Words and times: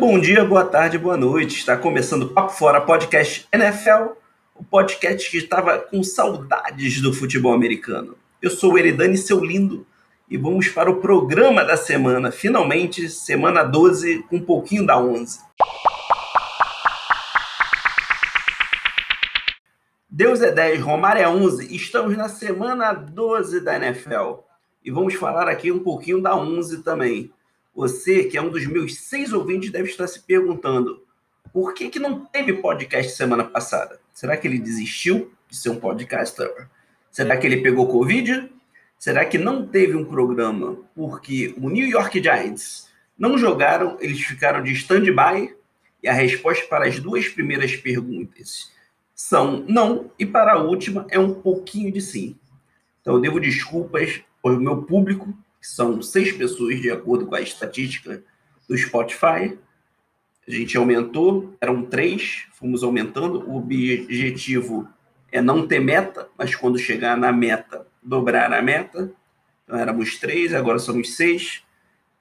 Bom 0.00 0.18
dia, 0.18 0.42
boa 0.42 0.64
tarde, 0.64 0.96
boa 0.96 1.14
noite. 1.14 1.58
Está 1.58 1.76
começando 1.76 2.22
o 2.22 2.28
Papo 2.30 2.54
Fora 2.54 2.80
Podcast 2.80 3.46
NFL, 3.52 4.14
o 4.54 4.64
podcast 4.64 5.30
que 5.30 5.36
estava 5.36 5.78
com 5.78 6.02
saudades 6.02 7.02
do 7.02 7.12
futebol 7.12 7.52
americano. 7.52 8.16
Eu 8.40 8.48
sou 8.48 8.72
o 8.72 8.78
Eridani, 8.78 9.18
seu 9.18 9.44
lindo, 9.44 9.86
e 10.26 10.38
vamos 10.38 10.68
para 10.68 10.90
o 10.90 11.02
programa 11.02 11.62
da 11.62 11.76
semana. 11.76 12.32
Finalmente, 12.32 13.10
semana 13.10 13.62
12, 13.62 14.22
com 14.22 14.36
um 14.36 14.42
pouquinho 14.42 14.86
da 14.86 14.98
11. 14.98 15.38
Deus 20.08 20.40
é 20.40 20.50
10, 20.50 20.80
Romário 20.80 21.20
é 21.20 21.28
11. 21.28 21.76
Estamos 21.76 22.16
na 22.16 22.30
semana 22.30 22.94
12 22.94 23.60
da 23.60 23.76
NFL. 23.76 24.38
E 24.82 24.90
vamos 24.90 25.12
falar 25.12 25.46
aqui 25.46 25.70
um 25.70 25.80
pouquinho 25.80 26.22
da 26.22 26.34
11 26.34 26.82
também. 26.82 27.30
Você, 27.74 28.24
que 28.24 28.36
é 28.36 28.42
um 28.42 28.50
dos 28.50 28.66
meus 28.66 28.96
seis 28.96 29.32
ouvintes, 29.32 29.70
deve 29.70 29.88
estar 29.88 30.06
se 30.06 30.20
perguntando 30.20 31.02
por 31.52 31.74
que, 31.74 31.88
que 31.88 31.98
não 31.98 32.24
teve 32.24 32.54
podcast 32.54 33.12
semana 33.16 33.44
passada? 33.44 34.00
Será 34.12 34.36
que 34.36 34.46
ele 34.46 34.58
desistiu 34.58 35.32
de 35.48 35.56
ser 35.56 35.70
um 35.70 35.80
podcaster? 35.80 36.68
Será 37.10 37.36
que 37.36 37.46
ele 37.46 37.60
pegou 37.60 37.88
Covid? 37.88 38.50
Será 38.98 39.24
que 39.24 39.38
não 39.38 39.66
teve 39.66 39.96
um 39.96 40.04
programa 40.04 40.78
porque 40.94 41.54
o 41.56 41.68
New 41.68 41.88
York 41.88 42.22
Giants 42.22 42.88
não 43.18 43.36
jogaram, 43.36 43.96
eles 44.00 44.20
ficaram 44.20 44.62
de 44.62 44.72
stand-by? 44.72 45.56
E 46.02 46.08
a 46.08 46.12
resposta 46.12 46.66
para 46.66 46.86
as 46.86 46.98
duas 46.98 47.28
primeiras 47.28 47.76
perguntas 47.76 48.70
são 49.14 49.64
não, 49.68 50.10
e 50.18 50.24
para 50.24 50.54
a 50.54 50.62
última 50.62 51.06
é 51.10 51.18
um 51.18 51.34
pouquinho 51.34 51.92
de 51.92 52.00
sim. 52.00 52.38
Então 53.00 53.14
eu 53.14 53.20
devo 53.20 53.40
desculpas 53.40 54.22
ao 54.42 54.56
meu 54.56 54.82
público 54.82 55.34
que 55.60 55.66
são 55.66 56.00
seis 56.00 56.32
pessoas, 56.32 56.80
de 56.80 56.90
acordo 56.90 57.26
com 57.26 57.34
a 57.34 57.40
estatística 57.40 58.22
do 58.68 58.76
Spotify. 58.76 59.58
A 60.46 60.50
gente 60.50 60.76
aumentou, 60.76 61.54
eram 61.60 61.82
três, 61.84 62.46
fomos 62.52 62.82
aumentando. 62.82 63.48
O 63.48 63.56
objetivo 63.56 64.88
é 65.30 65.40
não 65.40 65.66
ter 65.66 65.80
meta, 65.80 66.28
mas 66.36 66.54
quando 66.54 66.78
chegar 66.78 67.16
na 67.16 67.30
meta, 67.30 67.86
dobrar 68.02 68.52
a 68.52 68.62
meta. 68.62 69.12
Então 69.64 69.78
éramos 69.78 70.16
três, 70.18 70.54
agora 70.54 70.78
somos 70.78 71.14
seis. 71.14 71.62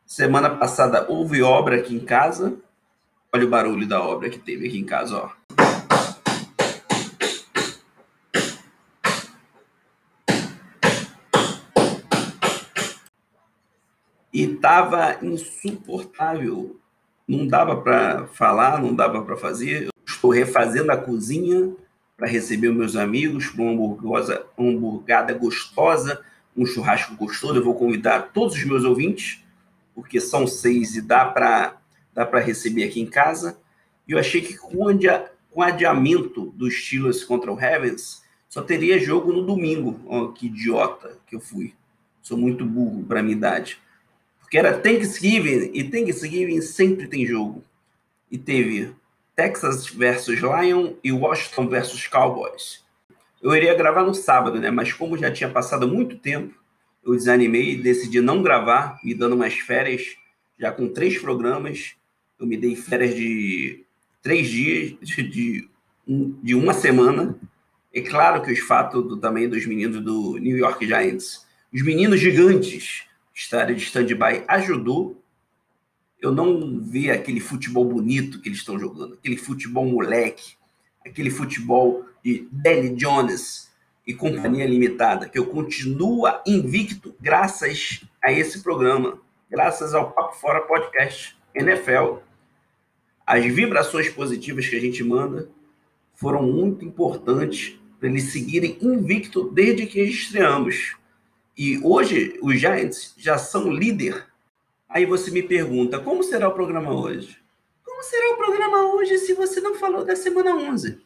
Semana 0.06 0.50
passada 0.50 1.06
houve 1.10 1.42
obra 1.42 1.78
aqui 1.78 1.96
em 1.96 2.00
casa. 2.00 2.58
Olha 3.32 3.46
o 3.46 3.50
barulho 3.50 3.88
da 3.88 4.02
obra 4.02 4.30
que 4.30 4.40
teve 4.40 4.68
aqui 4.68 4.80
em 4.80 4.86
casa, 4.86 5.16
ó. 5.18 5.39
E 14.34 14.44
estava 14.44 15.18
insuportável. 15.22 16.78
Não 17.28 17.46
dava 17.48 17.78
para 17.82 18.28
falar, 18.28 18.82
não 18.82 18.94
dava 18.94 19.22
para 19.22 19.38
fazer. 19.38 19.90
Estou 20.08 20.32
refazendo 20.32 20.92
a 20.92 20.98
cozinha 20.98 21.74
para 22.18 22.28
receber 22.28 22.72
meus 22.72 22.96
amigos 22.96 23.48
para 23.48 23.64
uma 23.64 23.96
hamburgada 24.58 25.34
gostosa, 25.34 26.22
um 26.56 26.66
churrasco 26.66 27.16
gostoso. 27.16 27.56
Eu 27.56 27.64
vou 27.64 27.76
convidar 27.76 28.32
todos 28.34 28.56
os 28.56 28.64
meus 28.66 28.84
ouvintes, 28.84 29.44
porque 29.96 30.20
são 30.20 30.46
seis 30.48 30.96
e 30.96 31.02
dá 31.02 31.26
para 31.26 31.78
dá 32.14 32.26
para 32.26 32.40
receber 32.40 32.84
aqui 32.84 33.00
em 33.00 33.06
casa. 33.06 33.58
E 34.08 34.12
eu 34.12 34.20
achei 34.20 34.42
que 34.42 34.58
com, 34.58 34.90
adia, 34.90 35.32
com 35.52 35.62
adiamento 35.62 36.48
dos 36.48 36.74
Steelers 36.74 37.24
contra 37.24 37.52
o 37.52 37.56
Ravens, 37.56 38.24
só 38.50 38.62
teria 38.62 39.00
jogo 39.00 39.32
no 39.32 39.46
domingo. 39.46 40.00
Oh, 40.06 40.30
que 40.30 40.48
idiota 40.48 41.18
que 41.28 41.36
eu 41.36 41.40
fui. 41.40 41.74
Sou 42.22 42.38
muito 42.38 42.66
burro 42.66 43.04
para 43.04 43.24
minha 43.24 43.38
idade. 43.38 43.80
Porque 44.50 44.58
era 44.58 44.80
Thanksgiving, 44.80 45.70
e 45.76 45.84
Thanksgiving 45.84 46.60
sempre 46.62 47.08
tem 47.08 47.24
jogo. 47.24 47.64
E 48.32 48.36
teve 48.36 48.96
Texas 49.36 49.88
versus 49.88 50.40
Lion 50.40 50.94
e 51.04 51.12
Washington 51.12 51.68
versus 51.68 52.08
Cowboys. 52.08 52.84
Eu 53.44 53.56
iria 53.56 53.76
gravar 53.76 54.02
no 54.02 54.16
sábado, 54.16 54.60
né? 54.60 54.72
Mas 54.72 54.92
como 54.92 55.16
já 55.16 55.30
tinha 55.30 55.52
passado 55.52 55.88
muito 55.88 56.18
tempo, 56.18 56.56
eu 57.06 57.16
desanimei 57.16 57.74
e 57.74 57.78
decidi 57.78 58.22
não 58.22 58.42
gravar, 58.42 59.00
me 59.04 59.14
dando 59.14 59.36
umas 59.36 59.54
férias, 59.54 60.18
já 60.58 60.72
com 60.72 60.90
três 60.90 61.20
programas. 61.20 61.94
Eu 62.40 62.48
me 62.48 62.58
dei 62.58 62.76
férias 62.76 63.14
de 63.14 63.86
três 64.24 64.48
dias, 64.48 64.96
de, 65.00 65.30
de, 65.30 65.70
de 66.42 66.56
uma 66.56 66.74
semana. 66.74 67.38
É 67.94 68.02
claro 68.02 68.42
que 68.42 68.52
os 68.52 68.60
fatos 68.62 69.08
do, 69.08 69.16
também 69.16 69.48
dos 69.48 69.68
meninos 69.68 70.04
do 70.04 70.40
New 70.40 70.58
York 70.58 70.88
Giants, 70.88 71.46
os 71.72 71.84
meninos 71.84 72.20
gigantes, 72.20 73.08
estarem 73.40 73.76
de 73.76 73.84
stand-by 73.84 74.44
ajudou. 74.48 75.24
Eu 76.22 76.32
não 76.32 76.82
vi 76.82 77.10
aquele 77.10 77.40
futebol 77.40 77.86
bonito 77.86 78.42
que 78.42 78.50
eles 78.50 78.60
estão 78.60 78.78
jogando, 78.78 79.14
aquele 79.14 79.38
futebol 79.38 79.86
moleque, 79.86 80.56
aquele 81.06 81.30
futebol 81.30 82.06
de 82.22 82.46
Danny 82.52 82.96
Jones 82.96 83.72
e 84.06 84.14
companhia 84.14 84.66
limitada, 84.66 85.30
que 85.30 85.40
eu 85.40 85.46
continuo 85.46 86.28
invicto 86.46 87.16
graças 87.22 88.04
a 88.22 88.30
esse 88.32 88.62
programa, 88.62 89.18
graças 89.50 89.94
ao 89.94 90.12
Papo 90.12 90.36
Fora 90.36 90.62
Podcast 90.62 91.38
NFL. 91.56 92.18
As 93.26 93.46
vibrações 93.46 94.10
positivas 94.10 94.68
que 94.68 94.76
a 94.76 94.82
gente 94.82 95.02
manda 95.02 95.50
foram 96.14 96.44
muito 96.44 96.84
importantes 96.84 97.80
para 97.98 98.10
eles 98.10 98.34
seguirem 98.34 98.78
invicto 98.82 99.50
desde 99.50 99.86
que 99.86 100.02
estreamos. 100.02 100.99
E 101.60 101.78
hoje 101.84 102.40
os 102.42 102.58
Giants 102.58 103.14
já 103.18 103.38
são 103.38 103.70
líder. 103.70 104.26
Aí 104.88 105.06
você 105.06 105.30
me 105.30 105.44
pergunta, 105.44 106.00
como 106.00 106.24
será 106.24 106.48
o 106.48 106.54
programa 106.54 106.94
hoje? 106.94 107.38
Como 107.84 108.02
será 108.02 108.34
o 108.34 108.38
programa 108.38 108.94
hoje 108.94 109.18
se 109.18 109.34
você 109.34 109.60
não 109.60 109.76
falou 109.76 110.06
da 110.06 110.16
semana 110.16 110.56
11? 110.56 111.02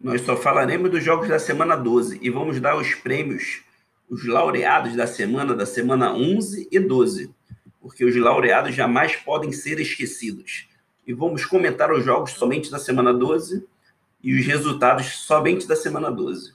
Nós 0.00 0.22
só 0.22 0.36
falaremos 0.36 0.90
dos 0.90 1.04
jogos 1.04 1.28
da 1.28 1.38
semana 1.38 1.76
12 1.76 2.18
e 2.20 2.28
vamos 2.30 2.60
dar 2.60 2.76
os 2.76 2.96
prêmios, 2.96 3.62
os 4.10 4.26
laureados 4.26 4.96
da 4.96 5.06
semana, 5.06 5.54
da 5.54 5.66
semana 5.66 6.12
11 6.12 6.66
e 6.68 6.80
12, 6.80 7.32
porque 7.80 8.04
os 8.04 8.16
laureados 8.16 8.74
jamais 8.74 9.14
podem 9.14 9.52
ser 9.52 9.78
esquecidos. 9.78 10.66
E 11.06 11.12
vamos 11.12 11.44
comentar 11.44 11.92
os 11.92 12.04
jogos 12.04 12.32
somente 12.32 12.72
da 12.72 12.80
semana 12.80 13.14
12 13.14 13.64
e 14.20 14.34
os 14.34 14.44
resultados 14.44 15.06
somente 15.20 15.68
da 15.68 15.76
semana 15.76 16.10
12. 16.10 16.54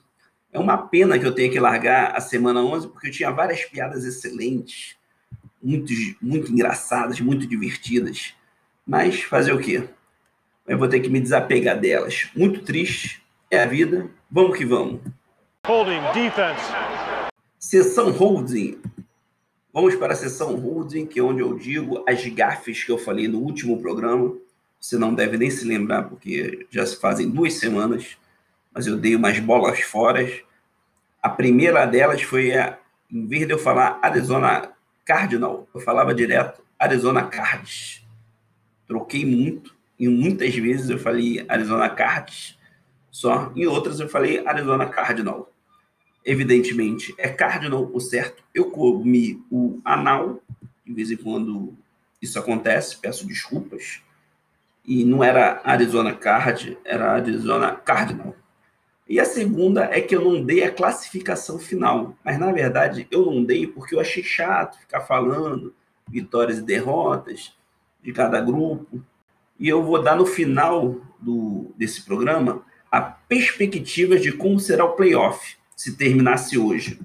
É 0.52 0.58
uma 0.58 0.76
pena 0.76 1.18
que 1.18 1.24
eu 1.24 1.34
tenha 1.34 1.50
que 1.50 1.60
largar 1.60 2.16
a 2.16 2.20
semana 2.20 2.62
11, 2.62 2.88
porque 2.88 3.06
eu 3.06 3.12
tinha 3.12 3.30
várias 3.30 3.64
piadas 3.64 4.04
excelentes, 4.04 4.96
muito, 5.62 5.92
muito 6.20 6.50
engraçadas, 6.50 7.20
muito 7.20 7.46
divertidas. 7.46 8.34
Mas 8.84 9.22
fazer 9.22 9.52
o 9.52 9.58
quê? 9.58 9.88
Eu 10.66 10.76
vou 10.76 10.88
ter 10.88 11.00
que 11.00 11.08
me 11.08 11.20
desapegar 11.20 11.78
delas. 11.78 12.28
Muito 12.34 12.62
triste. 12.62 13.22
É 13.50 13.62
a 13.62 13.66
vida. 13.66 14.10
Vamos 14.30 14.56
que 14.56 14.64
vamos. 14.64 15.00
Holding, 15.66 16.00
defense. 16.14 16.62
Sessão 17.58 18.10
holding. 18.10 18.80
Vamos 19.72 19.94
para 19.94 20.14
a 20.14 20.16
sessão 20.16 20.56
holding, 20.56 21.06
que 21.06 21.20
é 21.20 21.22
onde 21.22 21.40
eu 21.40 21.56
digo 21.56 22.04
as 22.08 22.24
gafes 22.26 22.82
que 22.82 22.90
eu 22.90 22.98
falei 22.98 23.28
no 23.28 23.38
último 23.38 23.80
programa. 23.80 24.36
Você 24.80 24.96
não 24.96 25.14
deve 25.14 25.36
nem 25.36 25.50
se 25.50 25.64
lembrar, 25.64 26.04
porque 26.04 26.66
já 26.70 26.84
se 26.86 26.98
fazem 26.98 27.28
duas 27.28 27.54
semanas 27.54 28.16
mas 28.72 28.86
eu 28.86 28.96
dei 28.96 29.16
umas 29.16 29.38
bolas 29.38 29.80
fora. 29.80 30.26
A 31.22 31.28
primeira 31.28 31.86
delas 31.86 32.22
foi, 32.22 32.56
a, 32.56 32.78
em 33.10 33.26
vez 33.26 33.46
de 33.46 33.52
eu 33.52 33.58
falar 33.58 33.98
Arizona 34.02 34.70
Cardinal, 35.04 35.68
eu 35.74 35.80
falava 35.80 36.14
direto 36.14 36.62
Arizona 36.78 37.24
Cards. 37.24 38.06
Troquei 38.86 39.24
muito, 39.24 39.74
e 39.98 40.08
muitas 40.08 40.54
vezes 40.54 40.90
eu 40.90 40.98
falei 40.98 41.44
Arizona 41.48 41.88
Cards 41.88 42.58
só, 43.10 43.52
em 43.56 43.66
outras 43.66 43.98
eu 43.98 44.08
falei 44.08 44.46
Arizona 44.46 44.86
Cardinal. 44.86 45.52
Evidentemente, 46.24 47.14
é 47.18 47.28
Cardinal 47.28 47.90
o 47.92 48.00
certo. 48.00 48.42
Eu 48.54 48.70
comi 48.70 49.42
o 49.50 49.80
anal, 49.84 50.40
de 50.86 50.92
vez 50.94 51.10
em 51.10 51.16
quando 51.16 51.76
isso 52.22 52.38
acontece, 52.38 52.96
peço 52.96 53.26
desculpas. 53.26 54.00
E 54.86 55.04
não 55.04 55.24
era 55.24 55.60
Arizona 55.64 56.14
Card, 56.14 56.78
era 56.84 57.12
Arizona 57.12 57.72
Cardinal. 57.74 58.34
E 59.10 59.18
a 59.18 59.24
segunda 59.24 59.86
é 59.86 60.00
que 60.00 60.14
eu 60.14 60.22
não 60.22 60.40
dei 60.40 60.62
a 60.62 60.70
classificação 60.70 61.58
final. 61.58 62.16
Mas, 62.24 62.38
na 62.38 62.52
verdade, 62.52 63.08
eu 63.10 63.26
não 63.26 63.42
dei 63.42 63.66
porque 63.66 63.96
eu 63.96 63.98
achei 63.98 64.22
chato 64.22 64.78
ficar 64.78 65.00
falando 65.00 65.74
vitórias 66.08 66.58
e 66.58 66.62
derrotas 66.62 67.52
de 68.00 68.12
cada 68.12 68.40
grupo. 68.40 69.04
E 69.58 69.68
eu 69.68 69.82
vou 69.82 70.00
dar 70.00 70.14
no 70.14 70.24
final 70.24 71.00
do, 71.18 71.74
desse 71.76 72.04
programa 72.04 72.64
a 72.88 73.00
perspectiva 73.00 74.16
de 74.16 74.30
como 74.30 74.60
será 74.60 74.84
o 74.84 74.94
playoff 74.94 75.56
se 75.74 75.96
terminasse 75.96 76.56
hoje. 76.56 77.00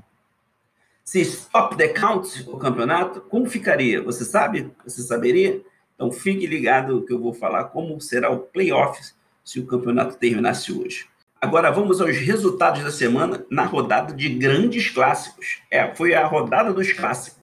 Se 1.04 1.22
stop 1.22 1.76
the 1.76 1.88
count 1.88 2.46
o 2.48 2.58
campeonato, 2.58 3.20
como 3.20 3.50
ficaria? 3.50 4.00
Você 4.04 4.24
sabe? 4.24 4.72
Você 4.84 5.02
saberia? 5.02 5.60
Então 5.96 6.12
fique 6.12 6.46
ligado 6.46 7.04
que 7.04 7.14
eu 7.14 7.20
vou 7.20 7.34
falar 7.34 7.64
como 7.64 8.00
será 8.00 8.30
o 8.30 8.42
playoff 8.42 9.12
se 9.44 9.60
o 9.60 9.66
campeonato 9.66 10.18
terminasse 10.18 10.72
hoje. 10.72 11.08
Agora 11.46 11.70
vamos 11.70 12.02
aos 12.02 12.18
resultados 12.18 12.84
da 12.84 12.92
semana 12.92 13.46
na 13.52 13.66
rodada 13.66 14.12
de 14.12 14.30
grandes 14.30 14.90
clássicos. 14.90 15.60
É, 15.70 15.94
foi 15.94 16.16
a 16.16 16.26
rodada 16.26 16.74
dos 16.74 16.92
clássicos. 16.92 17.40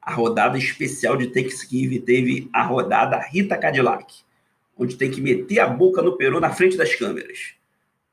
A 0.00 0.12
rodada 0.12 0.56
especial 0.56 1.16
de 1.16 1.26
Thanksgiving 1.26 2.02
teve 2.02 2.48
a 2.52 2.62
rodada 2.62 3.18
Rita 3.18 3.58
Cadillac, 3.58 4.14
onde 4.78 4.94
tem 4.94 5.10
que 5.10 5.20
meter 5.20 5.58
a 5.58 5.66
boca 5.66 6.00
no 6.00 6.16
peru 6.16 6.38
na 6.38 6.50
frente 6.50 6.76
das 6.76 6.94
câmeras. 6.94 7.56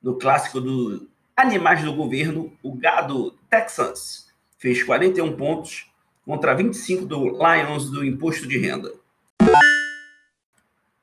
No 0.02 0.16
clássico 0.16 0.60
do 0.60 1.08
Animais 1.38 1.84
do 1.84 1.94
Governo, 1.94 2.52
o 2.64 2.74
gado 2.74 3.38
Texans 3.52 4.34
fez 4.58 4.82
41 4.82 5.38
pontos 5.38 5.92
contra 6.26 6.56
25 6.56 7.06
do 7.06 7.30
Lions 7.30 7.92
do 7.92 8.04
Imposto 8.04 8.48
de 8.48 8.58
Renda. 8.58 9.01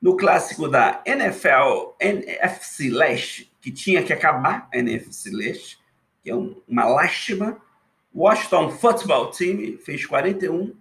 No 0.01 0.15
clássico 0.15 0.67
da 0.67 1.01
NFL 1.05 1.95
NFC 1.99 2.89
Leste, 2.89 3.51
que 3.59 3.71
tinha 3.71 4.01
que 4.01 4.13
acabar 4.13 4.69
NFC 4.73 5.29
Leste, 5.31 5.79
que 6.23 6.29
é 6.29 6.35
uma 6.35 6.85
lástima, 6.85 7.61
Washington 8.13 8.71
Football 8.71 9.31
Team 9.31 9.77
fez 9.77 10.05
41, 10.05 10.73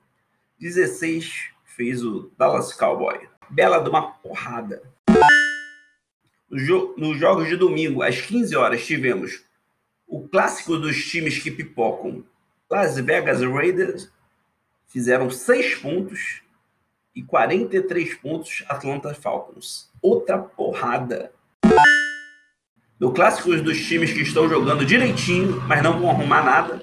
16 0.59 1.51
fez 1.65 2.03
o 2.03 2.31
Dallas 2.37 2.73
Cowboy. 2.73 3.29
Bela 3.51 3.79
de 3.79 3.89
uma 3.89 4.11
porrada. 4.13 4.83
No 6.51 6.97
nos 6.97 7.19
jogos 7.19 7.49
de 7.49 7.57
domingo, 7.57 8.03
às 8.03 8.21
15 8.21 8.57
horas, 8.57 8.85
tivemos 8.85 9.45
o 10.07 10.27
clássico 10.27 10.79
dos 10.79 11.05
times 11.05 11.39
que 11.39 11.51
pipocam. 11.51 12.25
Las 12.71 12.99
Vegas 12.99 13.43
Raiders 13.43 14.11
fizeram 14.87 15.31
6 15.31 15.77
pontos 15.77 16.43
e 17.19 17.23
43 17.25 18.15
pontos 18.15 18.65
Atlanta 18.69 19.13
Falcons. 19.13 19.91
Outra 20.01 20.39
porrada. 20.39 21.33
No 23.01 23.13
clássico 23.13 23.51
dos 23.57 23.85
times 23.87 24.13
que 24.13 24.23
estão 24.23 24.49
jogando 24.49 24.87
direitinho, 24.87 25.61
mas 25.67 25.83
não 25.83 25.99
vão 25.99 26.11
arrumar 26.11 26.45
nada, 26.45 26.81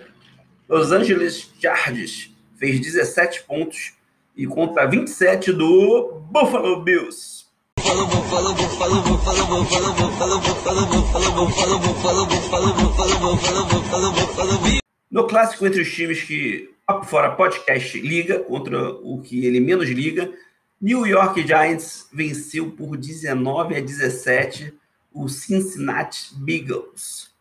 Los 0.67 0.91
Angeles 0.91 1.49
Chargers 1.61 2.31
fez 2.57 2.81
17 2.81 3.43
pontos 3.43 3.93
e 4.35 4.45
contra 4.45 4.85
27 4.85 5.53
do 5.53 6.21
Buffalo 6.29 6.83
Bills. 6.83 7.45
No 15.09 15.27
clássico 15.27 15.65
entre 15.65 15.81
os 15.81 15.93
times 15.93 16.23
que 16.23 16.74
Papo 16.85 17.03
Fora 17.03 17.31
Podcast 17.31 17.99
liga 17.99 18.39
contra 18.41 18.91
o 18.91 19.19
que 19.19 19.43
ele 19.43 19.59
menos 19.59 19.89
liga, 19.89 20.31
New 20.79 21.03
York 21.07 21.41
Giants 21.41 22.07
venceu 22.13 22.69
por 22.69 22.95
19 22.95 23.75
a 23.75 23.79
17 23.79 24.71
o 25.11 25.27
Cincinnati 25.27 26.35
Bengals. 26.35 27.33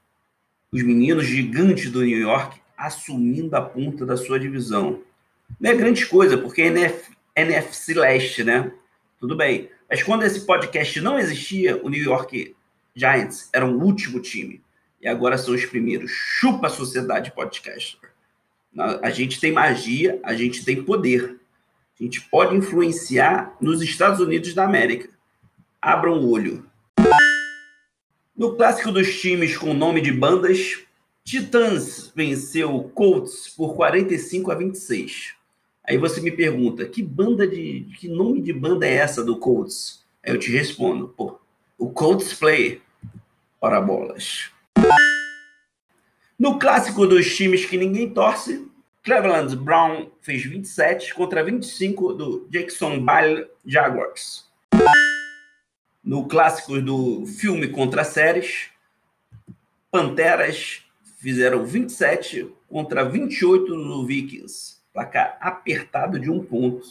Os 0.73 0.82
meninos 0.82 1.26
gigantes 1.26 1.91
do 1.91 2.02
New 2.02 2.19
York 2.19 2.58
assumindo 2.75 3.55
a 3.55 3.61
ponta 3.61 4.06
da 4.06 4.17
sua 4.17 4.41
divisão. 4.41 5.02
Não 5.61 5.70
é 5.70 5.75
grande 5.75 6.06
coisa, 6.06 6.38
porque 6.38 6.62
é 6.62 6.67
NF, 6.69 7.11
NFC 7.37 7.93
Leste, 7.93 8.44
né? 8.44 8.73
Tudo 9.20 9.37
bem. 9.37 9.69
Mas 9.91 10.02
quando 10.02 10.23
esse 10.23 10.46
podcast 10.46 10.99
não 11.02 11.19
existia, 11.19 11.79
o 11.85 11.91
New 11.91 12.02
York 12.02 12.56
Giants 12.94 13.50
era 13.52 13.67
o 13.67 13.79
último 13.79 14.20
time. 14.20 14.62
E 15.02 15.06
agora 15.06 15.37
são 15.37 15.55
os 15.55 15.67
primeiros. 15.67 16.11
Chupa 16.11 16.69
a 16.69 16.70
sociedade 16.70 17.31
podcaster. 17.32 18.14
A 18.76 19.11
gente 19.11 19.41
tem 19.41 19.53
magia, 19.53 20.21
a 20.23 20.35
gente 20.35 20.65
tem 20.65 20.82
poder. 20.82 21.37
A 21.99 22.03
gente 22.03 22.21
pode 22.23 22.56
influenciar 22.56 23.56
nos 23.61 23.81
Estados 23.81 24.21
Unidos 24.21 24.53
da 24.53 24.65
América. 24.65 25.09
Abram 25.81 26.19
o 26.19 26.31
olho. 26.31 26.67
No 28.37 28.56
clássico 28.56 28.91
dos 28.91 29.21
times 29.21 29.56
com 29.56 29.73
nome 29.73 30.00
de 30.00 30.11
bandas, 30.11 30.81
Titãs 31.23 32.12
venceu 32.15 32.91
Colts 32.94 33.49
por 33.49 33.75
45 33.76 34.50
a 34.50 34.55
26. 34.56 35.35
Aí 35.87 35.97
você 35.97 36.20
me 36.20 36.31
pergunta, 36.31 36.85
que 36.87 37.03
banda 37.03 37.47
de. 37.47 37.87
que 37.99 38.09
nome 38.09 38.41
de 38.41 38.53
banda 38.53 38.87
é 38.87 38.94
essa 38.94 39.23
do 39.23 39.38
Colts? 39.38 40.05
Aí 40.23 40.32
eu 40.32 40.38
te 40.38 40.50
respondo, 40.50 41.09
pô, 41.09 41.38
o 41.79 41.91
Colts 41.91 42.35
Play. 42.35 42.82
Ora 43.61 43.81
bolas. 43.81 44.50
No 46.37 46.59
clássico 46.59 47.07
dos 47.07 47.37
times 47.37 47.65
que 47.65 47.77
ninguém 47.77 48.11
torce, 48.11 48.67
Cleveland 49.05 49.55
Brown 49.55 50.11
fez 50.21 50.45
27 50.45 51.15
contra 51.15 51.45
25 51.45 52.13
do 52.13 52.49
Jacksonville 52.51 53.47
Jaguars. 53.65 54.45
No 56.03 56.27
clássico 56.27 56.81
do 56.83 57.25
filme 57.25 57.69
contra 57.69 58.03
séries, 58.03 58.71
Panteras 59.93 60.83
fizeram 61.19 61.65
27 61.65 62.53
contra 62.69 63.05
28 63.05 63.73
no 63.77 64.05
Vikings. 64.05 64.83
Placar 64.93 65.39
apertado 65.41 66.19
de 66.19 66.29
um 66.29 66.45
ponto. 66.45 66.85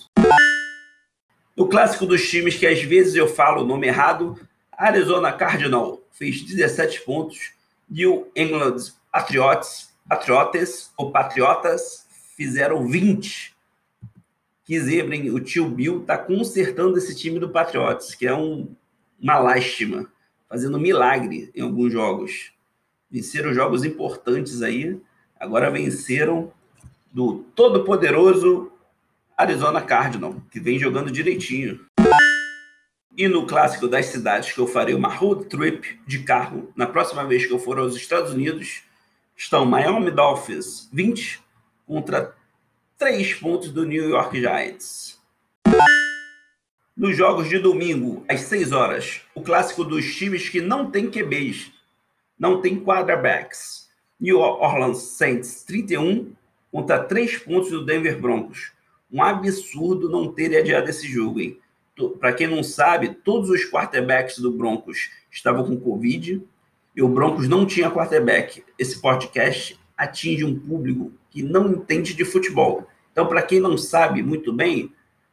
No 1.56 1.68
clássico 1.68 2.06
dos 2.06 2.30
times 2.30 2.56
que 2.56 2.66
às 2.66 2.82
vezes 2.82 3.16
eu 3.16 3.28
falo 3.28 3.62
o 3.62 3.68
nome 3.68 3.88
errado, 3.88 4.40
Arizona 4.72 5.34
Cardinal 5.34 6.02
fez 6.14 6.42
17 6.42 7.02
pontos. 7.02 7.52
New 7.90 8.32
England 8.36 8.94
Patriots, 9.14 9.94
Patriotas 10.10 10.92
ou 10.98 11.12
Patriotas 11.12 12.08
fizeram 12.36 12.88
20. 12.88 13.54
Que 14.66 14.80
zebrem, 14.80 15.30
o 15.30 15.40
tio 15.40 15.70
Bill 15.70 16.02
está 16.02 16.18
consertando 16.18 16.98
esse 16.98 17.16
time 17.16 17.40
do 17.40 17.50
Patriots, 17.50 18.16
que 18.16 18.26
é 18.26 18.34
um, 18.34 18.76
uma 19.22 19.38
lástima, 19.38 20.12
fazendo 20.50 20.80
milagre 20.80 21.52
em 21.54 21.62
alguns 21.62 21.94
jogos 21.94 22.54
venceram 23.14 23.54
jogos 23.54 23.84
importantes 23.84 24.64
aí, 24.64 25.00
agora 25.40 25.70
venceram 25.70 26.52
do 27.12 27.46
todo-poderoso 27.56 28.72
Arizona 29.38 29.80
Cardinal, 29.84 30.36
que 30.50 30.60
vem 30.60 30.80
jogando 30.80 31.12
direitinho. 31.12 31.80
E 33.16 33.28
no 33.28 33.46
clássico 33.46 33.88
das 33.88 34.08
cidades, 34.08 34.52
que 34.52 34.60
eu 34.60 34.66
farei 34.66 34.96
uma 34.96 35.14
road 35.14 35.46
trip 35.46 36.00
de 36.08 36.24
carro 36.24 36.74
na 36.76 36.88
próxima 36.88 37.24
vez 37.24 37.46
que 37.46 37.54
eu 37.54 37.60
for 37.60 37.78
aos 37.78 37.96
Estados 37.96 38.34
Unidos, 38.34 38.82
estão 39.36 39.66
Miami 39.66 40.12
Dolphins 40.12 40.90
20 40.92 41.42
contra 41.86 42.36
3 42.98 43.34
pontos 43.36 43.72
do 43.72 43.86
New 43.86 44.10
York 44.10 44.40
Giants. 44.40 45.22
Nos 46.96 47.18
jogos 47.18 47.50
de 47.50 47.58
domingo, 47.58 48.24
às 48.30 48.42
6 48.42 48.72
horas, 48.72 49.22
o 49.34 49.42
clássico 49.42 49.84
dos 49.84 50.16
times 50.16 50.48
que 50.48 50.62
não 50.62 50.92
tem 50.92 51.10
QBs, 51.10 51.72
não 52.38 52.62
tem 52.62 52.80
quarterbacks. 52.80 53.90
New 54.20 54.40
Orleans 54.40 55.00
Saints 55.00 55.64
31 55.64 56.34
contra 56.72 57.04
3 57.04 57.40
pontos 57.40 57.72
do 57.72 57.86
Denver 57.86 58.20
Broncos. 58.20 58.72
Um 59.12 59.22
absurdo 59.22 60.10
não 60.10 60.32
ter 60.32 60.58
adiado 60.58 60.90
esse 60.90 61.08
jogo, 61.08 61.40
hein? 61.40 61.60
Para 62.20 62.34
quem 62.34 62.48
não 62.48 62.64
sabe, 62.64 63.14
todos 63.14 63.50
os 63.50 63.70
quarterbacks 63.70 64.40
do 64.40 64.52
Broncos 64.52 65.12
estavam 65.30 65.66
com 65.66 65.80
Covid 65.80 66.42
e 66.96 67.02
o 67.02 67.08
Broncos 67.08 67.48
não 67.48 67.66
tinha 67.66 67.92
quarterback. 67.92 68.64
Esse 68.78 69.02
podcast 69.02 69.80
atinge 69.98 70.44
um 70.44 70.58
público 70.58 71.12
que 71.30 71.42
não 71.42 71.72
entende 71.72 72.14
de 72.14 72.26
futebol. 72.26 72.88
Então, 73.12 73.28
para 73.28 73.42
quem 73.42 73.60
não 73.60 73.78
sabe 73.78 74.22
muito 74.22 74.52
bem, 74.54 74.92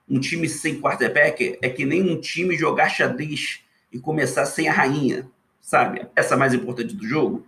um 0.09 0.19
time 0.19 0.49
sem 0.49 0.81
quarterback 0.81 1.59
é 1.63 1.69
que 1.69 1.85
nem 1.85 2.03
um 2.03 2.21
time 2.21 2.57
jogar 2.57 2.89
xadrez 2.89 3.61
e 3.93 3.99
começar 3.99 4.47
sem 4.47 4.69
a 4.69 4.73
rainha 4.73 5.29
sabe? 5.61 6.01
A 6.01 6.07
peça 6.07 6.37
mais 6.37 6.53
importante 6.53 6.95
do 6.95 7.07
jogo. 7.07 7.47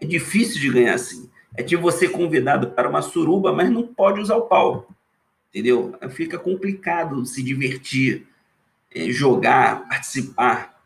É 0.00 0.06
difícil 0.06 0.60
de 0.60 0.70
ganhar 0.70 0.94
assim. 0.94 1.28
É 1.56 1.62
de 1.62 1.74
você 1.74 2.08
convidado 2.08 2.70
para 2.70 2.88
uma 2.88 3.02
suruba, 3.02 3.52
mas 3.52 3.70
não 3.70 3.86
pode 3.86 4.20
usar 4.20 4.36
o 4.36 4.42
pau. 4.42 4.88
Entendeu? 5.48 5.96
Fica 6.10 6.38
complicado 6.38 7.24
se 7.26 7.42
divertir, 7.42 8.28
é, 8.94 9.10
jogar, 9.10 9.88
participar. 9.88 10.77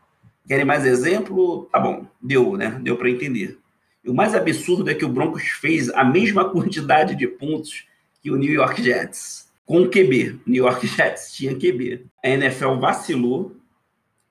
Querem 0.47 0.65
mais 0.65 0.85
exemplo? 0.85 1.69
Tá 1.71 1.79
bom, 1.79 2.05
deu, 2.21 2.57
né? 2.57 2.79
Deu 2.81 2.97
para 2.97 3.09
entender. 3.09 3.57
E 4.03 4.09
o 4.09 4.13
mais 4.13 4.35
absurdo 4.35 4.89
é 4.89 4.93
que 4.93 5.05
o 5.05 5.09
Broncos 5.09 5.43
fez 5.43 5.89
a 5.89 6.03
mesma 6.03 6.47
quantidade 6.51 7.15
de 7.15 7.27
pontos 7.27 7.85
que 8.21 8.29
o 8.29 8.35
New 8.35 8.51
York 8.51 8.83
Jets. 8.83 9.51
Com 9.65 9.87
QB. 9.87 10.41
O 10.45 10.49
New 10.49 10.63
York 10.65 10.85
Jets 10.87 11.33
tinha 11.33 11.55
QB. 11.55 12.05
A 12.23 12.29
NFL 12.29 12.75
vacilou, 12.75 13.55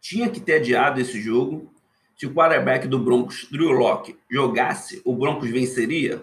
tinha 0.01 0.29
que 0.29 0.41
ter 0.41 0.57
adiado 0.57 1.01
esse 1.01 1.21
jogo. 1.21 1.73
Se 2.17 2.27
o 2.27 2.35
quarterback 2.35 2.87
do 2.87 2.99
Broncos, 2.99 3.49
Drew 3.51 3.71
Locke, 3.71 4.17
jogasse, 4.31 5.01
o 5.05 5.17
Broncos 5.17 5.49
venceria? 5.49 6.23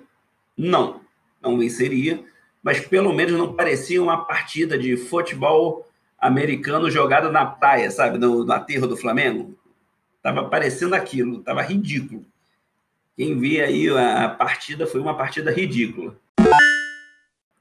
Não, 0.56 1.02
não 1.42 1.58
venceria, 1.58 2.24
mas 2.62 2.80
pelo 2.80 3.12
menos 3.14 3.34
não 3.34 3.54
parecia 3.54 4.02
uma 4.02 4.26
partida 4.26 4.78
de 4.78 4.96
futebol 4.96 5.88
americano 6.18 6.92
jogada 6.92 7.32
na 7.32 7.46
praia, 7.46 7.90
sabe, 7.90 8.18
no, 8.18 8.46
no 8.46 8.54
aterro 8.54 8.88
do 8.88 8.96
Flamengo. 8.96 9.58
Tava 10.22 10.50
parecendo 10.50 10.96
aquilo, 10.96 11.42
tava 11.42 11.62
ridículo. 11.62 12.26
Quem 13.16 13.38
vê 13.40 13.62
aí 13.62 13.90
a 13.90 14.30
partida 14.30 14.86
foi 14.86 15.00
uma 15.00 15.16
partida 15.16 15.52
ridícula. 15.52 16.18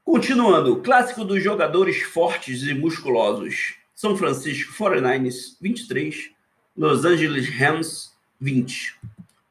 Continuando, 0.03 0.77
clássico 0.81 1.23
dos 1.23 1.43
jogadores 1.43 2.01
fortes 2.01 2.63
e 2.63 2.73
musculosos. 2.73 3.75
São 3.93 4.17
Francisco 4.17 4.73
49ers 4.73 5.57
23, 5.61 6.31
Los 6.75 7.05
Angeles 7.05 7.49
Rams 7.49 8.13
20. 8.39 8.95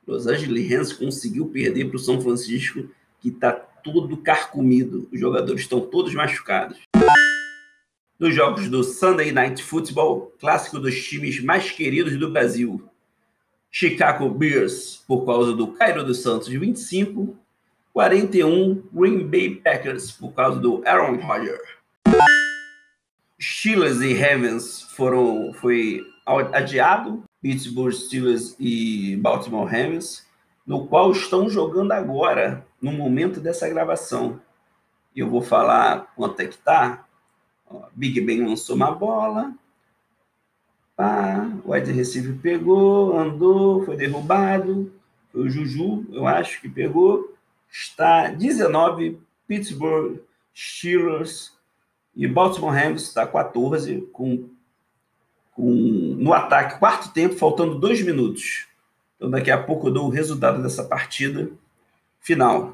Los 0.06 0.26
Angeles 0.26 0.70
Rams 0.70 0.92
conseguiu 0.92 1.46
perder 1.48 1.86
para 1.86 1.96
o 1.96 2.00
São 2.00 2.20
Francisco, 2.20 2.88
que 3.20 3.28
está 3.28 3.52
todo 3.52 4.16
carcomido. 4.16 5.08
Os 5.12 5.20
jogadores 5.20 5.62
estão 5.62 5.80
todos 5.80 6.14
machucados. 6.14 6.78
nos 8.18 8.34
jogos 8.34 8.68
do 8.68 8.82
Sunday 8.82 9.30
Night 9.30 9.62
Football, 9.62 10.32
clássico 10.40 10.80
dos 10.80 11.00
times 11.04 11.40
mais 11.40 11.70
queridos 11.70 12.18
do 12.18 12.30
Brasil. 12.30 12.88
Chicago 13.70 14.28
Bears, 14.30 15.02
por 15.06 15.24
causa 15.24 15.52
do 15.54 15.68
Cairo 15.68 16.04
dos 16.04 16.22
Santos, 16.22 16.48
25. 16.48 17.36
41, 17.92 18.82
Green 18.92 19.26
Bay 19.26 19.56
Packers, 19.56 20.12
por 20.12 20.32
causa 20.32 20.60
do 20.60 20.82
Aaron 20.86 21.16
Rodgers. 21.16 21.68
Steelers 23.40 24.00
e 24.00 24.14
Ravens 24.14 24.82
foram, 24.94 25.52
foi 25.54 26.06
adiado, 26.52 27.24
Pittsburgh 27.42 27.92
Steelers 27.92 28.54
e 28.58 29.16
Baltimore 29.16 29.64
Ravens, 29.64 30.26
no 30.66 30.86
qual 30.86 31.10
estão 31.10 31.48
jogando 31.48 31.92
agora, 31.92 32.64
no 32.80 32.92
momento 32.92 33.40
dessa 33.40 33.68
gravação. 33.68 34.40
Eu 35.14 35.28
vou 35.28 35.42
falar 35.42 36.12
quanto 36.14 36.38
é 36.40 36.46
que 36.46 36.58
tá. 36.58 37.04
Big 37.94 38.20
Ben 38.20 38.46
lançou 38.46 38.76
uma 38.76 38.92
bola. 38.92 39.52
Pá, 40.98 41.48
o 41.64 41.70
wide 41.70 41.92
receiver 41.92 42.36
pegou, 42.42 43.16
andou, 43.16 43.84
foi 43.84 43.96
derrubado. 43.96 44.92
Foi 45.30 45.42
o 45.42 45.48
Juju, 45.48 46.04
eu 46.10 46.26
acho 46.26 46.60
que 46.60 46.68
pegou. 46.68 47.36
Está 47.70 48.30
19, 48.30 49.16
Pittsburgh 49.46 50.18
Steelers 50.52 51.56
e 52.16 52.26
Baltimore 52.26 52.74
Ravens 52.74 53.02
está 53.02 53.24
14, 53.24 54.08
com, 54.12 54.48
com, 55.52 55.70
no 56.18 56.32
ataque, 56.32 56.80
quarto 56.80 57.12
tempo, 57.12 57.36
faltando 57.36 57.78
dois 57.78 58.02
minutos. 58.02 58.66
Então, 59.14 59.30
daqui 59.30 59.52
a 59.52 59.62
pouco 59.62 59.86
eu 59.86 59.92
dou 59.92 60.06
o 60.06 60.10
resultado 60.10 60.60
dessa 60.60 60.82
partida 60.82 61.48
final. 62.18 62.72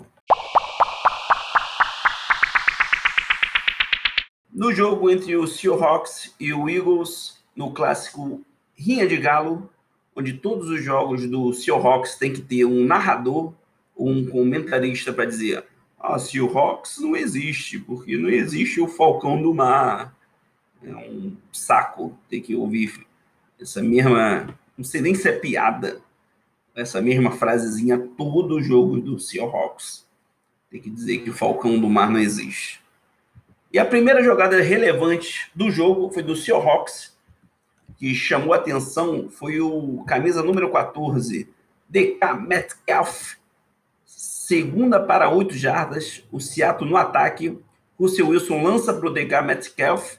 No 4.50 4.72
jogo 4.72 5.10
entre 5.10 5.36
o 5.36 5.46
Seahawks 5.46 6.34
e 6.40 6.54
o 6.54 6.70
Eagles, 6.70 7.43
no 7.54 7.72
clássico 7.72 8.44
Rinha 8.74 9.06
de 9.06 9.16
Galo, 9.16 9.70
onde 10.14 10.34
todos 10.34 10.68
os 10.68 10.82
jogos 10.82 11.28
do 11.28 11.52
Seahawks 11.52 12.16
tem 12.16 12.32
que 12.32 12.40
ter 12.40 12.64
um 12.64 12.84
narrador 12.84 13.52
ou 13.94 14.08
um 14.08 14.26
comentarista 14.26 15.12
para 15.12 15.24
dizer 15.24 15.64
ah, 16.06 16.18
Seahawks 16.18 16.98
não 16.98 17.16
existe, 17.16 17.78
porque 17.78 18.18
não 18.18 18.28
existe 18.28 18.78
o 18.78 18.86
Falcão 18.86 19.40
do 19.40 19.54
Mar. 19.54 20.14
É 20.82 20.94
um 20.94 21.34
saco 21.50 22.14
ter 22.28 22.42
que 22.42 22.54
ouvir 22.54 23.06
essa 23.58 23.82
mesma, 23.82 24.54
não 24.76 24.84
sei 24.84 25.00
nem 25.00 25.14
se 25.14 25.26
é 25.26 25.32
piada, 25.32 26.02
essa 26.74 27.00
mesma 27.00 27.30
frasezinha 27.30 27.98
todo 28.18 28.60
jogo 28.60 29.00
do 29.00 29.18
Seahawks. 29.18 30.06
Tem 30.70 30.78
que 30.78 30.90
dizer 30.90 31.18
que 31.22 31.30
o 31.30 31.34
Falcão 31.34 31.78
do 31.78 31.88
Mar 31.88 32.10
não 32.10 32.20
existe. 32.20 32.82
E 33.72 33.78
a 33.78 33.84
primeira 33.84 34.22
jogada 34.22 34.60
relevante 34.60 35.50
do 35.54 35.70
jogo 35.70 36.10
foi 36.10 36.22
do 36.22 36.36
Seahawks, 36.36 37.13
que 37.96 38.14
chamou 38.14 38.52
atenção 38.52 39.28
foi 39.30 39.60
o 39.60 40.04
camisa 40.06 40.42
número 40.42 40.70
14, 40.70 41.48
DK 41.88 42.34
Metcalf. 42.46 43.36
Segunda 44.04 45.00
para 45.00 45.30
oito 45.30 45.54
jardas, 45.54 46.22
o 46.30 46.40
Seattle 46.40 46.88
no 46.88 46.96
ataque. 46.96 47.58
Russell 47.98 48.28
Wilson 48.28 48.62
lança 48.62 48.92
para 48.92 49.08
o 49.08 49.12
DK 49.12 49.40
Metcalf 49.42 50.16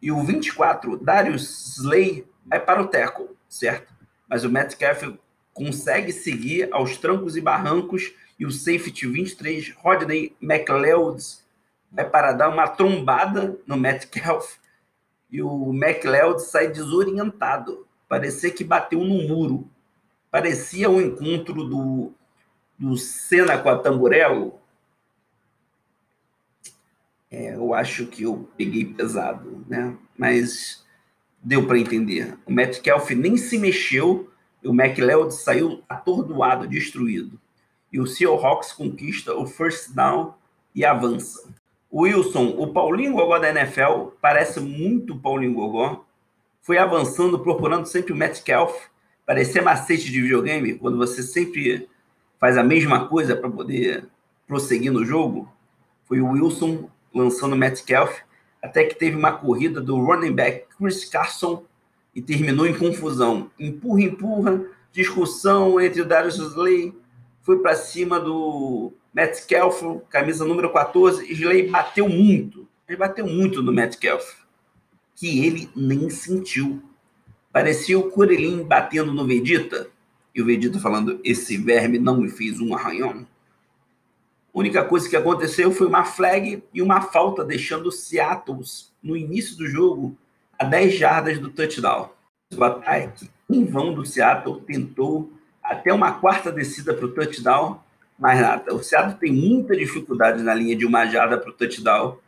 e 0.00 0.10
o 0.10 0.22
24, 0.22 0.96
Darius 0.96 1.76
Slay, 1.76 2.26
vai 2.46 2.60
para 2.60 2.80
o 2.80 2.86
tackle, 2.86 3.28
certo? 3.48 3.92
Mas 4.28 4.44
o 4.44 4.50
Metcalf 4.50 5.02
consegue 5.52 6.12
seguir 6.12 6.68
aos 6.72 6.96
trancos 6.96 7.36
e 7.36 7.40
barrancos 7.40 8.12
e 8.38 8.46
o 8.46 8.50
safety 8.50 9.06
23, 9.06 9.74
Rodney 9.76 10.34
McLeod, 10.40 11.22
vai 11.92 12.08
para 12.08 12.32
dar 12.32 12.48
uma 12.48 12.68
trombada 12.68 13.58
no 13.66 13.76
Metcalf 13.76 14.59
e 15.30 15.42
o 15.42 15.72
McLeod 15.72 16.42
sai 16.42 16.68
desorientado. 16.68 17.86
Parecia 18.08 18.50
que 18.50 18.64
bateu 18.64 19.00
no 19.00 19.28
muro. 19.28 19.68
Parecia 20.30 20.90
um 20.90 21.00
encontro 21.00 21.64
do, 21.64 22.12
do 22.78 22.96
Senna 22.96 23.58
com 23.58 23.68
a 23.68 23.78
Tamburello. 23.78 24.58
É, 27.30 27.54
eu 27.54 27.72
acho 27.72 28.06
que 28.06 28.24
eu 28.24 28.48
peguei 28.56 28.84
pesado, 28.84 29.64
né? 29.68 29.96
Mas 30.18 30.84
deu 31.42 31.66
para 31.66 31.78
entender. 31.78 32.36
O 32.44 32.52
Metcalf 32.52 33.10
nem 33.10 33.36
se 33.36 33.56
mexeu 33.56 34.30
e 34.62 34.68
o 34.68 34.72
McLeod 34.72 35.32
saiu 35.32 35.82
atordoado, 35.88 36.66
destruído. 36.66 37.40
E 37.92 38.00
o 38.00 38.06
Seahawks 38.06 38.72
conquista 38.72 39.34
o 39.34 39.46
first 39.46 39.92
down 39.94 40.34
e 40.74 40.84
avança. 40.84 41.48
Wilson, 41.92 42.54
o 42.56 42.68
Paulinho 42.68 43.14
Gogó 43.14 43.38
da 43.38 43.50
NFL, 43.50 44.12
parece 44.20 44.60
muito 44.60 45.18
Paulinho 45.18 45.54
Gogó. 45.54 46.04
Foi 46.60 46.78
avançando, 46.78 47.38
procurando 47.38 47.86
sempre 47.86 48.12
o 48.12 48.16
Metcalf. 48.16 48.88
Parecia 49.26 49.62
macete 49.62 50.10
de 50.10 50.20
videogame, 50.20 50.74
quando 50.74 50.96
você 50.96 51.22
sempre 51.22 51.88
faz 52.38 52.56
a 52.56 52.62
mesma 52.62 53.08
coisa 53.08 53.34
para 53.34 53.50
poder 53.50 54.06
prosseguir 54.46 54.92
no 54.92 55.04
jogo. 55.04 55.50
Foi 56.04 56.20
o 56.20 56.30
Wilson 56.30 56.88
lançando 57.14 57.54
o 57.54 57.58
Metcalf, 57.58 58.20
até 58.62 58.84
que 58.84 58.94
teve 58.94 59.16
uma 59.16 59.32
corrida 59.32 59.80
do 59.80 59.98
running 59.98 60.32
back 60.32 60.66
Chris 60.76 61.04
Carson 61.04 61.64
e 62.14 62.22
terminou 62.22 62.66
em 62.66 62.76
confusão. 62.76 63.50
Empurra, 63.58 64.02
empurra, 64.02 64.64
discussão 64.92 65.80
entre 65.80 66.02
o 66.02 66.04
Darius 66.04 66.38
Slay, 66.38 66.94
foi 67.50 67.58
para 67.58 67.74
cima 67.74 68.20
do 68.20 68.92
Metcalf, 69.12 69.82
camisa 70.08 70.44
número 70.44 70.72
14. 70.72 71.32
Slay 71.32 71.66
bateu 71.68 72.08
muito. 72.08 72.68
Ele 72.88 72.96
bateu 72.96 73.26
muito 73.26 73.60
no 73.60 73.72
Metcalf, 73.72 74.24
que 75.16 75.44
ele 75.44 75.68
nem 75.74 76.08
sentiu. 76.08 76.80
Parecia 77.52 77.98
o 77.98 78.08
Curelin 78.08 78.62
batendo 78.62 79.12
no 79.12 79.26
Vegeta, 79.26 79.88
e 80.32 80.40
o 80.40 80.46
Vegeta 80.46 80.78
falando: 80.78 81.18
Esse 81.24 81.56
verme 81.56 81.98
não 81.98 82.20
me 82.20 82.30
fez 82.30 82.60
um 82.60 82.72
arranhão. 82.72 83.26
A 84.54 84.58
única 84.58 84.84
coisa 84.84 85.08
que 85.08 85.16
aconteceu 85.16 85.72
foi 85.72 85.88
uma 85.88 86.04
flag 86.04 86.62
e 86.72 86.80
uma 86.80 87.00
falta, 87.00 87.44
deixando 87.44 87.88
o 87.88 87.92
Seattle 87.92 88.60
no 89.02 89.16
início 89.16 89.56
do 89.56 89.66
jogo 89.66 90.16
a 90.56 90.64
10 90.64 90.94
jardas 90.94 91.36
do 91.40 91.50
touchdown. 91.50 92.10
O 92.56 92.62
ataque 92.62 93.28
em 93.50 93.64
vão 93.64 93.92
do 93.92 94.06
Seattle 94.06 94.60
tentou 94.60 95.32
até 95.70 95.94
uma 95.94 96.10
quarta 96.14 96.50
descida 96.50 96.92
para 96.92 97.06
o 97.06 97.12
touchdown, 97.12 97.80
mais 98.18 98.40
nada. 98.40 98.74
O 98.74 98.82
Seattle 98.82 99.14
tem 99.14 99.32
muita 99.32 99.76
dificuldade 99.76 100.42
na 100.42 100.52
linha 100.52 100.74
de 100.74 100.84
uma 100.84 101.06
jarda 101.06 101.38
para 101.38 101.48
o 101.48 101.52
touchdown. 101.52 102.18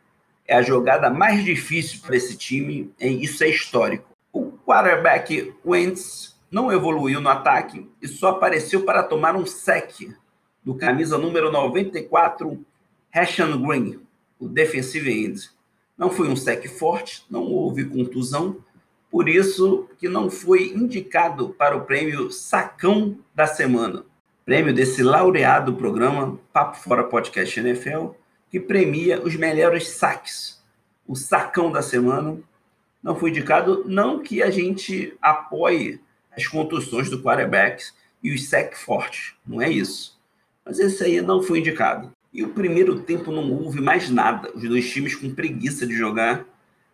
É 0.47 0.55
a 0.55 0.61
jogada 0.61 1.09
mais 1.09 1.43
difícil 1.43 1.99
para 2.01 2.15
esse 2.15 2.37
time, 2.37 2.93
e 2.97 3.07
isso 3.21 3.43
é 3.43 3.49
histórico. 3.49 4.07
O 4.31 4.53
quarterback 4.65 5.53
Wentz 5.65 6.37
não 6.49 6.71
evoluiu 6.71 7.19
no 7.19 7.27
ataque 7.27 7.89
e 8.01 8.07
só 8.07 8.29
apareceu 8.29 8.85
para 8.85 9.03
tomar 9.03 9.35
um 9.35 9.45
sec 9.45 10.15
do 10.63 10.73
camisa 10.75 11.17
número 11.17 11.51
94, 11.51 12.65
Hashan 13.13 13.61
Green, 13.61 13.99
o 14.39 14.47
defensive 14.47 15.11
end. 15.11 15.49
Não 15.97 16.09
foi 16.09 16.29
um 16.29 16.35
sec 16.35 16.65
forte, 16.69 17.25
não 17.29 17.43
houve 17.43 17.83
contusão, 17.83 18.57
por 19.13 19.29
isso 19.29 19.87
que 19.97 20.09
não 20.09 20.29
foi 20.29 20.73
indicado 20.73 21.49
para 21.49 21.77
o 21.77 21.85
prêmio 21.85 22.31
Sacão 22.31 23.17
da 23.33 23.47
Semana 23.47 24.03
prêmio 24.45 24.73
desse 24.73 25.01
laureado 25.01 25.73
programa 25.73 26.37
Papo 26.51 26.77
Fora 26.77 27.03
Podcast 27.05 27.57
NFL, 27.57 28.09
que 28.49 28.59
premia 28.59 29.21
os 29.21 29.35
melhores 29.35 29.87
saques. 29.87 30.61
O 31.07 31.15
sacão 31.15 31.71
da 31.71 31.81
semana 31.81 32.37
não 33.01 33.15
foi 33.15 33.29
indicado, 33.29 33.85
não 33.87 34.21
que 34.21 34.43
a 34.43 34.51
gente 34.51 35.15
apoie 35.21 36.01
as 36.35 36.45
contusões 36.45 37.09
do 37.09 37.21
quarterback 37.21 37.85
e 38.21 38.33
os 38.33 38.49
sec 38.49 38.75
fortes, 38.75 39.33
não 39.45 39.61
é 39.61 39.69
isso. 39.69 40.19
Mas 40.65 40.79
esse 40.79 41.03
aí 41.03 41.21
não 41.21 41.41
foi 41.41 41.59
indicado. 41.59 42.11
E 42.33 42.43
o 42.43 42.49
primeiro 42.49 43.01
tempo 43.01 43.31
não 43.31 43.49
houve 43.51 43.79
mais 43.79 44.09
nada. 44.09 44.51
Os 44.55 44.67
dois 44.67 44.89
times 44.89 45.15
com 45.15 45.33
preguiça 45.33 45.85
de 45.85 45.93
jogar. 45.93 46.45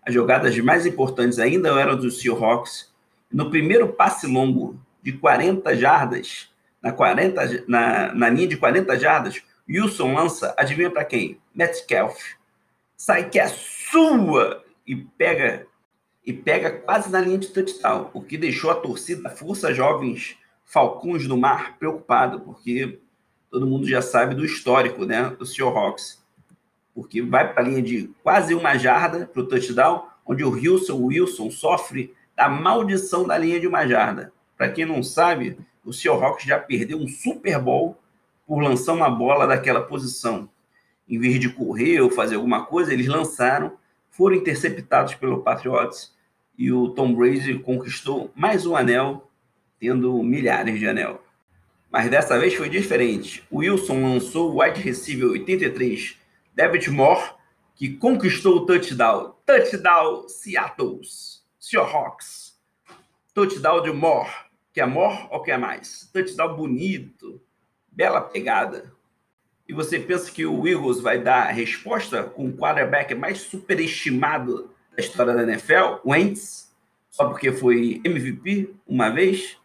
As 0.05 0.13
jogadas 0.13 0.57
mais 0.59 0.85
importantes 0.85 1.39
ainda 1.39 1.69
eram 1.79 1.95
dos 1.95 2.19
Seahawks. 2.19 2.91
No 3.31 3.49
primeiro 3.49 3.93
passe 3.93 4.25
longo 4.27 4.79
de 5.01 5.13
40 5.13 5.75
jardas, 5.75 6.49
na, 6.81 6.91
40, 6.91 7.65
na, 7.67 8.13
na 8.13 8.29
linha 8.29 8.47
de 8.47 8.57
40 8.57 8.97
jardas, 8.97 9.41
Wilson 9.69 10.13
lança, 10.13 10.53
adivinha 10.57 10.89
para 10.89 11.05
quem? 11.05 11.39
Metcalf. 11.53 12.17
Sai 12.97 13.29
que 13.29 13.39
é 13.39 13.47
sua 13.47 14.63
e 14.85 14.95
pega 14.95 15.67
e 16.25 16.33
pega 16.33 16.71
quase 16.71 17.09
na 17.09 17.21
linha 17.21 17.37
de 17.37 17.47
touchdown, 17.47 18.11
o 18.13 18.21
que 18.21 18.37
deixou 18.37 18.69
a 18.69 18.75
torcida 18.75 19.29
Força 19.29 19.73
Jovens 19.73 20.37
Falcões 20.63 21.27
do 21.27 21.35
Mar 21.35 21.77
preocupado, 21.79 22.41
porque 22.41 22.99
todo 23.49 23.65
mundo 23.65 23.87
já 23.87 24.01
sabe 24.01 24.35
do 24.35 24.45
histórico, 24.45 25.05
né, 25.05 25.29
do 25.39 25.45
Seahawks. 25.45 26.18
Porque 26.99 27.21
vai 27.21 27.53
para 27.53 27.63
a 27.63 27.65
linha 27.65 27.81
de 27.81 28.11
quase 28.21 28.53
uma 28.53 28.77
jarda 28.77 29.25
para 29.25 29.41
o 29.41 29.47
touchdown, 29.47 30.05
onde 30.25 30.43
o 30.43 30.49
Wilson, 30.49 30.97
Wilson 31.05 31.49
sofre 31.49 32.13
da 32.35 32.49
maldição 32.49 33.25
da 33.25 33.37
linha 33.37 33.57
de 33.57 33.67
uma 33.67 33.87
jarda. 33.87 34.33
Para 34.57 34.69
quem 34.69 34.85
não 34.85 35.01
sabe, 35.01 35.57
o 35.85 35.93
Seahawks 35.93 36.45
já 36.45 36.59
perdeu 36.59 36.97
um 36.99 37.07
Super 37.07 37.57
Bowl 37.57 37.97
por 38.45 38.59
lançar 38.59 38.91
uma 38.91 39.09
bola 39.09 39.47
daquela 39.47 39.79
posição. 39.79 40.49
Em 41.07 41.17
vez 41.17 41.39
de 41.39 41.47
correr 41.47 42.01
ou 42.01 42.11
fazer 42.11 42.35
alguma 42.35 42.65
coisa, 42.65 42.91
eles 42.91 43.07
lançaram, 43.07 43.77
foram 44.09 44.35
interceptados 44.35 45.15
pelo 45.15 45.41
Patriots 45.41 46.13
e 46.57 46.69
o 46.69 46.89
Tom 46.89 47.15
Brady 47.15 47.59
conquistou 47.59 48.29
mais 48.35 48.65
um 48.65 48.75
anel, 48.75 49.31
tendo 49.79 50.21
milhares 50.21 50.77
de 50.77 50.85
anel. 50.85 51.23
Mas 51.89 52.09
dessa 52.09 52.37
vez 52.37 52.53
foi 52.55 52.67
diferente. 52.67 53.41
O 53.49 53.59
Wilson 53.59 54.01
lançou 54.01 54.51
o 54.51 54.61
wide 54.61 54.81
receiver 54.81 55.29
83, 55.29 56.19
David 56.59 56.91
Moore, 56.91 57.35
que 57.73 57.87
conquistou 57.87 58.57
o 58.57 58.65
touchdown. 58.65 59.33
Touchdown 59.45 60.27
Seattle 60.27 60.99
Seahawks. 61.57 62.59
Touchdown 63.33 63.81
de 63.81 63.93
Moore. 63.93 64.29
Quer 64.73 64.85
Moore 64.85 65.25
ou 65.31 65.41
quer 65.41 65.57
mais? 65.57 66.09
Touchdown 66.11 66.57
bonito. 66.57 67.41
Bela 67.89 68.19
pegada. 68.19 68.91
E 69.69 69.71
você 69.71 69.97
pensa 69.97 70.29
que 70.29 70.45
o 70.45 70.67
Eagles 70.67 70.99
vai 70.99 71.17
dar 71.17 71.45
resposta 71.45 72.23
com 72.23 72.47
o 72.47 72.57
quarterback 72.57 73.15
mais 73.15 73.39
superestimado 73.39 74.69
da 74.93 75.01
história 75.01 75.33
da 75.33 75.43
NFL, 75.43 76.05
Wentz, 76.05 76.75
só 77.09 77.29
porque 77.29 77.53
foi 77.53 78.01
MVP 78.03 78.75
uma 78.85 79.09
vez? 79.09 79.55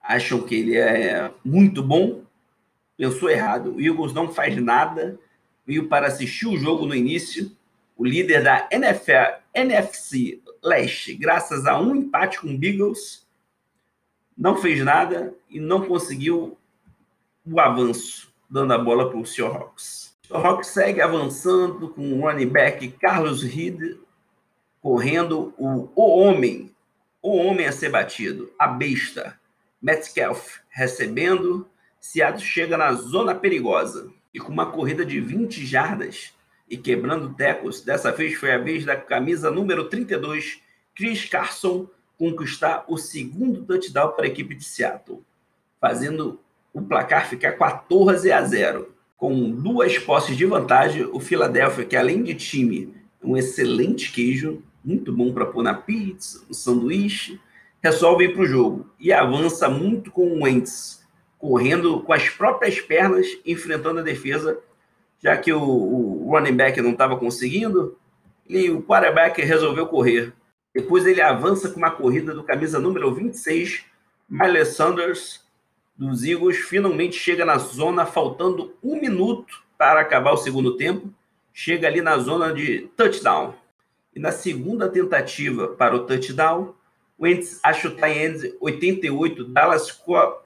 Acham 0.00 0.40
que 0.40 0.54
ele 0.54 0.74
é 0.74 1.30
muito 1.44 1.82
bom? 1.82 2.22
Pensou 2.96 3.28
errado. 3.28 3.74
O 3.74 3.80
Eagles 3.80 4.14
não 4.14 4.32
faz 4.32 4.56
nada 4.56 5.20
veio 5.66 5.88
para 5.88 6.06
assistir 6.06 6.46
o 6.46 6.56
jogo 6.56 6.86
no 6.86 6.94
início, 6.94 7.50
o 7.96 8.04
líder 8.04 8.42
da 8.42 8.68
NFL, 8.70 9.40
NFC 9.54 10.40
Leste, 10.62 11.14
graças 11.14 11.66
a 11.66 11.78
um 11.78 11.94
empate 11.94 12.40
com 12.40 12.48
o 12.48 12.58
Beagles, 12.58 13.26
não 14.36 14.56
fez 14.56 14.82
nada 14.82 15.34
e 15.48 15.60
não 15.60 15.86
conseguiu 15.86 16.56
o 17.46 17.60
avanço, 17.60 18.32
dando 18.50 18.72
a 18.72 18.78
bola 18.78 19.08
para 19.10 19.18
o 19.18 19.26
Seahawks. 19.26 20.16
O 20.24 20.26
Seahawks 20.28 20.68
segue 20.68 21.00
avançando 21.00 21.90
com 21.90 22.12
o 22.12 22.20
running 22.22 22.48
back 22.48 22.88
Carlos 23.00 23.42
Reed 23.42 23.98
correndo 24.80 25.54
o, 25.56 25.88
o 25.94 26.18
homem, 26.18 26.74
o 27.22 27.36
homem 27.36 27.66
a 27.66 27.72
ser 27.72 27.90
batido, 27.90 28.52
a 28.58 28.66
besta, 28.66 29.38
Metcalf 29.80 30.58
recebendo, 30.68 31.66
Seattle 31.98 32.44
chega 32.44 32.76
na 32.76 32.92
zona 32.92 33.34
perigosa 33.34 34.12
e 34.34 34.40
com 34.40 34.52
uma 34.52 34.66
corrida 34.66 35.06
de 35.06 35.20
20 35.20 35.64
jardas 35.64 36.34
e 36.68 36.76
quebrando 36.76 37.32
tecos, 37.34 37.80
dessa 37.82 38.10
vez 38.10 38.34
foi 38.34 38.52
a 38.52 38.58
vez 38.58 38.84
da 38.84 38.96
camisa 38.96 39.48
número 39.48 39.88
32, 39.88 40.60
Chris 40.94 41.24
Carson, 41.24 41.88
conquistar 42.18 42.84
o 42.88 42.98
segundo 42.98 43.64
touchdown 43.64 44.12
para 44.12 44.24
a 44.24 44.28
equipe 44.28 44.54
de 44.54 44.64
Seattle, 44.64 45.22
fazendo 45.80 46.40
o 46.72 46.82
placar 46.82 47.28
ficar 47.28 47.52
14 47.52 48.32
a 48.32 48.42
0. 48.42 48.92
Com 49.16 49.50
duas 49.50 49.96
posses 49.98 50.36
de 50.36 50.44
vantagem, 50.44 51.04
o 51.04 51.20
Philadelphia, 51.20 51.84
que 51.84 51.96
além 51.96 52.24
de 52.24 52.34
time, 52.34 52.92
é 53.22 53.26
um 53.26 53.36
excelente 53.36 54.10
queijo, 54.10 54.62
muito 54.84 55.12
bom 55.12 55.32
para 55.32 55.46
pôr 55.46 55.62
na 55.62 55.74
pizza, 55.74 56.42
no 56.48 56.54
sanduíche, 56.54 57.40
resolve 57.82 58.24
ir 58.24 58.34
para 58.34 58.42
o 58.42 58.46
jogo 58.46 58.90
e 58.98 59.12
avança 59.12 59.68
muito 59.68 60.10
com 60.10 60.26
o 60.26 60.42
Wentz, 60.42 61.03
correndo 61.44 62.00
com 62.00 62.12
as 62.14 62.30
próprias 62.30 62.80
pernas, 62.80 63.26
enfrentando 63.44 64.00
a 64.00 64.02
defesa, 64.02 64.58
já 65.22 65.36
que 65.36 65.52
o, 65.52 65.60
o 65.60 66.30
running 66.30 66.56
back 66.56 66.80
não 66.80 66.92
estava 66.92 67.18
conseguindo, 67.18 67.98
e 68.48 68.70
o 68.70 68.82
quarterback 68.82 69.42
resolveu 69.42 69.86
correr. 69.86 70.32
Depois 70.74 71.04
ele 71.04 71.20
avança 71.20 71.68
com 71.68 71.76
uma 71.76 71.90
corrida 71.90 72.32
do 72.32 72.42
camisa 72.42 72.78
número 72.78 73.14
26, 73.14 73.84
Miles 74.26 74.68
Sanders, 74.68 75.44
dos 75.94 76.24
Eagles, 76.24 76.56
finalmente 76.56 77.14
chega 77.16 77.44
na 77.44 77.58
zona, 77.58 78.06
faltando 78.06 78.74
um 78.82 78.98
minuto 78.98 79.62
para 79.76 80.00
acabar 80.00 80.32
o 80.32 80.38
segundo 80.38 80.78
tempo, 80.78 81.12
chega 81.52 81.86
ali 81.86 82.00
na 82.00 82.16
zona 82.16 82.54
de 82.54 82.88
touchdown. 82.96 83.54
E 84.16 84.18
na 84.18 84.32
segunda 84.32 84.88
tentativa 84.88 85.68
para 85.68 85.94
o 85.94 86.06
touchdown, 86.06 86.74
Wentz 87.20 87.60
acha 87.62 87.88
o 87.88 87.90
tie 87.90 88.56
88, 88.62 89.44
Dallas 89.44 89.92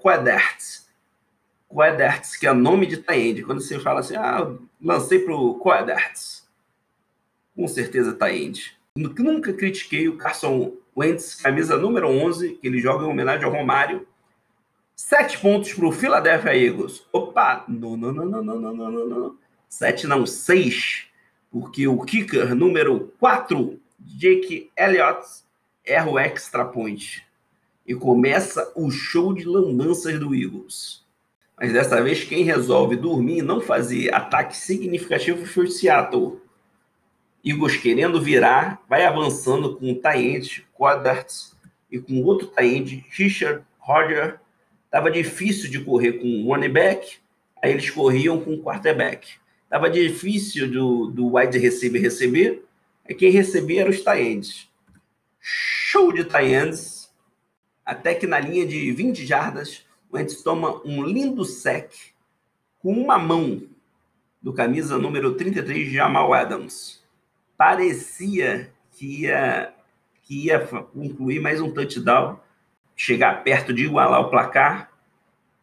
Quadrats, 0.03 0.88
Coedarts, 1.69 2.37
que 2.37 2.47
é 2.47 2.53
nome 2.53 2.87
de 2.87 2.97
Taend. 2.97 3.43
Quando 3.43 3.61
você 3.61 3.79
fala 3.79 4.01
assim, 4.01 4.17
ah, 4.17 4.51
lancei 4.83 5.19
para 5.19 5.35
o 5.35 5.55
Coedarts. 5.55 6.49
Com 7.55 7.69
certeza 7.69 8.15
Taend. 8.15 8.77
Nunca 8.97 9.53
critiquei 9.53 10.09
o 10.09 10.17
Carson 10.17 10.73
Wentz, 10.97 11.37
camisa 11.37 11.77
número 11.77 12.09
11, 12.09 12.55
que 12.55 12.67
ele 12.67 12.81
joga 12.81 13.05
em 13.05 13.09
homenagem 13.09 13.45
ao 13.45 13.53
Romário. 13.53 14.07
Sete 14.97 15.39
pontos 15.39 15.73
para 15.73 15.87
o 15.87 15.93
Philadelphia 15.93 16.57
Eagles. 16.57 17.07
Opa, 17.13 17.65
não, 17.69 17.97
não, 17.97 18.13
não, 18.13 18.25
não, 18.25 18.43
não, 18.43 18.59
não, 18.59 18.91
não, 18.91 19.09
não. 19.09 19.39
Sete 19.69 20.07
não, 20.09 20.27
seis. 20.27 21.07
Porque 21.51 21.87
o 21.87 22.01
kicker 22.01 22.55
número 22.55 23.13
4, 23.21 23.81
Jake 24.01 24.71
Elliott, 24.77 25.25
erra 25.85 26.11
o 26.11 26.19
extra 26.19 26.65
point. 26.65 27.25
E 27.87 27.95
começa 27.95 28.73
o 28.75 28.91
show 28.91 29.33
de 29.33 29.45
lambanças 29.45 30.19
do 30.19 30.35
Eagles. 30.35 31.07
Mas 31.61 31.73
dessa 31.73 32.01
vez, 32.01 32.23
quem 32.23 32.45
resolve 32.45 32.95
dormir 32.95 33.39
e 33.39 33.43
não 33.43 33.61
fazer 33.61 34.15
ataque 34.15 34.57
significativo 34.57 35.45
foi 35.45 35.65
o 35.65 35.71
Seattle. 35.71 36.41
Eagles 37.45 37.77
querendo 37.77 38.21
virar, 38.21 38.81
vai 38.89 39.05
avançando 39.05 39.77
com 39.77 39.91
o 39.91 39.95
Taend, 39.97 40.65
Quadarts 40.73 41.57
e 41.91 41.99
com 41.99 42.23
outro 42.23 42.47
Taend, 42.47 43.05
Richard 43.11 43.65
Roger. 43.79 44.39
Tava 44.91 45.11
difícil 45.11 45.69
de 45.69 45.81
correr 45.81 46.15
com 46.15 46.27
o 46.27 46.47
running 46.47 46.73
back, 46.73 47.19
aí 47.61 47.73
eles 47.73 47.91
corriam 47.91 48.41
com 48.41 48.55
o 48.55 48.63
quarterback. 48.63 49.29
Tava 49.69 49.91
difícil 49.91 50.71
do, 50.71 51.07
do 51.09 51.37
wide 51.37 51.59
receiver 51.59 52.01
receber, 52.01 52.65
aí 53.07 53.15
quem 53.15 53.31
recebia 53.31 53.81
era 53.81 53.91
os 53.91 54.01
Taends. 54.01 54.71
Show 55.41 56.13
de 56.13 56.25
Taends, 56.25 57.13
até 57.85 58.15
que 58.15 58.27
na 58.27 58.39
linha 58.39 58.65
de 58.65 58.93
20 58.93 59.27
jardas, 59.27 59.88
o 60.11 60.43
toma 60.43 60.81
um 60.87 61.05
lindo 61.05 61.45
sec 61.45 61.93
com 62.79 62.93
uma 62.93 63.19
mão 63.19 63.63
do 64.41 64.53
camisa 64.53 64.97
número 64.97 65.35
33, 65.35 65.93
Jamal 65.93 66.33
Adams. 66.33 67.05
Parecia 67.57 68.73
que 68.93 69.23
ia, 69.23 69.75
que 70.23 70.47
ia 70.47 70.61
concluir 70.61 71.41
mais 71.41 71.61
um 71.61 71.71
touchdown, 71.71 72.41
chegar 72.97 73.45
perto 73.45 73.73
de 73.73 73.85
igualar 73.85 74.21
o 74.21 74.31
placar, 74.31 74.91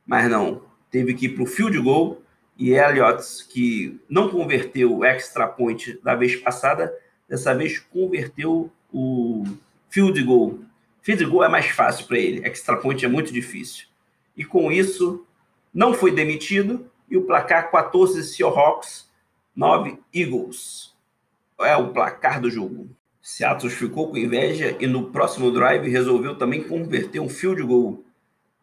mas 0.06 0.30
não. 0.30 0.62
Teve 0.92 1.14
que 1.14 1.26
ir 1.26 1.30
para 1.30 1.44
o 1.44 1.48
field 1.48 1.80
goal 1.80 2.22
e 2.58 2.72
Elliott, 2.72 3.48
que 3.50 4.00
não 4.08 4.30
converteu 4.30 4.98
o 4.98 5.04
extra 5.04 5.48
point 5.48 6.00
da 6.04 6.16
vez 6.16 6.36
passada, 6.36 6.94
dessa 7.28 7.54
vez 7.56 7.80
converteu 7.80 8.72
o 8.94 9.44
field 9.90 10.22
goal. 10.22 10.60
Field 11.02 11.26
goal 11.26 11.44
é 11.44 11.50
mais 11.50 11.68
fácil 11.68 12.06
para 12.06 12.20
ele, 12.20 12.46
extra 12.46 12.78
point 12.78 13.04
é 13.04 13.08
muito 13.08 13.34
difícil 13.34 13.88
e 14.36 14.44
com 14.44 14.72
isso 14.72 15.26
não 15.74 15.94
foi 15.94 16.12
demitido 16.12 16.90
e 17.10 17.18
o 17.18 17.24
placar 17.24 17.70
14 17.70 18.24
Seahawks, 18.24 19.10
9 19.56 20.00
Eagles. 20.14 20.94
É 21.60 21.76
o 21.76 21.94
placar 21.94 22.42
do 22.42 22.50
jogo. 22.50 22.90
Seattle 23.22 23.72
ficou 23.72 24.10
com 24.10 24.18
inveja 24.18 24.76
e 24.80 24.88
no 24.88 25.12
próximo 25.12 25.52
drive 25.52 25.90
resolveu 25.90 26.38
também 26.38 26.64
converter 26.64 27.20
um 27.20 27.30
field 27.30 27.62
goal. 27.64 28.04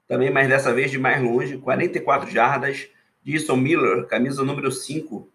Também, 0.07 0.31
mas 0.31 0.49
dessa 0.49 0.73
vez 0.73 0.91
de 0.91 0.99
mais 0.99 1.23
longe, 1.23 1.59
44 1.59 2.31
jardas. 2.31 2.89
Jason 3.25 3.57
Miller, 3.57 4.07
camisa 4.07 4.45
número 4.45 4.71
5, 4.71 5.29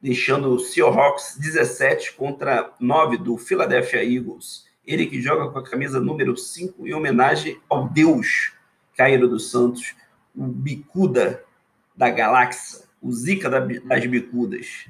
deixando 0.00 0.50
o 0.50 0.58
Seahawks 0.58 1.36
17 1.38 2.12
contra 2.12 2.72
9 2.78 3.16
do 3.18 3.38
Philadelphia 3.38 4.04
Eagles. 4.04 4.66
Ele 4.86 5.06
que 5.06 5.20
joga 5.20 5.50
com 5.50 5.58
a 5.58 5.64
camisa 5.64 5.98
número 6.00 6.36
5 6.36 6.86
em 6.86 6.92
homenagem 6.92 7.58
ao 7.68 7.88
Deus 7.88 8.52
Cairo 8.96 9.28
dos 9.28 9.50
Santos, 9.50 9.94
o 10.34 10.46
bicuda 10.46 11.42
da 11.96 12.10
galáxia, 12.10 12.84
o 13.00 13.12
Zika 13.12 13.48
das 13.50 14.06
bicudas. 14.06 14.86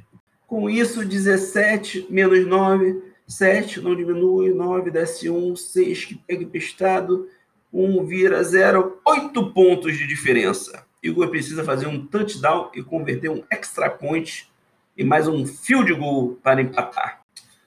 Com 0.47 0.71
isso, 0.71 1.05
17 1.05 2.07
menos 2.11 2.47
9, 2.47 3.03
7 3.27 3.81
não 3.81 3.97
diminui, 3.97 4.53
9 4.53 4.91
desce 4.91 5.29
1, 5.29 5.57
6 5.57 6.05
que 6.05 6.15
pega 6.15 6.45
emprestado, 6.45 7.29
1 7.73 8.05
vira 8.05 8.43
0, 8.43 9.01
8 9.05 9.53
pontos 9.53 9.97
de 9.97 10.07
diferença. 10.07 10.85
Igor 11.03 11.29
precisa 11.29 11.65
fazer 11.65 11.87
um 11.87 12.07
touchdown 12.07 12.71
e 12.75 12.83
converter 12.83 13.31
um 13.31 13.43
extra 13.51 13.91
point 13.91 14.49
e 14.97 15.05
mais 15.05 15.27
um 15.27 15.45
field 15.45 15.93
goal 15.95 16.39
para 16.43 16.63
empatar. 16.63 17.23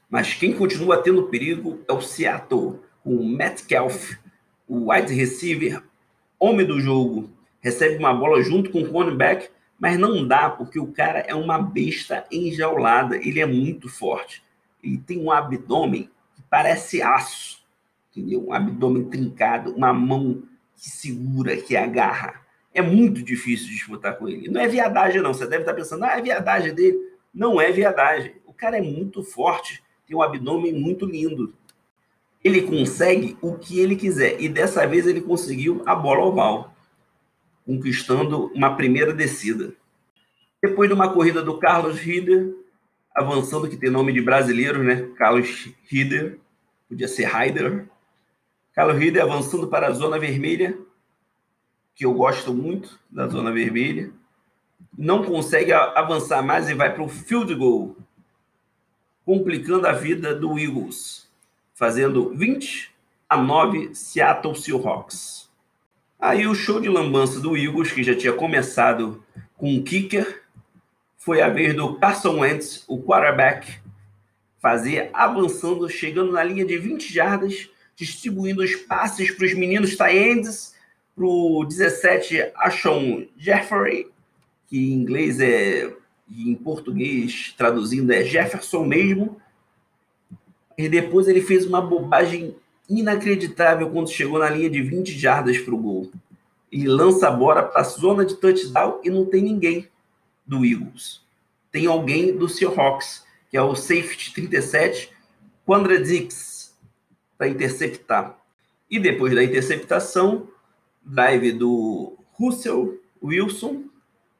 Mas 0.09 0.33
quem 0.33 0.53
continua 0.53 1.01
tendo 1.01 1.27
perigo 1.27 1.81
é 1.87 1.93
o 1.93 2.01
Seattle, 2.01 2.79
com 3.03 3.15
o 3.15 3.27
Metcalf, 3.27 4.15
o 4.67 4.91
wide 4.91 5.13
receiver 5.13 5.83
homem 6.39 6.65
do 6.65 6.79
jogo, 6.79 7.29
recebe 7.59 7.97
uma 7.97 8.13
bola 8.13 8.41
junto 8.41 8.69
com 8.69 8.81
o 8.81 8.89
cornerback, 8.89 9.49
mas 9.79 9.97
não 9.97 10.27
dá, 10.27 10.49
porque 10.49 10.79
o 10.79 10.87
cara 10.87 11.19
é 11.19 11.35
uma 11.35 11.59
besta 11.59 12.25
enjaulada, 12.31 13.15
ele 13.17 13.39
é 13.39 13.45
muito 13.45 13.87
forte. 13.87 14.43
Ele 14.83 14.97
tem 14.97 15.19
um 15.19 15.31
abdômen 15.31 16.09
que 16.35 16.41
parece 16.49 17.01
aço, 17.01 17.63
entendeu? 18.11 18.47
Um 18.47 18.53
abdômen 18.53 19.05
trincado, 19.05 19.75
uma 19.75 19.93
mão 19.93 20.43
que 20.75 20.89
segura, 20.89 21.57
que 21.57 21.75
agarra. 21.75 22.41
É 22.73 22.81
muito 22.81 23.23
difícil 23.23 23.67
disputar 23.67 24.17
com 24.17 24.27
ele. 24.27 24.49
Não 24.49 24.61
é 24.61 24.67
viadagem, 24.67 25.21
não. 25.21 25.33
Você 25.33 25.47
deve 25.47 25.63
estar 25.63 25.73
pensando, 25.73 26.03
ah, 26.05 26.17
é 26.17 26.21
viadagem 26.21 26.73
dele. 26.73 26.97
Não 27.33 27.59
é 27.59 27.71
viadagem. 27.71 28.35
O 28.45 28.53
cara 28.53 28.77
é 28.77 28.81
muito 28.81 29.23
forte. 29.23 29.83
tem 30.05 30.15
um 30.15 30.21
abdômen 30.21 30.73
muito 30.73 31.05
lindo. 31.05 31.53
Ele 32.47 32.61
consegue 32.61 33.37
o 33.41 33.55
que 33.55 33.77
ele 33.77 33.97
quiser. 33.97 34.41
E 34.41 34.47
dessa 34.47 34.87
vez 34.87 35.05
ele 35.05 35.19
conseguiu 35.19 35.83
a 35.85 35.93
bola 35.93 36.23
oval, 36.23 36.73
conquistando 37.65 38.45
uma 38.55 38.73
primeira 38.73 39.13
descida. 39.13 39.73
Depois 40.63 40.89
de 40.89 40.95
uma 40.95 41.11
corrida 41.11 41.43
do 41.43 41.59
Carlos 41.59 41.99
Rieder, 41.99 42.55
avançando, 43.13 43.67
que 43.67 43.75
tem 43.75 43.89
nome 43.89 44.13
de 44.13 44.21
brasileiro, 44.21 44.81
né? 44.81 45.09
Carlos 45.17 45.67
Rieder, 45.89 46.39
podia 46.87 47.09
ser 47.09 47.25
Ryder. 47.25 47.85
Carlos 48.73 48.97
Rieder 48.97 49.21
avançando 49.21 49.67
para 49.67 49.87
a 49.87 49.91
zona 49.91 50.17
vermelha, 50.17 50.77
que 51.93 52.05
eu 52.05 52.13
gosto 52.13 52.53
muito 52.53 52.97
da 53.09 53.27
zona 53.27 53.51
vermelha. 53.51 54.09
Não 54.97 55.21
consegue 55.21 55.73
avançar 55.73 56.41
mais 56.41 56.69
e 56.69 56.73
vai 56.73 56.93
para 56.93 57.03
o 57.03 57.09
field 57.09 57.53
goal, 57.55 57.97
complicando 59.25 59.85
a 59.85 59.91
vida 59.91 60.33
do 60.33 60.57
Eagles, 60.57 61.26
fazendo 61.77 62.33
20 62.33 62.91
a 63.29 63.37
9 63.37 63.93
Seattle 63.93 64.55
Seahawks. 64.55 65.47
Aí 66.19 66.47
o 66.47 66.55
show 66.55 66.81
de 66.81 66.89
lambança 66.89 67.39
do 67.39 67.55
Eagles, 67.55 67.91
que 67.91 68.01
já 68.01 68.15
tinha 68.15 68.33
começado 68.33 69.23
com 69.55 69.71
um 69.71 69.83
kicker, 69.83 70.41
foi 71.15 71.39
a 71.39 71.49
vez 71.49 71.75
do 71.75 71.93
Carson 71.99 72.39
Wentz, 72.39 72.83
o 72.87 72.99
quarterback, 73.03 73.79
fazer 74.59 75.11
avançando, 75.13 75.87
chegando 75.87 76.31
na 76.31 76.43
linha 76.43 76.65
de 76.65 76.79
20 76.79 77.13
jardas, 77.13 77.69
distribuindo 77.95 78.63
os 78.63 78.75
passes 78.75 79.29
para 79.29 79.45
os 79.45 79.53
meninos 79.53 79.95
Tyendes, 79.95 80.73
para 81.15 81.27
o 81.27 81.63
17 81.63 82.53
Ashon 82.55 83.27
Jeffrey, 83.37 84.07
que 84.65 84.79
em 84.79 84.93
inglês 84.93 85.39
é, 85.39 85.93
em 86.27 86.55
português 86.55 87.53
traduzindo 87.55 88.11
é 88.11 88.23
Jefferson 88.23 88.83
mesmo. 88.83 89.39
E 90.77 90.87
depois 90.87 91.27
ele 91.27 91.41
fez 91.41 91.65
uma 91.65 91.81
bobagem 91.81 92.55
inacreditável 92.87 93.89
quando 93.89 94.09
chegou 94.09 94.39
na 94.39 94.49
linha 94.49 94.69
de 94.69 94.81
20 94.81 95.17
jardas 95.17 95.57
para 95.57 95.73
o 95.73 95.77
gol. 95.77 96.11
Ele 96.71 96.87
lança 96.87 97.27
a 97.27 97.31
bola 97.31 97.63
para 97.63 97.81
a 97.81 97.83
zona 97.83 98.25
de 98.25 98.35
touchdown 98.35 99.01
e 99.03 99.09
não 99.09 99.25
tem 99.25 99.41
ninguém 99.41 99.87
do 100.45 100.65
Eagles. 100.65 101.21
Tem 101.71 101.85
alguém 101.85 102.35
do 102.35 102.47
Seahawks, 102.47 103.25
que 103.49 103.57
é 103.57 103.61
o 103.61 103.75
safety 103.75 104.33
37, 104.33 105.11
Quandra 105.65 105.99
Dix, 105.99 106.77
para 107.37 107.47
interceptar. 107.47 108.37
E 108.89 108.99
depois 108.99 109.33
da 109.33 109.43
interceptação, 109.43 110.47
drive 111.03 111.51
do 111.53 112.17
Russell 112.33 112.99
Wilson, 113.21 113.83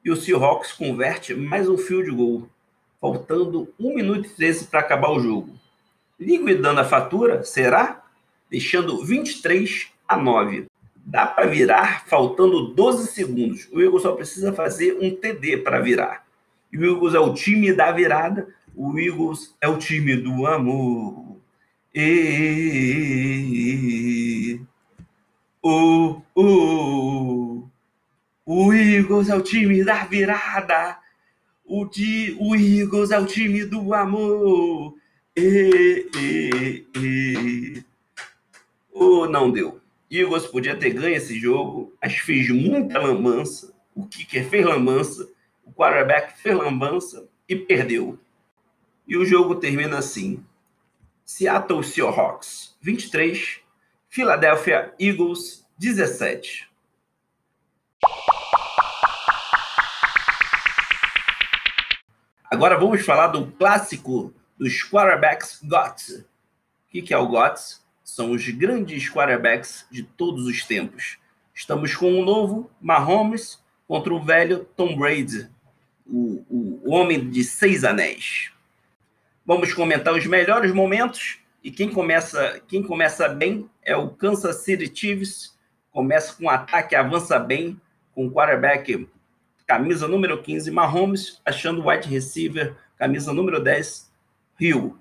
e 0.06 0.12
o 0.12 0.16
Seahawks 0.16 0.72
converte 0.72 1.34
mais 1.34 1.68
um 1.68 1.78
field 1.78 2.10
goal, 2.12 2.48
faltando 3.02 3.74
1 3.78 3.96
minuto 3.96 4.26
e 4.28 4.30
13 4.30 4.68
para 4.68 4.80
acabar 4.80 5.10
o 5.12 5.20
jogo. 5.20 5.57
Liquidando 6.20 6.80
a 6.80 6.86
fatura, 6.86 7.44
será? 7.44 8.04
Deixando 8.50 9.04
23 9.04 9.88
a 10.08 10.18
9 10.18 10.68
dá 11.08 11.26
para 11.26 11.48
virar 11.48 12.06
faltando 12.06 12.68
12 12.74 13.08
segundos. 13.08 13.70
O 13.72 13.82
Eagles 13.82 14.02
só 14.04 14.12
precisa 14.12 14.52
fazer 14.52 14.98
um 15.02 15.16
TD 15.16 15.56
para 15.60 15.80
virar. 15.80 16.28
E 16.72 16.78
o 16.78 16.86
Eagles 16.86 17.16
é 17.16 17.20
o 17.20 17.34
time 17.34 17.72
da 17.72 17.94
virada, 17.94 18.50
o 18.76 19.00
Eagles 19.00 19.56
é 19.62 19.70
o 19.70 19.78
time 19.78 20.18
do 20.18 20.46
amor. 20.46 21.38
E... 21.96 22.60
O, 25.64 26.22
o, 26.36 27.64
o 28.46 28.74
Eagles 28.74 29.30
é 29.30 29.36
o 29.36 29.42
time 29.42 29.86
da 29.86 30.04
virada. 30.04 30.98
O, 31.66 31.86
di, 31.86 32.36
o 32.40 32.54
Eagles 32.54 33.12
é 33.12 33.20
o 33.20 33.26
time 33.26 33.64
do 33.64 33.94
amor. 33.94 34.94
E, 35.40 36.10
e. 36.96 37.84
Oh, 38.92 39.28
não 39.28 39.52
deu. 39.52 39.80
Eagles 40.10 40.48
podia 40.48 40.76
ter 40.76 40.90
ganho 40.90 41.16
esse 41.16 41.38
jogo, 41.40 41.94
mas 42.02 42.16
fez 42.16 42.50
muita 42.50 42.98
lambança. 42.98 43.72
O 43.94 44.08
kicker 44.08 44.50
fez 44.50 44.66
lambança, 44.66 45.30
o 45.64 45.72
quarterback 45.72 46.42
fez 46.42 46.58
lambança 46.58 47.30
e 47.48 47.56
perdeu. 47.56 48.18
E 49.08 49.16
o 49.16 49.24
jogo 49.24 49.54
termina 49.58 50.00
assim: 50.00 50.44
Seattle 51.24 51.84
Seahawks 51.84 52.76
23, 52.82 53.60
Philadelphia 54.10 54.92
Eagles 55.00 55.64
17. 55.78 56.68
Agora 62.50 62.80
vamos 62.80 63.06
falar 63.06 63.28
do 63.28 63.52
clássico 63.52 64.34
dos 64.58 64.84
quarterbacks 64.84 65.62
GOTS. 65.64 66.26
O 66.94 67.02
que 67.04 67.14
é 67.14 67.18
o 67.18 67.28
GOTS? 67.28 67.88
são 68.08 68.32
os 68.32 68.48
grandes 68.48 69.10
quarterbacks 69.12 69.86
de 69.92 70.02
todos 70.02 70.46
os 70.46 70.64
tempos. 70.64 71.18
Estamos 71.54 71.94
com 71.94 72.20
o 72.20 72.24
novo 72.24 72.72
Mahomes 72.80 73.62
contra 73.86 74.14
o 74.14 74.24
velho 74.24 74.66
Tom 74.78 74.98
Brady, 74.98 75.50
o, 76.06 76.44
o, 76.50 76.82
o 76.86 76.92
homem 76.94 77.30
de 77.30 77.44
seis 77.44 77.84
anéis. 77.84 78.50
Vamos 79.46 79.74
comentar 79.74 80.14
os 80.14 80.26
melhores 80.26 80.72
momentos 80.72 81.40
e 81.62 81.70
quem 81.70 81.90
começa, 81.90 82.62
quem 82.66 82.82
começa 82.82 83.28
bem 83.28 83.70
é 83.84 83.96
o 83.98 84.10
Kansas 84.10 84.64
City 84.64 84.90
Chiefs. 84.92 85.58
Começa 85.92 86.34
com 86.34 86.46
um 86.46 86.50
ataque, 86.50 86.96
avança 86.96 87.38
bem, 87.38 87.80
com 88.16 88.28
o 88.28 88.32
quarterback 88.32 89.06
camisa 89.66 90.08
número 90.08 90.42
15, 90.42 90.72
Mahomes, 90.72 91.42
achando 91.46 91.82
o 91.82 91.90
wide 91.90 92.08
receiver, 92.08 92.74
camisa 92.98 93.34
número 93.34 93.62
10, 93.62 94.10
Hill, 94.60 94.98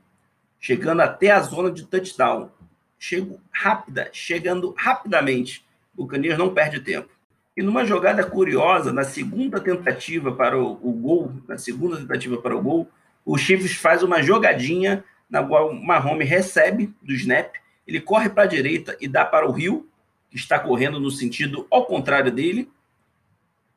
chegando 0.60 1.00
até 1.02 1.30
a 1.30 1.40
zona 1.40 1.70
de 1.70 1.84
touchdown 1.84 2.50
chego 2.98 3.40
rápida, 3.50 4.08
chegando 4.12 4.74
rapidamente. 4.76 5.64
O 5.96 6.06
Canias 6.06 6.38
não 6.38 6.52
perde 6.52 6.80
tempo. 6.80 7.08
E 7.56 7.62
numa 7.62 7.84
jogada 7.84 8.24
curiosa, 8.24 8.92
na 8.92 9.04
segunda 9.04 9.60
tentativa 9.60 10.32
para 10.32 10.58
o, 10.58 10.72
o, 10.82 10.92
gol, 10.92 11.32
na 11.48 11.56
segunda 11.56 11.96
tentativa 11.96 12.36
para 12.36 12.56
o 12.56 12.60
gol, 12.60 12.88
o 13.24 13.38
Chiefs 13.38 13.76
faz 13.76 14.02
uma 14.02 14.22
jogadinha 14.22 15.02
na 15.28 15.42
qual 15.42 15.70
o 15.70 15.74
Mahomes 15.74 16.28
recebe 16.28 16.94
do 17.02 17.12
snap, 17.14 17.54
ele 17.86 18.00
corre 18.00 18.28
para 18.28 18.44
a 18.44 18.46
direita 18.46 18.96
e 19.00 19.08
dá 19.08 19.24
para 19.24 19.48
o 19.48 19.52
Rio, 19.52 19.88
que 20.30 20.36
está 20.36 20.58
correndo 20.58 21.00
no 21.00 21.10
sentido 21.10 21.66
ao 21.70 21.86
contrário 21.86 22.30
dele, 22.30 22.70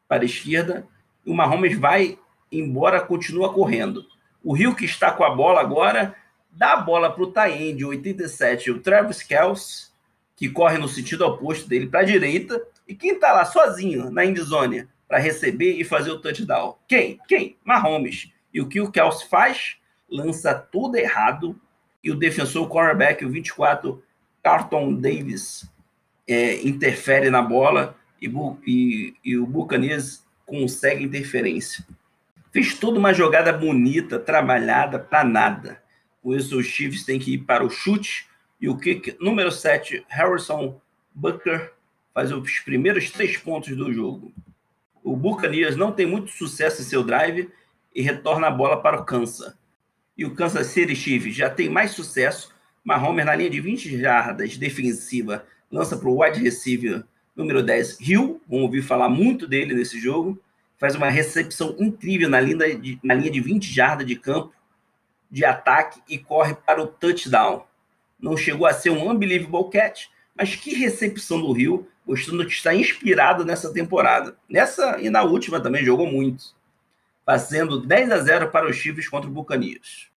para 0.07 0.23
a 0.23 0.25
esquerda, 0.25 0.85
e 1.25 1.29
o 1.29 1.33
Mahomes 1.33 1.77
vai 1.77 2.17
embora, 2.51 2.99
continua 2.99 3.53
correndo. 3.53 4.05
O 4.43 4.53
Rio 4.53 4.75
que 4.75 4.85
está 4.85 5.11
com 5.11 5.23
a 5.23 5.29
bola 5.29 5.61
agora 5.61 6.15
dá 6.51 6.73
a 6.73 6.77
bola 6.77 7.11
para 7.11 7.23
o 7.23 7.31
Taende, 7.31 7.85
87, 7.85 8.71
o 8.71 8.79
Travis 8.79 9.21
Kelce, 9.21 9.89
que 10.35 10.49
corre 10.49 10.77
no 10.77 10.87
sentido 10.87 11.25
oposto 11.25 11.67
dele 11.67 11.87
para 11.87 11.99
a 11.99 12.03
direita, 12.03 12.61
e 12.87 12.95
quem 12.95 13.11
está 13.11 13.33
lá 13.33 13.45
sozinho 13.45 14.09
na 14.09 14.25
endzone 14.25 14.87
para 15.07 15.19
receber 15.19 15.73
e 15.73 15.83
fazer 15.83 16.11
o 16.11 16.19
touchdown? 16.19 16.77
Quem? 16.87 17.19
Quem? 17.27 17.57
Mahomes. 17.63 18.31
E 18.53 18.61
o 18.61 18.67
que 18.67 18.81
o 18.81 18.91
Kelce 18.91 19.27
faz? 19.27 19.77
Lança 20.09 20.53
tudo 20.55 20.95
errado, 20.95 21.59
e 22.03 22.09
o 22.09 22.15
defensor 22.15 22.67
cornerback, 22.67 23.23
o 23.25 23.29
24, 23.29 24.01
Carlton 24.41 24.93
Davis, 24.93 25.69
é, 26.27 26.65
interfere 26.65 27.29
na 27.29 27.41
bola 27.41 27.95
e, 28.21 28.31
e, 28.65 29.13
e 29.23 29.37
o 29.37 29.45
Buccaneers 29.45 30.23
consegue 30.45 31.03
interferência. 31.03 31.85
Fez 32.51 32.73
toda 32.73 32.97
uma 32.97 33.13
jogada 33.13 33.53
bonita, 33.53 34.19
trabalhada 34.19 34.97
para 34.97 35.23
nada. 35.23 35.83
Com 36.21 36.35
isso, 36.35 36.57
os 36.57 36.65
Chiefs 36.65 37.05
têm 37.05 37.19
que 37.19 37.33
ir 37.33 37.39
para 37.39 37.63
o 37.63 37.69
chute. 37.69 38.27
E 38.59 38.67
o 38.67 38.77
kick 38.77 39.15
número 39.21 39.51
7, 39.51 40.05
Harrison 40.09 40.81
Butker, 41.15 41.73
faz 42.13 42.31
os 42.31 42.59
primeiros 42.59 43.09
três 43.09 43.37
pontos 43.37 43.75
do 43.75 43.93
jogo. 43.93 44.33
O 45.03 45.15
Buccaneers 45.15 45.75
não 45.75 45.91
tem 45.91 46.05
muito 46.05 46.29
sucesso 46.31 46.81
em 46.81 46.85
seu 46.85 47.03
drive 47.03 47.49
e 47.95 48.01
retorna 48.01 48.47
a 48.47 48.51
bola 48.51 48.81
para 48.81 48.99
o 48.99 49.05
Kansas. 49.05 49.53
E 50.17 50.25
o 50.25 50.35
Kansas 50.35 50.67
City 50.67 50.95
Chiefs 50.95 51.35
já 51.35 51.49
tem 51.49 51.69
mais 51.69 51.91
sucesso. 51.91 52.53
Mahomes 52.83 53.25
na 53.25 53.35
linha 53.35 53.49
de 53.49 53.61
20 53.61 53.97
jardas 53.99 54.57
defensiva 54.57 55.45
lança 55.71 55.95
para 55.97 56.09
o 56.09 56.21
wide 56.21 56.41
receiver 56.41 57.03
número 57.35 57.63
10, 57.63 58.01
Hill. 58.01 58.41
Vamos 58.47 58.65
ouvir 58.65 58.81
falar 58.81 59.07
muito 59.07 59.47
dele 59.47 59.73
nesse 59.73 59.99
jogo. 59.99 60.37
Faz 60.79 60.95
uma 60.95 61.09
recepção 61.09 61.75
incrível 61.77 62.29
na 62.29 62.39
linha 62.39 62.75
de, 62.75 62.99
na 63.03 63.13
linha 63.13 63.29
de 63.29 63.41
20 63.41 63.71
jardas 63.71 64.07
de 64.07 64.15
campo 64.15 64.53
de 65.29 65.45
ataque 65.45 66.01
e 66.07 66.17
corre 66.17 66.55
para 66.55 66.81
o 66.81 66.87
touchdown. 66.87 67.63
Não 68.19 68.35
chegou 68.35 68.65
a 68.65 68.73
ser 68.73 68.89
um 68.89 69.09
unbelievable 69.09 69.69
catch, 69.69 70.07
mas 70.35 70.55
que 70.55 70.73
recepção 70.73 71.39
do 71.39 71.51
Rio, 71.51 71.87
mostrando 72.05 72.45
que 72.45 72.51
está 72.51 72.73
inspirado 72.73 73.45
nessa 73.45 73.71
temporada. 73.71 74.35
Nessa 74.49 74.99
e 74.99 75.09
na 75.09 75.21
última 75.21 75.59
também 75.59 75.83
jogou 75.83 76.07
muito, 76.07 76.55
fazendo 77.25 77.85
10 77.85 78.11
a 78.11 78.17
0 78.19 78.49
para 78.49 78.67
os 78.67 78.75
Chiefs 78.75 79.07
contra 79.07 79.29
o 79.29 79.33
Buccaneers. 79.33 80.09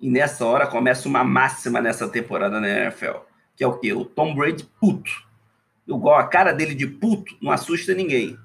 E 0.00 0.08
nessa 0.08 0.44
hora 0.44 0.66
começa 0.66 1.08
uma 1.08 1.24
máxima 1.24 1.80
nessa 1.80 2.08
temporada 2.08 2.60
na 2.60 2.68
NFL, 2.68 3.18
que 3.56 3.64
é 3.64 3.66
o 3.66 3.78
quê? 3.78 3.92
O 3.92 4.04
Tom 4.04 4.34
Brady 4.34 4.68
puto. 4.80 5.10
No 5.86 6.00
qual 6.00 6.16
a 6.16 6.26
cara 6.26 6.52
dele 6.52 6.74
de 6.74 6.86
puto 6.86 7.36
não 7.40 7.50
assusta 7.50 7.94
ninguém. 7.94 8.38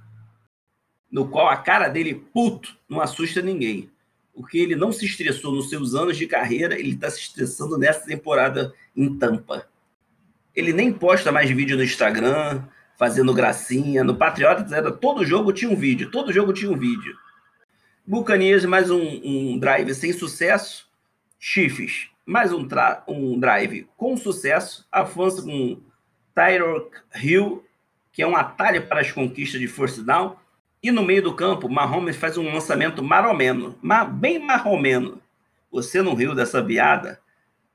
No 1.12 1.28
qual 1.28 1.48
a 1.48 1.58
cara 1.58 1.88
dele 1.88 2.16
puto 2.16 2.76
não 2.90 3.00
assusta 3.02 3.42
ninguém 3.42 3.90
o 4.38 4.46
que 4.46 4.60
ele 4.60 4.76
não 4.76 4.92
se 4.92 5.04
estressou 5.04 5.52
nos 5.52 5.68
seus 5.68 5.96
anos 5.96 6.16
de 6.16 6.28
carreira, 6.28 6.80
ele 6.80 6.92
está 6.92 7.10
se 7.10 7.22
estressando 7.22 7.76
nessa 7.76 8.06
temporada 8.06 8.72
em 8.96 9.18
Tampa. 9.18 9.68
Ele 10.56 10.72
nem 10.72 10.94
posta 10.94 11.32
mais 11.32 11.50
vídeo 11.50 11.76
no 11.76 11.84
Instagram, 11.84 12.62
fazendo 12.96 13.34
gracinha. 13.34 14.04
No 14.04 14.16
Patriotas 14.16 14.72
era 14.72 14.92
todo 14.92 15.26
jogo 15.26 15.52
tinha 15.52 15.72
um 15.72 15.76
vídeo, 15.76 16.12
todo 16.12 16.32
jogo 16.32 16.54
tinha 16.54 16.72
um 16.72 16.78
vídeo. 16.78 17.18
Bucanias 18.06 18.64
mais 18.64 18.92
um, 18.92 19.02
um 19.02 19.58
drive 19.58 19.94
sem 19.96 20.14
sucesso. 20.14 20.88
Chiefs 21.40 22.10
mais 22.24 22.54
um, 22.54 22.68
um 23.08 23.40
drive 23.40 23.88
com 23.98 24.16
sucesso. 24.16 24.88
Avança 24.92 25.42
com 25.42 25.82
Tyrok 26.36 26.96
Hill, 27.16 27.66
que 28.12 28.22
é 28.22 28.28
um 28.28 28.36
atalho 28.36 28.86
para 28.86 29.02
as 29.02 29.12
conquistas 29.12 29.60
de 29.60 29.68
force 29.68 30.04
down. 30.04 30.36
E 30.82 30.92
no 30.92 31.04
meio 31.04 31.24
do 31.24 31.34
campo, 31.34 31.68
Mahomes 31.68 32.16
faz 32.16 32.38
um 32.38 32.54
lançamento 32.54 33.04
maromeno, 33.04 33.78
bem 34.14 34.38
marromeno. 34.38 35.22
Você 35.72 36.02
não 36.02 36.14
riu 36.14 36.36
dessa 36.36 36.64
piada, 36.64 37.20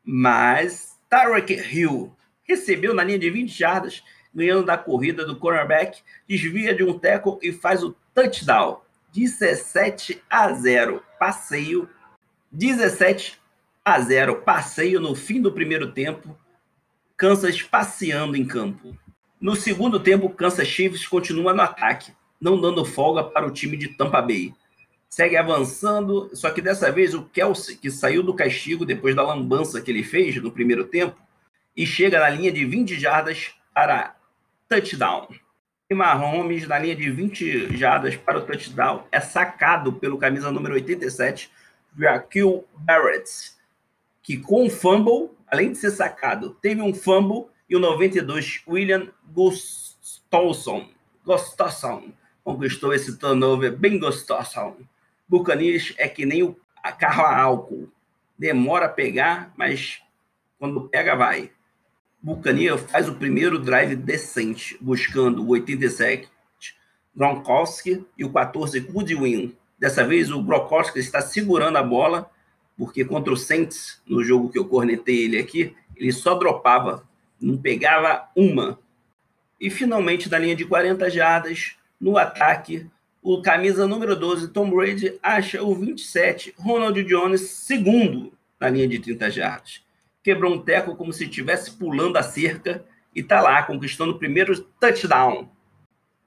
mas 0.04 0.98
Tyreek 1.10 1.52
Hill 1.52 2.14
recebeu 2.44 2.94
na 2.94 3.02
linha 3.02 3.18
de 3.18 3.28
20 3.28 3.50
jardas, 3.50 4.04
ganhando 4.32 4.64
da 4.64 4.78
corrida 4.78 5.26
do 5.26 5.36
cornerback, 5.36 6.00
desvia 6.28 6.74
de 6.74 6.84
um 6.84 6.96
tackle 6.98 7.38
e 7.42 7.52
faz 7.52 7.82
o 7.82 7.94
touchdown. 8.14 8.80
17 9.12 10.22
a 10.30 10.52
0. 10.52 11.02
Passeio. 11.18 11.88
17 12.50 13.38
a 13.84 14.00
0. 14.00 14.42
Passeio 14.42 15.00
no 15.00 15.14
fim 15.14 15.42
do 15.42 15.52
primeiro 15.52 15.92
tempo. 15.92 16.38
Kansas 17.16 17.62
passeando 17.62 18.36
em 18.36 18.44
campo. 18.44 18.96
No 19.40 19.54
segundo 19.56 20.00
tempo, 20.00 20.30
Kansas 20.30 20.68
Chiefs 20.68 21.06
continua 21.06 21.52
no 21.52 21.62
ataque 21.62 22.12
não 22.42 22.60
dando 22.60 22.84
folga 22.84 23.22
para 23.22 23.46
o 23.46 23.52
time 23.52 23.76
de 23.76 23.86
Tampa 23.88 24.20
Bay. 24.20 24.52
Segue 25.08 25.36
avançando, 25.36 26.28
só 26.34 26.50
que 26.50 26.60
dessa 26.60 26.90
vez 26.90 27.14
o 27.14 27.22
Kelsey, 27.22 27.76
que 27.76 27.88
saiu 27.88 28.20
do 28.20 28.34
castigo 28.34 28.84
depois 28.84 29.14
da 29.14 29.22
lambança 29.22 29.80
que 29.80 29.92
ele 29.92 30.02
fez 30.02 30.34
no 30.42 30.50
primeiro 30.50 30.84
tempo, 30.84 31.16
e 31.76 31.86
chega 31.86 32.18
na 32.18 32.28
linha 32.28 32.50
de 32.50 32.64
20 32.64 32.98
jardas 32.98 33.54
para 33.72 34.16
touchdown. 34.68 35.28
E 35.88 35.94
Mahomes, 35.94 36.66
na 36.66 36.80
linha 36.80 36.96
de 36.96 37.08
20 37.08 37.76
jardas 37.76 38.16
para 38.16 38.38
o 38.38 38.42
touchdown, 38.44 39.04
é 39.12 39.20
sacado 39.20 39.92
pelo 39.92 40.18
camisa 40.18 40.50
número 40.50 40.74
87, 40.74 41.48
Jaquil 41.96 42.64
Barrett, 42.74 43.52
que 44.20 44.36
com 44.36 44.64
um 44.64 44.70
fumble, 44.70 45.30
além 45.46 45.70
de 45.70 45.78
ser 45.78 45.92
sacado, 45.92 46.56
teve 46.60 46.82
um 46.82 46.92
fumble 46.92 47.46
e 47.68 47.76
o 47.76 47.78
92, 47.78 48.62
William 48.66 49.08
Gustafson 49.32 50.88
conquistou 52.44 52.92
esse 52.92 53.16
turnover 53.18 53.76
bem 53.76 53.98
gostoso. 53.98 54.76
Buccaneers 55.28 55.94
é 55.96 56.08
que 56.08 56.26
nem 56.26 56.42
o 56.42 56.56
carro 56.98 57.22
a 57.22 57.40
álcool. 57.40 57.88
Demora 58.38 58.86
a 58.86 58.88
pegar, 58.88 59.52
mas 59.56 60.02
quando 60.58 60.88
pega, 60.88 61.14
vai. 61.14 61.50
Buccaneers 62.22 62.82
faz 62.82 63.08
o 63.08 63.14
primeiro 63.14 63.58
drive 63.58 63.96
decente, 63.96 64.76
buscando 64.80 65.42
o 65.42 65.48
87 65.48 66.28
Gronkowski 67.14 68.06
e 68.16 68.24
o 68.24 68.32
14 68.32 68.78
Goodwin. 68.80 69.56
Dessa 69.78 70.04
vez 70.04 70.30
o 70.30 70.42
Gronkowski 70.42 70.98
está 70.98 71.20
segurando 71.20 71.76
a 71.76 71.82
bola, 71.82 72.30
porque 72.76 73.04
contra 73.04 73.32
o 73.32 73.36
Saints, 73.36 74.00
no 74.06 74.24
jogo 74.24 74.48
que 74.48 74.58
eu 74.58 74.64
cornetei 74.66 75.24
ele 75.24 75.38
aqui, 75.38 75.74
ele 75.96 76.12
só 76.12 76.34
dropava, 76.34 77.06
não 77.40 77.56
pegava 77.56 78.28
uma. 78.34 78.78
E 79.60 79.68
finalmente, 79.68 80.28
da 80.28 80.38
linha 80.38 80.56
de 80.56 80.64
40 80.64 81.10
jardas, 81.10 81.76
no 82.02 82.18
ataque, 82.18 82.90
o 83.22 83.40
camisa 83.40 83.86
número 83.86 84.16
12, 84.16 84.48
Tom 84.48 84.68
Brady, 84.68 85.20
acha 85.22 85.62
o 85.62 85.72
27, 85.72 86.52
Ronald 86.58 87.00
Jones, 87.04 87.42
segundo 87.42 88.32
na 88.58 88.68
linha 88.68 88.88
de 88.88 88.98
30 88.98 89.30
jardas. 89.30 89.84
Quebrou 90.20 90.52
um 90.52 90.58
teco 90.58 90.96
como 90.96 91.12
se 91.12 91.24
estivesse 91.24 91.70
pulando 91.70 92.16
a 92.16 92.22
cerca 92.24 92.84
e 93.14 93.20
está 93.20 93.40
lá 93.40 93.62
conquistando 93.62 94.12
o 94.12 94.18
primeiro 94.18 94.60
touchdown. 94.80 95.48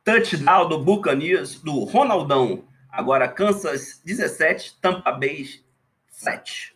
Touchdown 0.06 0.70
do 0.70 0.80
Buccaneers, 0.82 1.60
do 1.60 1.84
Ronaldão. 1.84 2.64
Agora 2.90 3.28
Kansas 3.28 4.02
17, 4.06 4.78
Tampa 4.82 5.12
Bay 5.12 5.46
7. 6.08 6.74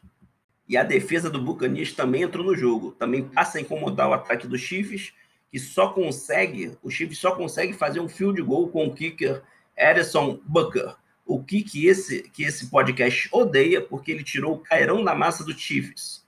E 0.68 0.76
a 0.76 0.84
defesa 0.84 1.30
do 1.30 1.42
Buccaneers 1.42 1.94
também 1.94 2.24
entrou 2.24 2.46
no 2.46 2.56
jogo. 2.56 2.92
Também 2.92 3.24
passa 3.24 3.58
a 3.58 3.62
incomodar 3.62 4.10
o 4.10 4.14
ataque 4.14 4.46
dos 4.46 4.60
Chiefs 4.60 5.14
que 5.52 5.60
só 5.60 5.90
consegue, 5.90 6.78
o 6.84 6.90
Chiefs 6.90 7.20
só 7.20 7.32
consegue 7.32 7.74
fazer 7.74 8.00
um 8.00 8.10
field 8.10 8.42
goal 8.42 8.70
com 8.70 8.86
o 8.88 8.94
kicker 8.94 9.42
Edison 9.76 10.40
Booker. 10.46 10.96
O 11.26 11.44
que 11.44 11.64
que 11.64 11.88
esse, 11.88 12.24
que 12.24 12.44
esse 12.44 12.70
podcast 12.70 13.30
odeia, 13.32 13.82
porque 13.82 14.12
ele 14.12 14.24
tirou 14.24 14.56
o 14.56 14.60
cairão 14.60 15.04
da 15.04 15.16
massa 15.16 15.44
do 15.44 15.58
Chiefs. 15.58 16.26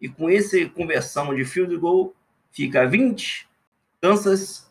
E 0.00 0.08
com 0.08 0.28
essa 0.28 0.56
conversão 0.68 1.34
de 1.34 1.44
field 1.44 1.76
goal, 1.76 2.14
fica 2.50 2.86
20. 2.86 3.48
Kansas, 4.00 4.70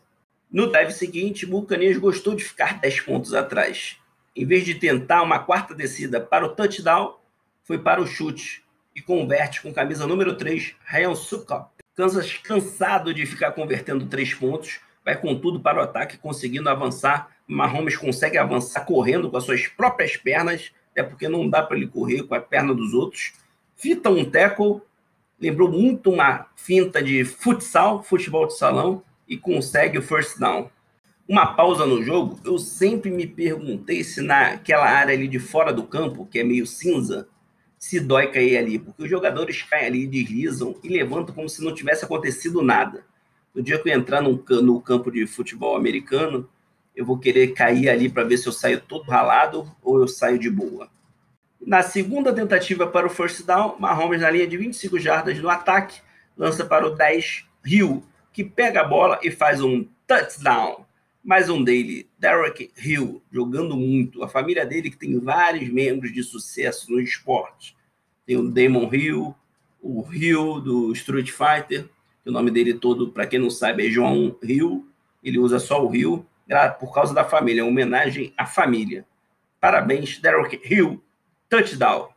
no 0.50 0.70
drive 0.70 0.92
seguinte, 0.92 1.44
Buccaneers 1.44 1.98
gostou 1.98 2.34
de 2.34 2.44
ficar 2.44 2.78
10 2.78 3.00
pontos 3.00 3.34
atrás. 3.34 3.96
Em 4.36 4.46
vez 4.46 4.64
de 4.64 4.74
tentar 4.74 5.22
uma 5.22 5.38
quarta 5.38 5.74
descida 5.74 6.20
para 6.20 6.46
o 6.46 6.54
touchdown, 6.54 7.18
foi 7.62 7.78
para 7.78 8.00
o 8.00 8.06
chute 8.06 8.62
e 8.94 9.02
converte 9.02 9.60
com 9.60 9.72
camisa 9.72 10.06
número 10.06 10.36
3, 10.36 10.76
Ryan 10.84 11.14
Sukop. 11.14 11.73
Kansas, 11.94 12.32
cansado 12.38 13.14
de 13.14 13.24
ficar 13.24 13.52
convertendo 13.52 14.06
três 14.06 14.34
pontos, 14.34 14.80
vai 15.04 15.16
com 15.16 15.38
tudo 15.38 15.60
para 15.60 15.78
o 15.78 15.82
ataque, 15.82 16.18
conseguindo 16.18 16.68
avançar. 16.68 17.30
Mahomes 17.46 17.96
consegue 17.96 18.36
avançar 18.36 18.84
correndo 18.84 19.30
com 19.30 19.36
as 19.36 19.44
suas 19.44 19.68
próprias 19.68 20.16
pernas, 20.16 20.72
é 20.94 21.02
porque 21.02 21.28
não 21.28 21.48
dá 21.48 21.62
para 21.62 21.76
ele 21.76 21.86
correr 21.86 22.24
com 22.24 22.34
a 22.34 22.40
perna 22.40 22.74
dos 22.74 22.94
outros. 22.94 23.34
Fita 23.76 24.10
um 24.10 24.24
tackle, 24.24 24.80
lembrou 25.40 25.70
muito 25.70 26.10
uma 26.10 26.46
finta 26.56 27.00
de 27.02 27.24
futsal, 27.24 28.02
futebol 28.02 28.46
de 28.46 28.56
salão, 28.56 29.02
e 29.28 29.36
consegue 29.36 29.98
o 29.98 30.02
first 30.02 30.38
down. 30.38 30.70
Uma 31.28 31.54
pausa 31.54 31.86
no 31.86 32.02
jogo, 32.02 32.38
eu 32.44 32.58
sempre 32.58 33.10
me 33.10 33.26
perguntei 33.26 34.02
se 34.02 34.20
naquela 34.20 34.84
área 34.84 35.14
ali 35.14 35.28
de 35.28 35.38
fora 35.38 35.72
do 35.72 35.84
campo, 35.84 36.26
que 36.26 36.40
é 36.40 36.44
meio 36.44 36.66
cinza, 36.66 37.28
se 37.84 38.00
dói 38.00 38.28
cair 38.28 38.56
ali, 38.56 38.78
porque 38.78 39.02
os 39.02 39.10
jogadores 39.10 39.62
caem 39.62 39.86
ali, 39.86 40.06
deslizam 40.06 40.74
e 40.82 40.88
levantam 40.88 41.34
como 41.34 41.50
se 41.50 41.62
não 41.62 41.74
tivesse 41.74 42.02
acontecido 42.02 42.62
nada. 42.62 43.04
No 43.54 43.62
dia 43.62 43.78
que 43.78 43.90
eu 43.90 43.92
entrar 43.92 44.22
no, 44.22 44.80
campo 44.80 45.10
de 45.10 45.26
futebol 45.26 45.76
americano, 45.76 46.48
eu 46.96 47.04
vou 47.04 47.18
querer 47.18 47.48
cair 47.48 47.90
ali 47.90 48.08
para 48.08 48.24
ver 48.24 48.38
se 48.38 48.46
eu 48.46 48.52
saio 48.54 48.80
todo 48.80 49.10
ralado 49.10 49.70
ou 49.82 50.00
eu 50.00 50.08
saio 50.08 50.38
de 50.38 50.48
boa. 50.48 50.88
Na 51.60 51.82
segunda 51.82 52.32
tentativa 52.32 52.86
para 52.86 53.06
o 53.06 53.10
first 53.10 53.44
down, 53.44 53.76
Mahomes 53.78 54.22
na 54.22 54.30
linha 54.30 54.46
de 54.46 54.56
25 54.56 54.98
jardas 54.98 55.38
no 55.38 55.50
ataque, 55.50 56.00
lança 56.38 56.64
para 56.64 56.86
o 56.86 56.94
10 56.94 57.44
Hill, 57.66 58.02
que 58.32 58.42
pega 58.42 58.80
a 58.80 58.84
bola 58.84 59.20
e 59.22 59.30
faz 59.30 59.60
um 59.60 59.86
touchdown. 60.06 60.86
Mais 61.24 61.48
um 61.48 61.64
dele, 61.64 62.06
Derek 62.18 62.70
Hill, 62.76 63.22
jogando 63.32 63.74
muito. 63.74 64.22
A 64.22 64.28
família 64.28 64.66
dele 64.66 64.90
que 64.90 64.98
tem 64.98 65.18
vários 65.18 65.70
membros 65.70 66.12
de 66.12 66.22
sucesso 66.22 66.92
no 66.92 67.00
esporte. 67.00 67.74
Tem 68.26 68.36
o 68.36 68.50
Damon 68.50 68.92
Hill, 68.92 69.34
o 69.80 70.04
Hill 70.12 70.60
do 70.60 70.92
Street 70.92 71.30
Fighter, 71.30 71.88
o 72.26 72.30
nome 72.30 72.50
dele 72.50 72.74
todo, 72.74 73.10
para 73.10 73.26
quem 73.26 73.38
não 73.38 73.48
sabe, 73.48 73.86
é 73.86 73.90
João 73.90 74.36
Hill. 74.42 74.86
Ele 75.22 75.38
usa 75.38 75.58
só 75.58 75.82
o 75.82 75.96
Hill, 75.96 76.26
por 76.78 76.92
causa 76.92 77.14
da 77.14 77.24
família, 77.24 77.62
é 77.62 77.64
homenagem 77.64 78.34
à 78.36 78.44
família. 78.44 79.06
Parabéns, 79.58 80.18
Derek 80.18 80.60
Hill, 80.62 81.02
touchdown. 81.48 82.10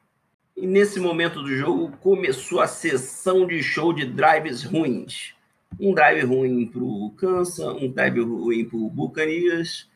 E 0.54 0.68
nesse 0.68 1.00
momento 1.00 1.42
do 1.42 1.56
jogo 1.56 1.96
começou 2.02 2.60
a 2.60 2.68
sessão 2.68 3.48
de 3.48 3.64
show 3.64 3.94
de 3.94 4.06
drives 4.06 4.64
ruins 4.64 5.37
um 5.80 5.94
drive 5.94 6.24
ruim 6.24 6.66
para 6.66 6.84
o 6.84 7.12
Kansas, 7.18 7.66
um 7.66 7.90
drive 7.90 8.22
ruim 8.22 8.66
para 8.66 8.78
o 8.78 8.90
Buccaneers. 8.90 9.90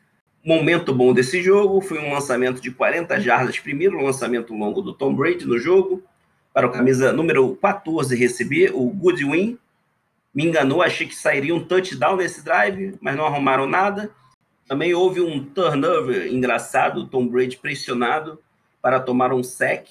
Momento 0.44 0.94
bom 0.94 1.12
desse 1.12 1.42
jogo 1.42 1.80
foi 1.80 1.98
um 1.98 2.12
lançamento 2.12 2.60
de 2.60 2.70
40 2.70 3.20
jardas, 3.20 3.58
primeiro 3.58 4.02
lançamento 4.02 4.54
longo 4.54 4.82
do 4.82 4.92
Tom 4.92 5.14
Brady 5.14 5.44
no 5.44 5.58
jogo, 5.58 6.02
para 6.52 6.66
o 6.66 6.70
camisa 6.70 7.12
número 7.12 7.56
14 7.56 8.14
receber, 8.16 8.72
o 8.74 8.88
Goodwin. 8.88 9.58
Me 10.34 10.46
enganou, 10.46 10.82
achei 10.82 11.06
que 11.06 11.14
sairia 11.14 11.54
um 11.54 11.64
touchdown 11.64 12.16
nesse 12.16 12.44
drive, 12.44 12.96
mas 13.00 13.16
não 13.16 13.26
arrumaram 13.26 13.66
nada. 13.66 14.10
Também 14.66 14.94
houve 14.94 15.20
um 15.20 15.44
turnover 15.44 16.26
engraçado, 16.32 17.06
Tom 17.06 17.26
Brady 17.26 17.56
pressionado 17.58 18.38
para 18.80 18.98
tomar 18.98 19.32
um 19.32 19.44
sec, 19.44 19.86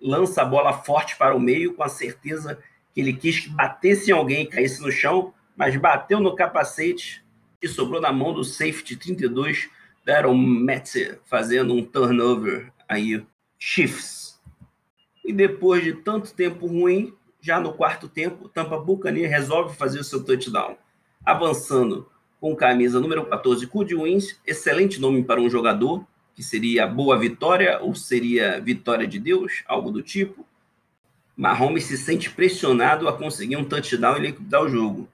lança 0.00 0.42
a 0.42 0.44
bola 0.44 0.72
forte 0.72 1.16
para 1.16 1.34
o 1.34 1.40
meio 1.40 1.74
com 1.74 1.82
a 1.82 1.88
certeza 1.88 2.58
que 2.94 3.00
ele 3.00 3.12
quis 3.12 3.40
que 3.40 3.50
batesse 3.50 4.10
em 4.10 4.14
alguém 4.14 4.42
e 4.42 4.46
caísse 4.46 4.80
no 4.80 4.90
chão, 4.90 5.32
mas 5.56 5.76
bateu 5.76 6.20
no 6.20 6.34
capacete 6.34 7.24
e 7.62 7.68
sobrou 7.68 8.00
na 8.00 8.12
mão 8.12 8.32
do 8.32 8.42
safety 8.42 8.96
32, 8.96 9.68
Daryl 10.04 10.34
Metzer, 10.34 11.20
fazendo 11.24 11.74
um 11.74 11.84
turnover 11.84 12.72
aí, 12.88 13.24
shifts. 13.58 14.40
E 15.24 15.32
depois 15.32 15.84
de 15.84 15.92
tanto 15.92 16.32
tempo 16.32 16.66
ruim, 16.66 17.14
já 17.40 17.60
no 17.60 17.72
quarto 17.72 18.08
tempo, 18.08 18.48
Tampa 18.48 18.78
Buccaneers 18.78 19.30
resolve 19.30 19.76
fazer 19.76 20.00
o 20.00 20.04
seu 20.04 20.24
touchdown, 20.24 20.76
avançando 21.24 22.08
com 22.40 22.56
camisa 22.56 22.98
número 22.98 23.26
14, 23.26 23.66
Cud 23.66 23.94
Wins, 23.94 24.40
excelente 24.46 24.98
nome 24.98 25.22
para 25.22 25.40
um 25.40 25.50
jogador, 25.50 26.06
que 26.34 26.42
seria 26.42 26.86
boa 26.86 27.18
vitória 27.18 27.78
ou 27.82 27.94
seria 27.94 28.58
vitória 28.60 29.06
de 29.06 29.18
Deus, 29.18 29.62
algo 29.66 29.90
do 29.90 30.02
tipo. 30.02 30.46
Mahomes 31.40 31.84
se 31.84 31.96
sente 31.96 32.28
pressionado 32.28 33.08
a 33.08 33.16
conseguir 33.16 33.56
um 33.56 33.64
touchdown 33.64 34.18
e 34.18 34.26
liquidar 34.26 34.62
o 34.62 34.68
jogo. 34.68 35.08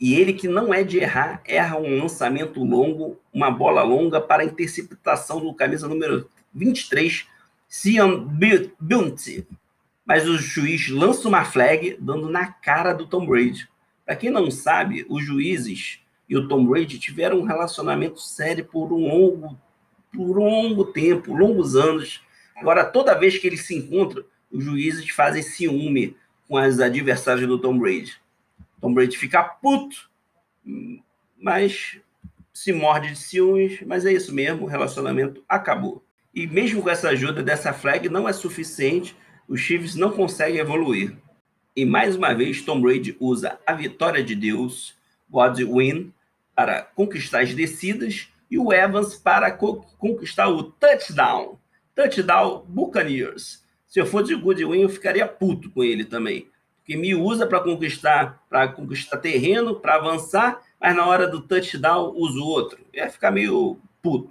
E 0.00 0.14
ele, 0.14 0.32
que 0.32 0.48
não 0.48 0.74
é 0.74 0.82
de 0.82 0.98
errar, 0.98 1.40
erra 1.46 1.78
um 1.78 2.00
lançamento 2.00 2.64
longo, 2.64 3.16
uma 3.32 3.48
bola 3.48 3.84
longa 3.84 4.20
para 4.20 4.42
a 4.42 4.44
interceptação 4.44 5.40
do 5.40 5.54
camisa 5.54 5.86
número 5.86 6.28
23, 6.52 7.28
Cian 7.68 8.26
Bunty. 8.80 9.46
Mas 10.04 10.26
o 10.26 10.36
juiz 10.36 10.88
lança 10.88 11.28
uma 11.28 11.44
flag, 11.44 11.96
dando 12.00 12.28
na 12.28 12.48
cara 12.48 12.92
do 12.92 13.06
Tom 13.06 13.24
Brady. 13.24 13.68
Para 14.04 14.16
quem 14.16 14.30
não 14.30 14.50
sabe, 14.50 15.06
os 15.08 15.24
juízes 15.24 16.00
e 16.28 16.36
o 16.36 16.48
Tom 16.48 16.66
Brady 16.66 16.98
tiveram 16.98 17.38
um 17.38 17.44
relacionamento 17.44 18.20
sério 18.20 18.64
por 18.64 18.92
um 18.92 19.06
longo, 19.06 19.56
por 20.12 20.40
um 20.40 20.50
longo 20.50 20.86
tempo, 20.86 21.32
longos 21.32 21.76
anos. 21.76 22.20
Agora, 22.56 22.84
toda 22.84 23.14
vez 23.14 23.38
que 23.38 23.46
eles 23.46 23.64
se 23.64 23.76
encontram, 23.76 24.24
os 24.50 24.64
juízes 24.64 25.08
fazem 25.10 25.42
ciúme 25.42 26.16
com 26.48 26.56
as 26.56 26.80
adversários 26.80 27.46
do 27.46 27.58
Tom 27.58 27.78
Brady. 27.78 28.16
Tom 28.80 28.92
Brady 28.92 29.16
fica 29.16 29.42
puto, 29.42 30.10
mas 31.38 31.98
se 32.52 32.72
morde 32.72 33.10
de 33.10 33.18
ciúmes, 33.18 33.80
mas 33.86 34.04
é 34.04 34.12
isso 34.12 34.34
mesmo, 34.34 34.64
o 34.64 34.68
relacionamento 34.68 35.42
acabou. 35.48 36.04
E 36.34 36.46
mesmo 36.46 36.82
com 36.82 36.90
essa 36.90 37.08
ajuda 37.08 37.42
dessa 37.42 37.72
flag, 37.72 38.08
não 38.08 38.28
é 38.28 38.32
suficiente, 38.32 39.16
os 39.48 39.60
Chiefs 39.60 39.94
não 39.94 40.12
conseguem 40.12 40.60
evoluir. 40.60 41.16
E 41.74 41.84
mais 41.84 42.16
uma 42.16 42.34
vez, 42.34 42.62
Tom 42.62 42.80
Brady 42.80 43.16
usa 43.18 43.58
a 43.66 43.72
vitória 43.72 44.22
de 44.22 44.34
Deus, 44.34 44.94
God 45.28 45.58
win, 45.60 46.12
para 46.54 46.82
conquistar 46.82 47.40
as 47.40 47.54
descidas 47.54 48.28
e 48.50 48.58
o 48.58 48.72
Evans 48.72 49.14
para 49.14 49.50
co 49.50 49.76
conquistar 49.98 50.48
o 50.48 50.64
touchdown. 50.64 51.58
Touchdown 51.94 52.64
Buccaneers. 52.68 53.64
Se 53.90 53.98
eu 53.98 54.06
fosse 54.06 54.32
Goodwin, 54.36 54.82
eu 54.82 54.88
ficaria 54.88 55.26
puto 55.26 55.68
com 55.68 55.82
ele 55.82 56.04
também. 56.04 56.48
Porque 56.76 56.96
me 56.96 57.12
usa 57.12 57.44
para 57.44 57.58
conquistar, 57.58 58.40
para 58.48 58.68
conquistar 58.68 59.16
terreno, 59.16 59.74
para 59.74 59.96
avançar, 59.96 60.62
mas 60.80 60.94
na 60.94 61.04
hora 61.04 61.26
do 61.26 61.40
touchdown 61.40 62.12
usa 62.14 62.38
o 62.38 62.46
outro. 62.46 62.78
Ia 62.94 63.10
ficar 63.10 63.32
meio 63.32 63.80
puto. 64.00 64.30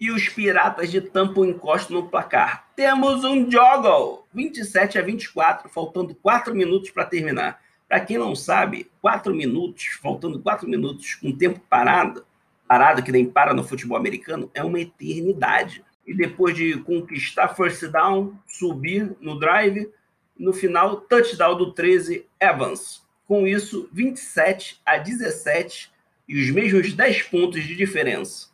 E 0.00 0.10
os 0.10 0.28
Piratas 0.28 0.90
de 0.90 1.00
Tampa 1.00 1.46
encostam 1.46 1.96
no 1.96 2.08
placar. 2.08 2.66
Temos 2.74 3.22
um 3.22 3.48
joggle! 3.48 4.26
27 4.34 4.98
a 4.98 5.02
24, 5.02 5.68
faltando 5.68 6.12
4 6.16 6.52
minutos 6.52 6.90
para 6.90 7.04
terminar. 7.04 7.60
Para 7.88 8.00
quem 8.00 8.18
não 8.18 8.34
sabe, 8.34 8.90
4 9.00 9.32
minutos, 9.32 9.96
faltando 10.02 10.40
4 10.40 10.68
minutos 10.68 11.14
com 11.14 11.30
tempo 11.30 11.60
parado, 11.70 12.26
parado 12.66 13.00
que 13.04 13.12
nem 13.12 13.24
para 13.24 13.54
no 13.54 13.62
futebol 13.62 13.96
americano, 13.96 14.50
é 14.52 14.64
uma 14.64 14.80
eternidade 14.80 15.84
e 16.08 16.14
depois 16.14 16.56
de 16.56 16.74
conquistar 16.78 17.48
first 17.48 17.84
down, 17.88 18.34
subir 18.46 19.14
no 19.20 19.38
drive, 19.38 19.90
no 20.38 20.54
final, 20.54 21.02
touchdown 21.02 21.54
do 21.54 21.72
13 21.72 22.24
Evans. 22.40 23.02
Com 23.26 23.46
isso, 23.46 23.90
27 23.92 24.80
a 24.86 24.96
17 24.96 25.90
e 26.26 26.40
os 26.40 26.50
mesmos 26.50 26.94
10 26.94 27.24
pontos 27.24 27.62
de 27.62 27.76
diferença. 27.76 28.48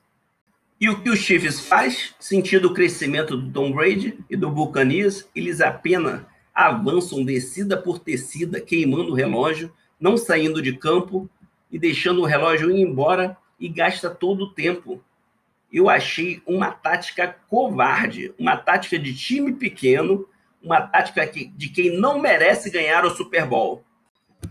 E 0.80 0.90
o 0.90 1.00
que 1.00 1.08
o 1.08 1.16
Chiefs 1.16 1.60
faz, 1.60 2.16
sentindo 2.18 2.66
o 2.66 2.74
crescimento 2.74 3.36
do 3.36 3.52
Tom 3.52 3.70
Brady 3.70 4.18
e 4.28 4.36
do 4.36 4.50
Buccaneers, 4.50 5.28
eles 5.32 5.60
apenas 5.60 6.22
avançam 6.52 7.24
descida 7.24 7.76
por 7.76 8.00
tecida, 8.00 8.60
queimando 8.60 9.12
o 9.12 9.14
relógio, 9.14 9.72
não 10.00 10.16
saindo 10.16 10.60
de 10.60 10.76
campo 10.76 11.30
e 11.70 11.78
deixando 11.78 12.20
o 12.20 12.26
relógio 12.26 12.72
ir 12.72 12.80
embora 12.80 13.36
e 13.60 13.68
gasta 13.68 14.10
todo 14.10 14.44
o 14.44 14.50
tempo 14.50 15.00
eu 15.74 15.90
achei 15.90 16.40
uma 16.46 16.70
tática 16.70 17.36
covarde, 17.48 18.32
uma 18.38 18.56
tática 18.56 18.96
de 18.96 19.12
time 19.12 19.52
pequeno, 19.52 20.28
uma 20.62 20.80
tática 20.80 21.26
de 21.26 21.68
quem 21.68 21.98
não 21.98 22.20
merece 22.20 22.70
ganhar 22.70 23.04
o 23.04 23.10
Super 23.10 23.44
Bowl. 23.44 23.84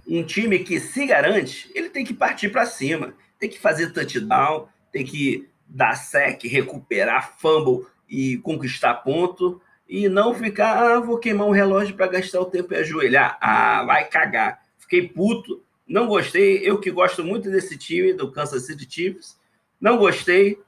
Um 0.05 0.21
time 0.21 0.59
que 0.59 0.81
se 0.81 1.05
garante, 1.05 1.71
ele 1.73 1.89
tem 1.89 2.03
que 2.03 2.13
partir 2.13 2.49
para 2.49 2.65
cima, 2.65 3.13
tem 3.39 3.49
que 3.49 3.57
fazer 3.57 3.93
touchdown, 3.93 4.67
tem 4.91 5.05
que 5.05 5.47
dar 5.65 5.95
sec, 5.95 6.43
recuperar 6.43 7.37
fumble 7.37 7.85
e 8.09 8.37
conquistar 8.39 8.95
ponto 8.95 9.61
e 9.87 10.09
não 10.09 10.33
ficar, 10.33 10.77
ah, 10.77 10.99
vou 10.99 11.17
queimar 11.19 11.47
um 11.47 11.51
relógio 11.51 11.95
para 11.95 12.07
gastar 12.07 12.41
o 12.41 12.45
tempo 12.45 12.73
e 12.73 12.77
ajoelhar. 12.77 13.37
Ah, 13.39 13.85
vai 13.85 14.09
cagar. 14.09 14.59
Fiquei 14.77 15.07
puto, 15.07 15.63
não 15.87 16.05
gostei. 16.05 16.57
Eu 16.67 16.81
que 16.81 16.91
gosto 16.91 17.23
muito 17.23 17.49
desse 17.49 17.77
time, 17.77 18.11
do 18.11 18.29
Kansas 18.29 18.65
City 18.65 18.85
Chiefs, 18.89 19.39
não 19.79 19.97
gostei 19.97 20.59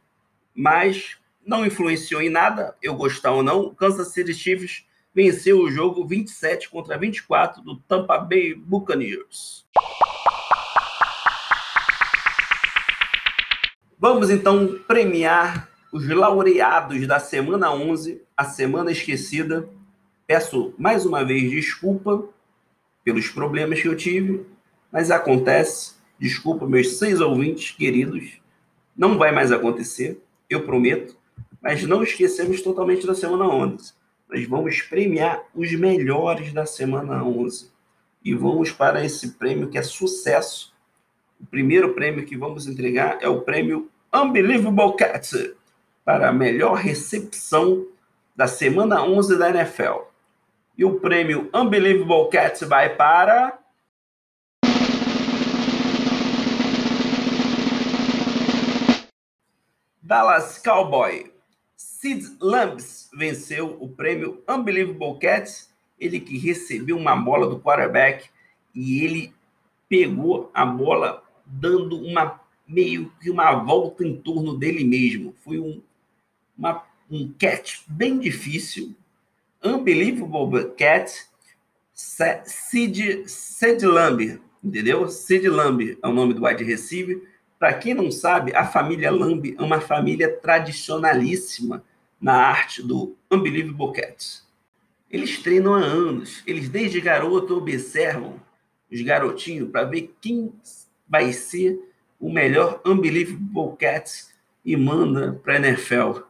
mas 0.55 1.17
não 1.45 1.65
influenciou 1.65 2.21
em 2.21 2.29
nada, 2.29 2.75
eu 2.81 2.95
gostar 2.95 3.31
ou 3.31 3.43
não. 3.43 3.61
O 3.61 3.75
Kansas 3.75 4.13
City 4.13 4.33
Chiefs 4.33 4.85
venceu 5.13 5.59
o 5.59 5.69
jogo 5.69 6.07
27 6.07 6.69
contra 6.69 6.97
24 6.97 7.61
do 7.61 7.75
Tampa 7.75 8.17
Bay 8.17 8.55
Buccaneers. 8.55 9.65
Vamos 13.99 14.29
então 14.29 14.79
premiar 14.87 15.69
os 15.91 16.07
laureados 16.07 17.07
da 17.07 17.19
semana 17.19 17.71
11, 17.71 18.21
a 18.35 18.43
semana 18.43 18.91
esquecida. 18.91 19.69
Peço 20.27 20.73
mais 20.77 21.05
uma 21.05 21.23
vez 21.23 21.49
desculpa 21.49 22.27
pelos 23.03 23.29
problemas 23.29 23.81
que 23.81 23.87
eu 23.87 23.95
tive, 23.95 24.45
mas 24.91 25.11
acontece. 25.11 25.95
Desculpa, 26.19 26.65
meus 26.65 26.97
seis 26.97 27.21
ouvintes 27.21 27.71
queridos. 27.71 28.41
Não 28.97 29.17
vai 29.17 29.31
mais 29.31 29.51
acontecer 29.51 30.21
eu 30.49 30.65
prometo, 30.65 31.15
mas 31.61 31.83
não 31.83 32.03
esquecemos 32.03 32.61
totalmente 32.61 33.05
da 33.05 33.15
semana 33.15 33.47
11. 33.47 33.93
Nós 34.29 34.47
vamos 34.47 34.81
premiar 34.81 35.43
os 35.53 35.71
melhores 35.73 36.51
da 36.53 36.65
semana 36.65 37.23
11 37.23 37.71
e 38.23 38.33
vamos 38.33 38.71
para 38.71 39.03
esse 39.03 39.33
prêmio 39.33 39.69
que 39.69 39.77
é 39.77 39.83
sucesso. 39.83 40.73
O 41.39 41.45
primeiro 41.45 41.93
prêmio 41.93 42.25
que 42.25 42.37
vamos 42.37 42.67
entregar 42.67 43.17
é 43.21 43.27
o 43.27 43.41
prêmio 43.41 43.89
Unbelievable 44.13 44.95
Cats 44.95 45.53
para 46.03 46.29
a 46.29 46.33
melhor 46.33 46.75
recepção 46.75 47.85
da 48.35 48.47
semana 48.47 49.03
11 49.03 49.37
da 49.37 49.49
NFL. 49.49 50.05
E 50.77 50.83
o 50.83 50.99
prêmio 50.99 51.49
Unbelievable 51.53 52.29
Cats 52.29 52.61
vai 52.61 52.95
para 52.95 53.57
Dallas 60.05 60.59
Cowboy. 60.59 61.31
Sid 61.75 62.37
Lambs 62.39 63.09
venceu 63.11 63.75
o 63.79 63.89
prêmio 63.89 64.43
Unbelievable 64.47 65.17
Cats, 65.19 65.73
ele 65.99 66.19
que 66.19 66.37
recebeu 66.37 66.95
uma 66.95 67.15
bola 67.15 67.49
do 67.49 67.59
quarterback 67.59 68.29
e 68.73 69.03
ele 69.03 69.33
pegou 69.89 70.51
a 70.53 70.63
bola 70.63 71.23
dando 71.43 71.97
uma 71.97 72.39
meio 72.67 73.11
que 73.19 73.31
uma 73.31 73.53
volta 73.53 74.05
em 74.05 74.15
torno 74.15 74.55
dele 74.55 74.83
mesmo. 74.83 75.33
Foi 75.43 75.57
um, 75.57 75.81
uma, 76.55 76.83
um 77.09 77.33
catch 77.39 77.79
bem 77.87 78.19
difícil. 78.19 78.95
Unbelievable 79.63 80.69
Cat, 80.77 81.11
Sid, 81.91 83.27
Sid 83.27 83.85
entendeu? 84.63 85.07
Sid 85.07 85.49
Lamb 85.49 85.97
é 85.99 86.07
o 86.07 86.13
nome 86.13 86.35
do 86.35 86.45
wide 86.45 86.63
receiver 86.63 87.34
para 87.59 87.73
quem 87.73 87.93
não 87.93 88.11
sabe, 88.11 88.53
a 88.55 88.65
família 88.65 89.11
Lamb 89.11 89.55
é 89.57 89.61
uma 89.61 89.79
família 89.79 90.35
tradicionalíssima 90.37 91.83
na 92.19 92.33
arte 92.33 92.81
do 92.81 93.15
Unbelievable 93.31 93.93
Cats. 93.93 94.45
Eles 95.09 95.41
treinam 95.41 95.73
há 95.73 95.79
anos, 95.79 96.43
eles 96.45 96.67
desde 96.67 96.99
garoto 96.99 97.57
observam 97.57 98.41
os 98.91 99.01
garotinhos 99.01 99.69
para 99.69 99.83
ver 99.83 100.13
quem 100.19 100.53
vai 101.07 101.31
ser 101.31 101.79
o 102.19 102.31
melhor 102.31 102.81
Unbelievable 102.85 103.77
Cats 103.77 104.33
e 104.63 104.75
manda 104.75 105.39
para 105.43 105.53
a 105.53 105.57
NFL. 105.57 106.21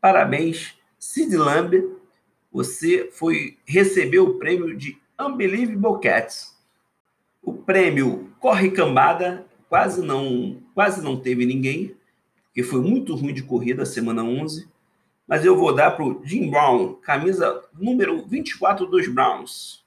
Parabéns, 0.00 0.78
Sid 0.98 1.36
Lamb, 1.36 1.92
você 2.52 3.10
foi 3.12 3.58
recebeu 3.66 4.24
o 4.24 4.38
prêmio 4.38 4.76
de 4.76 4.96
Unbelievable 5.20 6.00
Cats. 6.00 6.56
O 7.42 7.52
prêmio 7.52 8.32
Corre 8.38 8.70
Cambada 8.70 9.44
quase 9.74 10.02
não, 10.02 10.62
quase 10.72 11.02
não 11.02 11.16
teve 11.16 11.44
ninguém, 11.44 11.96
porque 12.44 12.62
foi 12.62 12.80
muito 12.80 13.12
ruim 13.16 13.34
de 13.34 13.42
corrida 13.42 13.84
semana 13.84 14.22
11. 14.22 14.68
Mas 15.26 15.44
eu 15.44 15.56
vou 15.56 15.74
dar 15.74 15.90
para 15.90 16.04
o 16.04 16.22
Jim 16.24 16.48
Brown, 16.48 16.94
camisa 17.02 17.60
número 17.76 18.24
24 18.24 18.86
dos 18.86 19.08
Browns. 19.08 19.84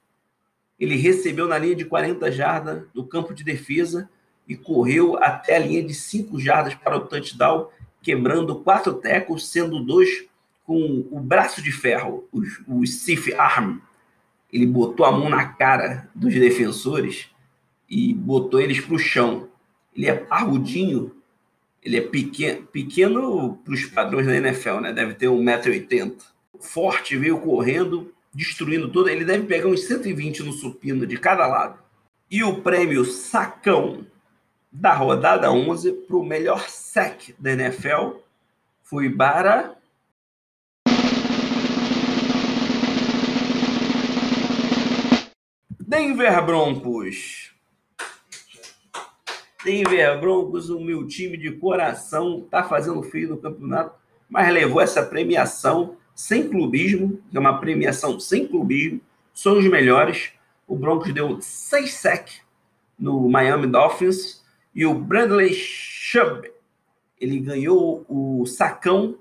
Ele 0.78 0.98
recebeu 0.98 1.48
na 1.48 1.58
linha 1.58 1.74
de 1.74 1.86
40 1.86 2.30
jardas 2.34 2.84
do 2.94 3.06
campo 3.06 3.34
de 3.34 3.46
defesa 3.46 4.10
e 4.46 4.58
correu 4.58 5.16
até 5.24 5.56
a 5.56 5.60
linha 5.60 5.82
de 5.82 5.94
5 5.94 6.38
jardas 6.38 6.76
para 6.76 6.98
o 6.98 7.08
touchdown, 7.08 7.70
quebrando 8.02 8.60
quatro 8.60 8.94
tecos, 8.96 9.48
sendo 9.48 9.82
dois 9.82 10.26
com 10.66 11.08
o 11.10 11.22
braço 11.22 11.62
de 11.62 11.72
ferro, 11.72 12.28
o, 12.34 12.80
o 12.80 12.86
stiff 12.86 13.34
arm. 13.36 13.78
Ele 14.52 14.66
botou 14.66 15.06
a 15.06 15.14
mão 15.14 15.30
na 15.30 15.46
cara 15.46 16.10
dos 16.14 16.34
defensores 16.34 17.30
e 17.90 18.14
botou 18.14 18.60
eles 18.60 18.82
para 18.82 18.94
o 18.94 19.00
chão 19.00 19.48
ele 19.98 20.06
é 20.06 20.14
parrudinho, 20.14 21.12
Ele 21.84 21.98
é 21.98 22.02
pequeno, 22.02 22.68
pequeno 22.68 23.58
para 23.64 23.74
os 23.74 23.86
padrões 23.86 24.28
da 24.28 24.36
NFL, 24.36 24.80
né? 24.82 24.94
Deve 24.94 25.16
ter 25.16 25.28
1,80m. 25.28 26.16
Forte, 26.60 27.18
veio 27.18 27.40
correndo, 27.40 28.14
destruindo 28.34 28.92
tudo. 28.92 29.10
Ele 29.10 29.26
deve 29.26 29.48
pegar 29.48 29.68
uns 29.68 29.86
120 29.86 30.44
no 30.44 30.52
supino 30.52 31.08
de 31.08 31.18
cada 31.18 31.48
lado. 31.48 31.80
E 32.30 32.44
o 32.44 32.62
prêmio 32.62 33.06
Sacão 33.06 34.06
da 34.72 34.94
rodada 34.94 35.52
11 35.52 35.92
para 36.08 36.18
o 36.18 36.26
melhor 36.26 36.68
sec 36.70 37.34
da 37.40 37.54
NFL 37.54 38.18
foi 38.84 39.10
para 39.10 39.76
Denver 45.80 46.46
Broncos. 46.46 47.57
Denver 49.64 50.20
Broncos, 50.20 50.70
o 50.70 50.80
meu 50.80 51.08
time 51.08 51.38
de 51.38 51.52
coração, 51.52 52.44
está 52.46 52.64
fazendo 52.64 53.02
frio 53.04 53.30
no 53.30 53.38
campeonato, 53.38 53.96
mas 54.30 54.52
levou 54.54 54.82
essa 54.82 55.04
premiação 55.04 55.98
sem 56.14 56.50
clubismo, 56.50 57.20
que 57.30 57.38
é 57.38 57.40
uma 57.40 57.60
premiação 57.60 58.20
sem 58.20 58.48
clubismo, 58.48 59.02
são 59.34 59.58
os 59.58 59.66
melhores. 59.68 60.32
O 60.68 60.76
Broncos 60.76 61.14
deu 61.14 61.40
6 61.42 61.94
sec 61.94 62.30
no 62.98 63.30
Miami 63.30 63.68
Dolphins 63.68 64.44
e 64.74 64.86
o 64.86 64.94
Bradley 64.94 65.54
Chubb, 65.54 66.52
ele 67.20 67.40
ganhou 67.40 68.06
o 68.08 68.46
sacão 68.46 69.18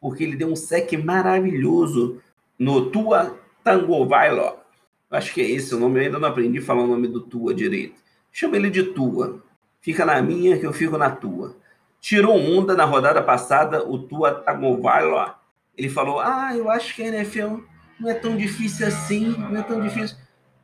porque 0.00 0.22
ele 0.22 0.36
deu 0.36 0.48
um 0.48 0.56
sec 0.56 0.92
maravilhoso 0.92 2.20
no 2.58 2.90
Tua 2.90 3.38
Tangovailoa 3.64 4.64
Acho 5.10 5.32
que 5.32 5.40
é 5.40 5.50
esse 5.50 5.74
o 5.74 5.78
nome. 5.78 6.00
Eu 6.00 6.04
ainda 6.04 6.18
não 6.18 6.28
aprendi 6.28 6.58
a 6.58 6.62
falar 6.62 6.82
o 6.82 6.86
nome 6.86 7.08
do 7.08 7.20
Tua 7.20 7.54
direito. 7.54 7.94
Chama 8.32 8.56
ele 8.56 8.70
de 8.70 8.82
Tua. 8.82 9.42
Fica 9.80 10.04
na 10.04 10.20
minha 10.20 10.58
que 10.58 10.66
eu 10.66 10.72
fico 10.72 10.98
na 10.98 11.10
tua. 11.10 11.56
Tirou 12.00 12.36
onda 12.36 12.74
na 12.74 12.84
rodada 12.84 13.22
passada 13.22 13.86
o 13.86 13.98
Tua 13.98 14.34
Tagovailoa. 14.34 15.36
Ele 15.76 15.88
falou: 15.88 16.20
Ah, 16.20 16.56
eu 16.56 16.70
acho 16.70 16.94
que 16.94 17.02
a 17.02 17.08
NFL 17.08 17.58
não 17.98 18.10
é 18.10 18.14
tão 18.14 18.36
difícil 18.36 18.86
assim, 18.86 19.28
não 19.28 19.56
é 19.56 19.62
tão 19.62 19.80
difícil. 19.80 20.16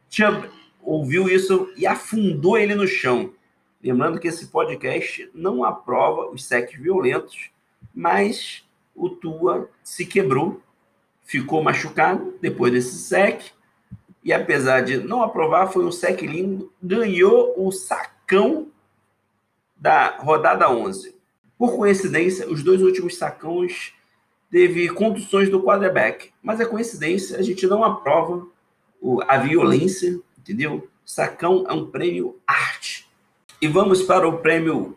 Chubb 0.09 0.49
ouviu 0.83 1.29
isso 1.29 1.73
e 1.77 1.87
afundou 1.87 2.59
ele 2.59 2.75
no 2.75 2.87
chão. 2.87 3.33
Lembrando 3.83 4.21
que 4.21 4.29
esse 4.29 4.47
podcast 4.47 5.29
não 5.35 5.65
aprova 5.65 6.31
os 6.31 6.45
secs 6.45 6.79
violentos, 6.79 7.51
mas 7.95 8.65
o 8.95 9.09
Tua 9.09 9.69
se 9.83 10.07
quebrou, 10.07 10.63
ficou 11.25 11.63
machucado 11.63 12.35
depois 12.41 12.73
desse 12.73 12.97
sec 12.97 13.53
e 14.25 14.33
apesar 14.33 14.83
de 14.83 14.99
não 14.99 15.23
aprovar, 15.23 15.67
foi 15.69 15.85
um 15.85 15.91
sec 15.91 16.23
lindo, 16.23 16.73
ganhou 16.81 17.55
o 17.57 17.73
sacão 17.73 18.69
da 19.83 20.17
rodada 20.19 20.71
11. 20.71 21.13
Por 21.59 21.77
coincidência, 21.77 22.49
os 22.49 22.63
dois 22.63 22.81
últimos 22.81 23.17
sacões 23.17 23.93
teve 24.49 24.89
conduções 24.91 25.49
do 25.51 25.61
quarterback, 25.61 26.31
mas 26.41 26.61
é 26.61 26.65
coincidência, 26.65 27.37
a 27.37 27.43
gente 27.43 27.67
não 27.67 27.83
aprova 27.83 28.47
a 29.27 29.39
violência, 29.39 30.21
entendeu? 30.39 30.89
Sacão 31.05 31.65
é 31.69 31.73
um 31.73 31.91
prêmio 31.91 32.39
arte. 32.47 33.11
E 33.61 33.67
vamos 33.67 34.03
para 34.03 34.29
o 34.29 34.39
prêmio 34.39 34.97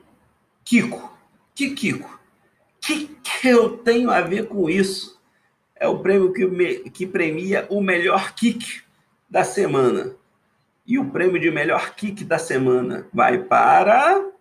Kiko. 0.63 1.17
Que 1.55 1.71
Kiko? 1.71 2.19
Que, 2.79 3.07
que 3.07 3.47
eu 3.47 3.77
tenho 3.77 4.11
a 4.11 4.21
ver 4.21 4.47
com 4.47 4.69
isso? 4.69 5.19
É 5.75 5.87
o 5.87 5.97
prêmio 5.97 6.31
que, 6.31 6.45
me, 6.45 6.75
que 6.91 7.07
premia 7.07 7.65
o 7.71 7.81
melhor 7.81 8.35
kick 8.35 8.83
da 9.27 9.43
semana. 9.43 10.15
E 10.85 10.99
o 10.99 11.09
prêmio 11.09 11.41
de 11.41 11.49
melhor 11.49 11.95
kick 11.95 12.23
da 12.23 12.37
semana 12.37 13.07
vai 13.11 13.39
para. 13.39 14.34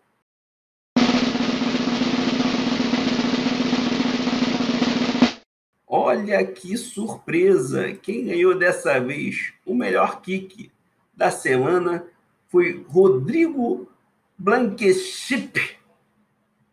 Olha 5.97 6.45
que 6.45 6.76
surpresa! 6.76 7.92
Quem 7.92 8.24
ganhou 8.24 8.59
dessa 8.59 8.99
vez 8.99 9.53
o 9.64 9.76
melhor 9.76 10.22
kick 10.22 10.68
da 11.16 11.30
semana 11.30 12.05
foi 12.49 12.84
Rodrigo 12.88 13.88
Blanqueship, 14.36 15.78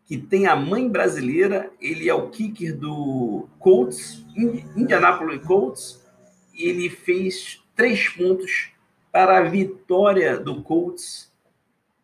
que 0.06 0.18
tem 0.18 0.48
a 0.48 0.56
mãe 0.56 0.88
brasileira. 0.88 1.70
Ele 1.80 2.08
é 2.08 2.14
o 2.14 2.30
kicker 2.30 2.76
do 2.76 3.46
Colts, 3.60 4.26
Indianapolis 4.74 5.46
Colts. 5.46 6.04
Ele 6.52 6.90
fez 6.90 7.62
três 7.76 8.08
pontos 8.08 8.70
para 9.12 9.38
a 9.38 9.42
vitória 9.42 10.36
do 10.36 10.64
Colts 10.64 11.32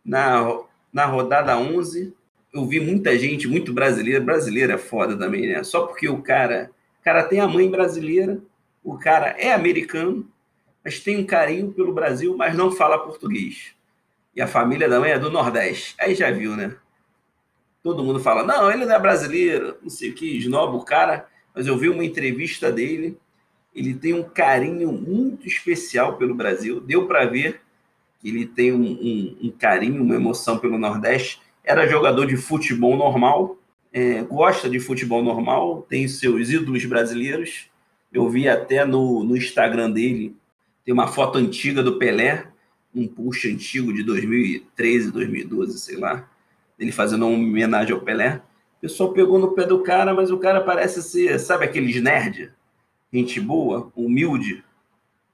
na, 0.05 0.57
na 0.93 1.07
rodada 1.07 1.59
11. 1.59 2.14
Eu 2.55 2.64
vi 2.64 2.79
muita 2.79 3.19
gente, 3.19 3.49
muito 3.49 3.73
brasileira, 3.73 4.21
brasileira 4.21 4.75
é 4.75 4.79
foda 4.79 5.19
também, 5.19 5.49
né? 5.49 5.64
Só 5.64 5.85
porque 5.85 6.09
o 6.09 6.23
cara, 6.23 6.71
o 7.01 7.05
cara 7.05 7.22
tem 7.24 7.40
a 7.40 7.49
mãe 7.49 7.70
brasileira, 7.70 8.40
o 8.82 8.96
cara 8.99 9.28
é 9.38 9.53
americano, 9.53 10.28
mas 10.84 11.01
tem 11.01 11.18
um 11.18 11.26
carinho 11.26 11.72
pelo 11.72 11.92
Brasil, 11.92 12.36
mas 12.36 12.57
não 12.57 12.72
fala 12.72 12.99
português. 12.99 13.74
E 14.34 14.40
a 14.40 14.46
família 14.46 14.88
da 14.88 15.01
mãe 15.01 15.11
é 15.11 15.18
do 15.18 15.30
Nordeste. 15.30 15.94
Aí 15.99 16.14
já 16.14 16.30
viu, 16.30 16.57
né? 16.57 16.76
Todo 17.82 18.05
mundo 18.05 18.20
fala, 18.20 18.42
não, 18.44 18.70
ele 18.70 18.86
não 18.86 18.94
é 18.94 18.99
brasileiro, 18.99 19.76
não 19.82 19.90
sei 19.90 20.11
o 20.11 20.14
que, 20.14 20.38
esnoba 20.38 20.76
o 20.76 20.84
cara. 20.84 21.28
Mas 21.55 21.66
eu 21.66 21.76
vi 21.76 21.88
uma 21.88 22.05
entrevista 22.05 22.70
dele, 22.70 23.18
ele 23.74 23.94
tem 23.94 24.14
um 24.14 24.22
carinho 24.22 24.92
muito 24.92 25.46
especial 25.46 26.16
pelo 26.16 26.34
Brasil. 26.34 26.80
Deu 26.80 27.07
para 27.07 27.26
ver 27.26 27.61
que 28.20 28.28
ele 28.28 28.46
tem 28.46 28.72
um, 28.72 28.82
um, 28.82 29.38
um, 29.42 29.51
carinho, 29.51 30.03
uma 30.03 30.14
emoção 30.14 30.59
pelo 30.59 30.78
Nordeste. 30.78 31.40
Era 31.62 31.86
jogador 31.86 32.26
de 32.26 32.36
futebol 32.36 32.96
normal, 32.96 33.58
é, 33.93 34.22
gosta 34.22 34.68
de 34.68 34.80
futebol 34.80 35.22
normal, 35.22 35.86
tem 35.89 36.07
seus 36.09 36.51
ídolos 36.51 36.84
brasileiros. 36.84 37.66
Eu 38.12 38.28
vi 38.28 38.49
até 38.49 38.84
no, 38.84 39.24
no 39.24 39.36
Instagram 39.36 39.91
dele, 39.91 40.36
tem 40.84 40.95
uma 40.95 41.09
foto 41.09 41.39
antiga 41.39 41.82
do 41.82 41.99
Pelé, 41.99 42.47
um 42.95 43.07
push 43.07 43.45
antigo 43.47 43.93
de 43.93 44.03
2013, 44.03 45.11
2012, 45.12 45.78
sei 45.78 45.97
lá, 45.97 46.28
ele 46.78 46.93
fazendo 46.93 47.26
uma 47.26 47.36
homenagem 47.36 47.93
ao 47.93 48.01
Pelé. 48.01 48.41
O 48.78 48.80
pessoal 48.80 49.12
pegou 49.12 49.39
no 49.39 49.53
pé 49.53 49.66
do 49.66 49.82
cara, 49.82 50.14
mas 50.14 50.30
o 50.30 50.39
cara 50.39 50.61
parece 50.61 51.03
ser, 51.03 51.39
sabe 51.39 51.64
aqueles 51.64 52.01
nerd? 52.01 52.53
gente 53.12 53.41
boa, 53.41 53.91
humilde, 53.97 54.62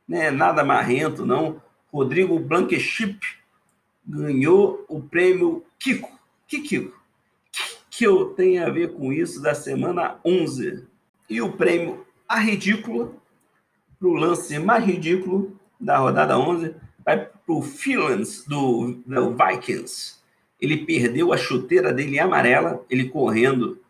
né? 0.07 0.31
nada 0.31 0.65
marrento, 0.65 1.27
não. 1.27 1.61
Rodrigo 1.93 2.39
Blanquechip 2.39 3.21
ganhou 4.07 4.85
o 4.89 5.01
prêmio 5.01 5.65
Kiko. 5.79 6.11
Que 6.47 6.61
Kiko? 6.61 7.04
Que, 7.97 8.05
eu 8.05 8.31
tenho 8.31 8.67
a 8.67 8.71
ver 8.71 8.93
com 8.93 9.13
isso 9.13 9.41
da 9.41 9.55
semana 9.55 10.19
11? 10.25 10.85
E 11.31 11.41
o 11.41 11.53
prêmio 11.53 12.05
A 12.29 12.41
Ridícula, 12.41 13.13
para 14.01 14.09
o 14.09 14.15
lance 14.15 14.59
mais 14.59 14.85
ridículo 14.85 15.57
da 15.79 15.99
rodada 15.99 16.37
11, 16.37 16.75
vai 17.05 17.25
para 17.25 17.55
o 17.55 17.63
Philans 17.63 18.45
do, 18.49 19.01
do 19.07 19.37
Vikings. 19.37 20.17
Ele 20.61 20.79
perdeu 20.79 21.33
a 21.33 21.37
chuteira 21.37 21.93
dele 21.93 22.19
amarela, 22.19 22.85
ele 22.91 23.09
correndo, 23.09 23.81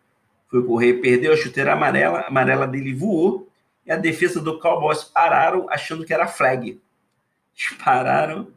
foi 0.51 0.63
correr, 0.63 1.01
perdeu 1.01 1.33
a 1.33 1.37
chuteira 1.37 1.73
amarela, 1.73 2.19
a 2.19 2.27
amarela 2.27 2.67
dele 2.67 2.93
voou, 2.93 3.49
e 3.83 3.91
a 3.91 3.95
defesa 3.95 4.39
do 4.39 4.59
Cowboys 4.59 5.03
pararam 5.03 5.67
achando 5.67 6.05
que 6.05 6.13
era 6.13 6.27
flag. 6.27 6.69
Eles 6.69 7.77
pararam 7.83 8.49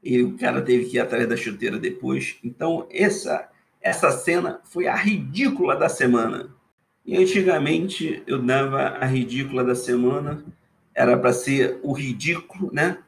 e 0.00 0.22
o 0.22 0.38
cara 0.38 0.62
teve 0.62 0.84
que 0.84 0.96
ir 0.96 1.00
atrás 1.00 1.28
da 1.28 1.36
chuteira 1.36 1.76
depois. 1.76 2.38
Então, 2.44 2.86
essa, 2.88 3.50
essa 3.82 4.10
cena 4.10 4.60
foi 4.64 4.86
a 4.86 4.94
ridícula 4.94 5.76
da 5.76 5.88
semana. 5.88 6.50
E 7.04 7.16
antigamente 7.16 8.22
eu 8.26 8.40
dava 8.40 8.96
a 9.00 9.04
ridícula 9.04 9.64
da 9.64 9.74
semana, 9.74 10.44
era 10.94 11.16
para 11.16 11.32
ser 11.32 11.80
o 11.82 11.92
ridículo, 11.92 12.70
né? 12.72 12.98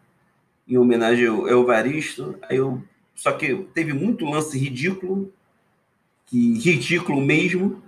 Em 0.67 0.77
homenagem 0.77 1.27
ao 1.27 1.49
Evaristo. 1.49 2.37
Aí 2.43 2.57
eu, 2.57 2.83
só 3.15 3.33
que 3.33 3.55
teve 3.73 3.93
muito 3.93 4.25
lance 4.25 4.59
ridículo, 4.59 5.33
que 6.27 6.59
ridículo 6.59 7.21
mesmo, 7.21 7.83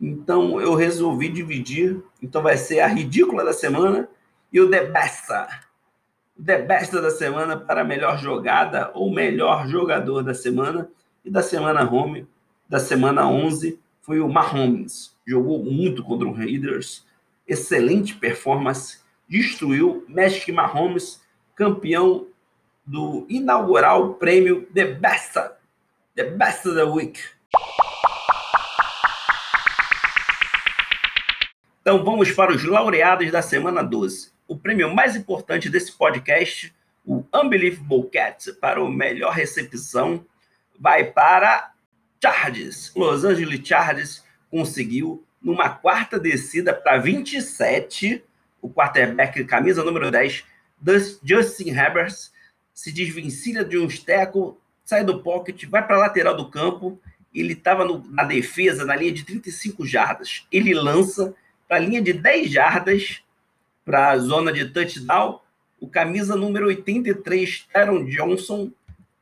então 0.00 0.60
eu 0.60 0.74
resolvi 0.74 1.28
dividir. 1.28 2.02
Então 2.22 2.42
vai 2.42 2.56
ser 2.56 2.80
a 2.80 2.86
ridícula 2.86 3.44
da 3.44 3.52
semana 3.52 4.08
e 4.52 4.60
o 4.60 4.68
The 4.68 4.86
Best. 4.86 5.32
O 6.38 6.42
Best 6.42 6.92
da 6.92 7.10
semana 7.10 7.56
para 7.56 7.84
melhor 7.84 8.18
jogada 8.18 8.90
ou 8.94 9.12
melhor 9.12 9.68
jogador 9.68 10.22
da 10.22 10.34
semana. 10.34 10.88
E 11.26 11.30
da 11.30 11.42
semana 11.42 11.82
home, 11.82 12.24
da 12.68 12.78
semana 12.78 13.28
11, 13.28 13.80
foi 14.00 14.20
o 14.20 14.28
Mahomes. 14.28 15.12
Jogou 15.26 15.60
muito 15.64 16.04
contra 16.04 16.24
o 16.24 16.32
Raiders. 16.32 17.04
Excelente 17.48 18.14
performance. 18.14 19.00
Destruiu 19.28 20.04
Magic 20.08 20.52
Mahomes, 20.52 21.20
campeão 21.56 22.28
do 22.86 23.26
inaugural 23.28 24.14
prêmio 24.14 24.68
The 24.72 24.84
Best. 24.84 25.34
The 26.14 26.30
Best 26.30 26.68
of 26.68 26.76
the 26.76 26.84
Week. 26.84 27.20
Então 31.80 32.04
vamos 32.04 32.30
para 32.30 32.52
os 32.52 32.62
laureados 32.62 33.32
da 33.32 33.42
semana 33.42 33.82
12. 33.82 34.30
O 34.46 34.56
prêmio 34.56 34.94
mais 34.94 35.16
importante 35.16 35.68
desse 35.68 35.90
podcast, 35.90 36.72
o 37.04 37.24
Unbelievable 37.34 38.08
Cat, 38.12 38.52
para 38.60 38.80
o 38.80 38.88
melhor 38.88 39.32
recepção, 39.32 40.24
vai 40.78 41.04
para 41.04 41.72
Chargers, 42.22 42.92
Los 42.94 43.24
Angeles 43.24 43.60
Chargers 43.66 44.24
conseguiu 44.50 45.24
numa 45.40 45.68
quarta 45.68 46.18
descida 46.18 46.74
para 46.74 46.98
27, 46.98 48.24
o 48.60 48.68
quarterback 48.68 49.44
camisa 49.44 49.84
número 49.84 50.10
10, 50.10 50.44
Justin 51.22 51.70
Herbert, 51.70 52.14
se 52.72 52.92
desvencilha 52.92 53.64
de 53.64 53.78
um 53.78 53.88
tackle, 53.88 54.54
sai 54.84 55.04
do 55.04 55.22
pocket, 55.22 55.64
vai 55.66 55.86
para 55.86 55.96
a 55.96 56.00
lateral 56.00 56.36
do 56.36 56.50
campo, 56.50 57.00
ele 57.34 57.52
estava 57.52 57.84
na 58.10 58.24
defesa, 58.24 58.84
na 58.84 58.96
linha 58.96 59.12
de 59.12 59.24
35 59.24 59.86
jardas. 59.86 60.46
Ele 60.50 60.74
lança 60.74 61.34
para 61.68 61.76
a 61.76 61.80
linha 61.80 62.00
de 62.00 62.12
10 62.12 62.50
jardas, 62.50 63.22
para 63.84 64.10
a 64.10 64.18
zona 64.18 64.52
de 64.52 64.64
touchdown. 64.66 65.40
O 65.78 65.88
camisa 65.88 66.34
número 66.34 66.66
83, 66.66 67.68
Aaron 67.74 68.04
Johnson, 68.06 68.72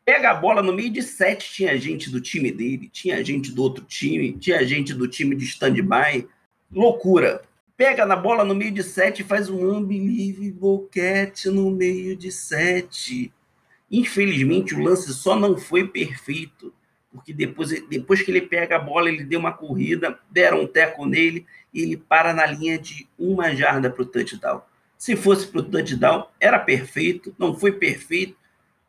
pega 0.05 0.31
a 0.31 0.35
bola 0.35 0.63
no 0.63 0.73
meio 0.73 0.91
de 0.91 1.03
sete. 1.03 1.53
Tinha 1.53 1.79
gente 1.79 2.11
do 2.11 2.21
time 2.21 2.51
dele, 2.53 2.89
tinha 2.93 3.25
gente 3.25 3.53
do 3.53 3.63
outro 3.63 3.85
time, 3.85 4.33
tinha 4.33 4.65
gente 4.67 4.93
do 4.93 5.09
time 5.09 5.35
de 5.35 5.45
stand-by. 5.45 6.29
Loucura. 6.71 7.43
Pega 7.77 8.07
na 8.07 8.15
bola 8.15 8.45
no 8.45 8.55
meio 8.55 8.71
de 8.71 8.83
sete 8.83 9.23
e 9.23 9.25
faz 9.25 9.51
um 9.51 9.77
unbelievable 9.77 10.89
catch 10.93 11.47
no 11.47 11.71
meio 11.71 12.17
de 12.17 12.31
sete. 12.31 13.33
Infelizmente, 13.91 14.75
o 14.75 14.83
lance 14.83 15.13
só 15.13 15.35
não 15.35 15.57
foi 15.57 15.87
perfeito 15.89 16.73
porque 17.15 17.33
depois, 17.33 17.71
depois 17.89 18.23
que 18.23 18.31
ele 18.33 18.41
pega 18.41 18.75
a 18.75 18.81
bola, 18.81 19.09
ele 19.09 19.23
deu 19.23 19.39
uma 19.39 19.53
corrida, 19.53 20.19
deram 20.29 20.63
um 20.63 20.67
teco 20.67 21.07
nele 21.07 21.47
e 21.73 21.83
ele 21.83 21.97
para 21.97 22.35
na 22.35 22.45
linha 22.45 22.77
de 22.77 23.07
uma 23.17 23.55
jarda 23.55 23.89
para 23.89 24.03
o 24.03 24.07
touchdown. 24.07 24.61
Se 24.99 25.15
fosse 25.15 25.47
para 25.47 25.61
o 25.61 25.63
touchdown, 25.63 26.27
era 26.41 26.59
perfeito, 26.59 27.33
não 27.39 27.57
foi 27.57 27.71
perfeito, 27.71 28.37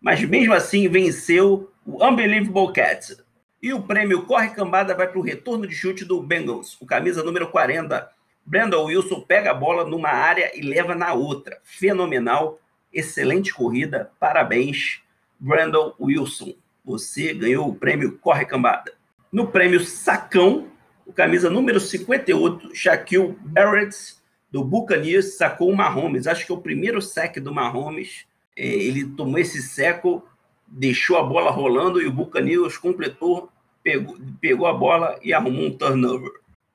mas 0.06 0.24
mesmo 0.24 0.54
assim 0.54 0.88
venceu 0.88 1.74
o 1.84 2.06
Unbelievable 2.06 2.72
Cats. 2.72 3.18
E 3.60 3.74
o 3.74 3.82
prêmio 3.82 4.22
Corre 4.28 4.50
Cambada 4.52 4.94
vai 4.94 5.08
para 5.08 5.18
o 5.18 5.24
retorno 5.24 5.66
de 5.66 5.74
chute 5.74 6.06
do 6.06 6.22
Bengals, 6.22 6.80
o 6.80 6.86
camisa 6.86 7.24
número 7.24 7.50
40. 7.50 8.08
Brandon 8.46 8.86
Wilson 8.86 9.22
pega 9.22 9.50
a 9.50 9.54
bola 9.56 9.84
numa 9.84 10.10
área 10.10 10.52
e 10.56 10.62
leva 10.62 10.94
na 10.94 11.12
outra. 11.14 11.58
Fenomenal, 11.64 12.60
excelente 12.94 13.52
corrida, 13.52 14.12
parabéns, 14.20 15.02
Brandon 15.40 15.92
Wilson 16.00 16.54
você 16.86 17.34
ganhou 17.34 17.68
o 17.68 17.76
prêmio 17.76 18.20
Corre 18.20 18.46
Cambada. 18.46 18.94
No 19.32 19.48
prêmio 19.48 19.80
Sacão, 19.80 20.68
o 21.04 21.12
camisa 21.12 21.50
número 21.50 21.80
58, 21.80 22.76
Shaquille 22.76 23.36
Barrett, 23.42 24.18
do 24.52 24.64
Buccaneers, 24.64 25.36
sacou 25.36 25.72
o 25.72 25.76
Mahomes. 25.76 26.28
Acho 26.28 26.46
que 26.46 26.52
é 26.52 26.56
o 26.56 26.62
primeiro 26.62 27.02
sec 27.02 27.40
do 27.40 27.52
Mahomes. 27.52 28.28
É, 28.58 28.66
ele 28.66 29.06
tomou 29.06 29.40
esse 29.40 29.62
seco, 29.62 30.28
deixou 30.68 31.18
a 31.18 31.24
bola 31.24 31.52
rolando 31.52 32.02
e 32.02 32.08
o 32.08 32.12
Buccaneers 32.12 32.78
completou, 32.78 33.50
pegou, 33.84 34.18
pegou 34.40 34.68
a 34.68 34.74
bola 34.74 35.20
e 35.24 35.34
arrumou 35.34 35.66
um 35.66 35.78
turnover. 35.78 36.32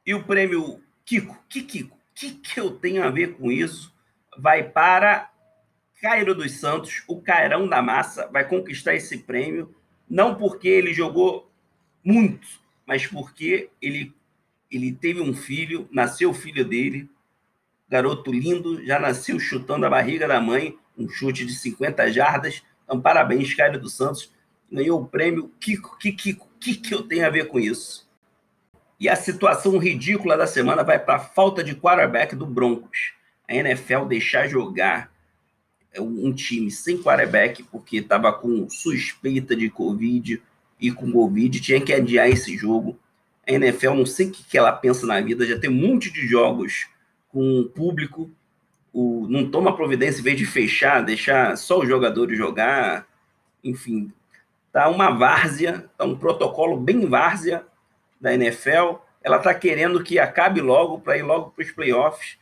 E 0.06 0.14
o 0.14 0.24
prêmio 0.24 0.80
Kiko, 1.04 1.36
que 1.48 1.62
Kiko, 1.62 1.96
que, 2.14 2.32
que 2.32 2.60
eu 2.60 2.70
tenho 2.70 3.02
a 3.02 3.10
ver 3.10 3.34
com 3.34 3.50
isso? 3.50 3.94
Vai 4.36 4.62
para 4.62 5.30
Cairo 6.00 6.34
dos 6.34 6.52
Santos, 6.52 7.02
o 7.06 7.20
Cairão 7.20 7.68
da 7.68 7.82
Massa, 7.82 8.28
vai 8.28 8.46
conquistar 8.46 8.94
esse 8.94 9.18
prêmio 9.18 9.74
não 10.10 10.34
porque 10.34 10.66
ele 10.66 10.92
jogou 10.92 11.48
muito, 12.04 12.46
mas 12.84 13.06
porque 13.06 13.70
ele, 13.80 14.12
ele 14.68 14.92
teve 14.92 15.20
um 15.20 15.32
filho, 15.32 15.88
nasceu 15.92 16.30
o 16.30 16.34
filho 16.34 16.64
dele, 16.64 17.08
garoto 17.90 18.32
lindo, 18.32 18.84
já 18.84 19.00
nasceu 19.00 19.38
chutando 19.40 19.84
a 19.84 19.90
barriga 19.90 20.28
da 20.28 20.40
mãe, 20.40 20.78
um 20.96 21.08
chute 21.08 21.44
de 21.44 21.52
50 21.52 22.12
jardas. 22.12 22.62
Então, 22.84 23.00
parabéns, 23.00 23.52
Caio 23.52 23.80
dos 23.80 23.94
Santos. 23.94 24.32
Ganhou 24.70 25.00
o 25.00 25.06
prêmio 25.06 25.50
Kiko. 25.58 25.98
Que, 25.98 26.12
Kiko, 26.12 26.48
que, 26.60 26.76
que 26.76 26.94
eu 26.94 27.02
tenho 27.02 27.26
a 27.26 27.30
ver 27.30 27.48
com 27.48 27.58
isso? 27.58 28.08
E 29.00 29.08
a 29.08 29.16
situação 29.16 29.76
ridícula 29.78 30.36
da 30.36 30.46
semana 30.46 30.84
vai 30.84 30.98
para 30.98 31.16
a 31.16 31.20
falta 31.20 31.64
de 31.64 31.74
quarterback 31.74 32.36
do 32.36 32.46
Broncos. 32.46 33.14
A 33.48 33.54
NFL 33.54 34.04
deixar 34.04 34.46
jogar 34.46 35.10
um 35.98 36.32
time 36.32 36.70
sem 36.70 37.02
quarterback, 37.02 37.64
porque 37.64 37.96
estava 37.96 38.32
com 38.32 38.68
suspeita 38.70 39.56
de 39.56 39.68
Covid 39.68 40.40
e 40.80 40.92
com 40.92 41.10
Covid, 41.10 41.60
tinha 41.60 41.80
que 41.80 41.92
adiar 41.92 42.28
esse 42.28 42.56
jogo. 42.56 42.96
A 43.44 43.50
NFL, 43.50 43.94
não 43.94 44.06
sei 44.06 44.28
o 44.28 44.30
que 44.30 44.56
ela 44.56 44.70
pensa 44.70 45.04
na 45.06 45.20
vida, 45.20 45.44
já 45.44 45.58
tem 45.58 45.68
um 45.68 45.74
monte 45.74 46.12
de 46.12 46.28
jogos 46.28 46.86
com 47.32 47.70
público, 47.74 48.30
o, 48.92 49.26
não 49.28 49.50
toma 49.50 49.76
providência 49.76 50.20
em 50.20 50.24
vez 50.24 50.36
de 50.36 50.46
fechar, 50.46 51.02
deixar 51.02 51.56
só 51.56 51.80
os 51.80 51.88
jogadores 51.88 52.36
jogar, 52.36 53.06
enfim, 53.62 54.12
tá 54.72 54.88
uma 54.88 55.10
várzea, 55.10 55.88
tá 55.96 56.04
um 56.04 56.16
protocolo 56.16 56.76
bem 56.76 57.06
várzea 57.06 57.64
da 58.20 58.34
NFL. 58.34 58.96
Ela 59.22 59.38
tá 59.38 59.54
querendo 59.54 60.02
que 60.02 60.18
acabe 60.18 60.60
logo 60.60 61.00
para 61.00 61.18
ir 61.18 61.22
logo 61.22 61.50
para 61.50 61.62
os 61.64 61.70
playoffs 61.70 62.38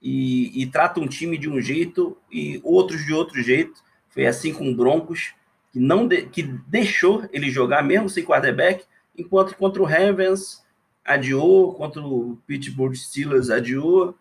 e, 0.00 0.62
e 0.62 0.66
trata 0.66 1.00
um 1.00 1.06
time 1.06 1.36
de 1.36 1.48
um 1.48 1.60
jeito 1.60 2.16
e 2.30 2.60
outros 2.64 3.04
de 3.04 3.12
outro 3.12 3.42
jeito. 3.42 3.82
Foi 4.08 4.26
assim 4.26 4.52
com 4.52 4.70
o 4.70 4.74
Broncos, 4.74 5.34
que 5.72 5.78
não 5.78 6.06
de, 6.06 6.22
que 6.22 6.42
deixou 6.42 7.28
ele 7.32 7.50
jogar 7.50 7.82
mesmo 7.82 8.08
sem 8.08 8.24
quarterback, 8.24 8.84
enquanto 9.16 9.56
contra 9.56 9.82
o 9.82 9.86
Ravens 9.86 10.64
adiou, 11.04 11.74
contra 11.74 12.00
o 12.02 12.38
Pittsburgh 12.46 12.94
Steelers 12.94 13.50
adiou. 13.50 14.14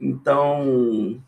Então, 0.00 1.22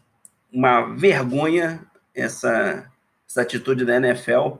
uma 0.53 0.95
vergonha 0.95 1.85
essa, 2.15 2.91
essa 3.29 3.43
atitude 3.43 3.85
da 3.85 3.97
NFL, 3.97 4.57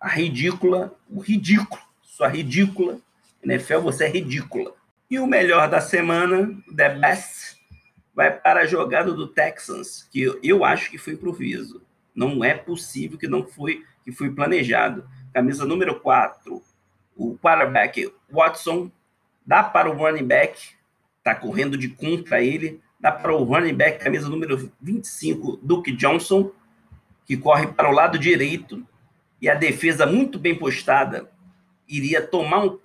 a 0.00 0.08
ridícula, 0.08 0.94
o 1.10 1.20
ridículo, 1.20 1.80
sua 2.02 2.28
ridícula. 2.28 2.98
NFL, 3.42 3.80
você 3.80 4.04
é 4.04 4.08
ridícula. 4.08 4.72
E 5.10 5.18
o 5.18 5.26
melhor 5.26 5.68
da 5.68 5.80
semana, 5.80 6.56
The 6.74 6.94
Best, 6.98 7.56
vai 8.14 8.30
para 8.30 8.60
a 8.60 8.66
jogada 8.66 9.12
do 9.12 9.26
Texans, 9.26 10.08
que 10.10 10.38
eu, 10.42 10.64
acho 10.64 10.90
que 10.90 10.98
foi 10.98 11.14
improviso. 11.14 11.82
Não 12.14 12.44
é 12.44 12.54
possível 12.54 13.18
que 13.18 13.26
não 13.26 13.44
foi 13.44 13.84
que 14.04 14.12
foi 14.12 14.30
planejado. 14.30 15.08
Camisa 15.32 15.64
número 15.64 16.00
4, 16.00 16.62
o 17.16 17.38
quarterback 17.38 18.12
Watson 18.30 18.90
dá 19.46 19.62
para 19.62 19.90
o 19.90 19.96
running 19.96 20.26
back, 20.26 20.74
está 21.18 21.34
correndo 21.34 21.76
de 21.76 21.88
contra 21.88 22.42
ele, 22.42 22.80
dá 23.02 23.12
para 23.12 23.34
o 23.34 23.44
running 23.44 23.74
back, 23.74 24.02
camisa 24.02 24.28
número 24.28 24.72
25, 24.80 25.58
Duke 25.62 25.92
Johnson, 25.92 26.52
que 27.26 27.36
corre 27.36 27.66
para 27.66 27.90
o 27.90 27.92
lado 27.92 28.18
direito, 28.18 28.86
e 29.40 29.50
a 29.50 29.54
defesa 29.54 30.06
muito 30.06 30.38
bem 30.38 30.56
postada 30.56 31.28
iria 31.86 32.22
tomar 32.22 32.64
um 32.64 32.78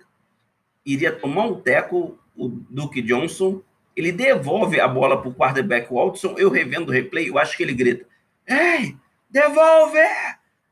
iria 0.84 1.12
tomar 1.12 1.46
um 1.46 1.60
teco 1.60 2.18
o 2.36 2.48
Duke 2.48 3.00
Johnson 3.00 3.62
ele 3.98 4.12
devolve 4.12 4.80
a 4.80 4.86
bola 4.86 5.20
para 5.20 5.28
o 5.28 5.34
quarterback 5.34 5.92
Watson. 5.92 6.36
Eu 6.38 6.50
revendo 6.50 6.90
o 6.90 6.94
replay, 6.94 7.28
eu 7.28 7.36
acho 7.36 7.56
que 7.56 7.64
ele 7.64 7.74
grita: 7.74 8.06
Ei, 8.46 8.96
devolve! 9.28 9.98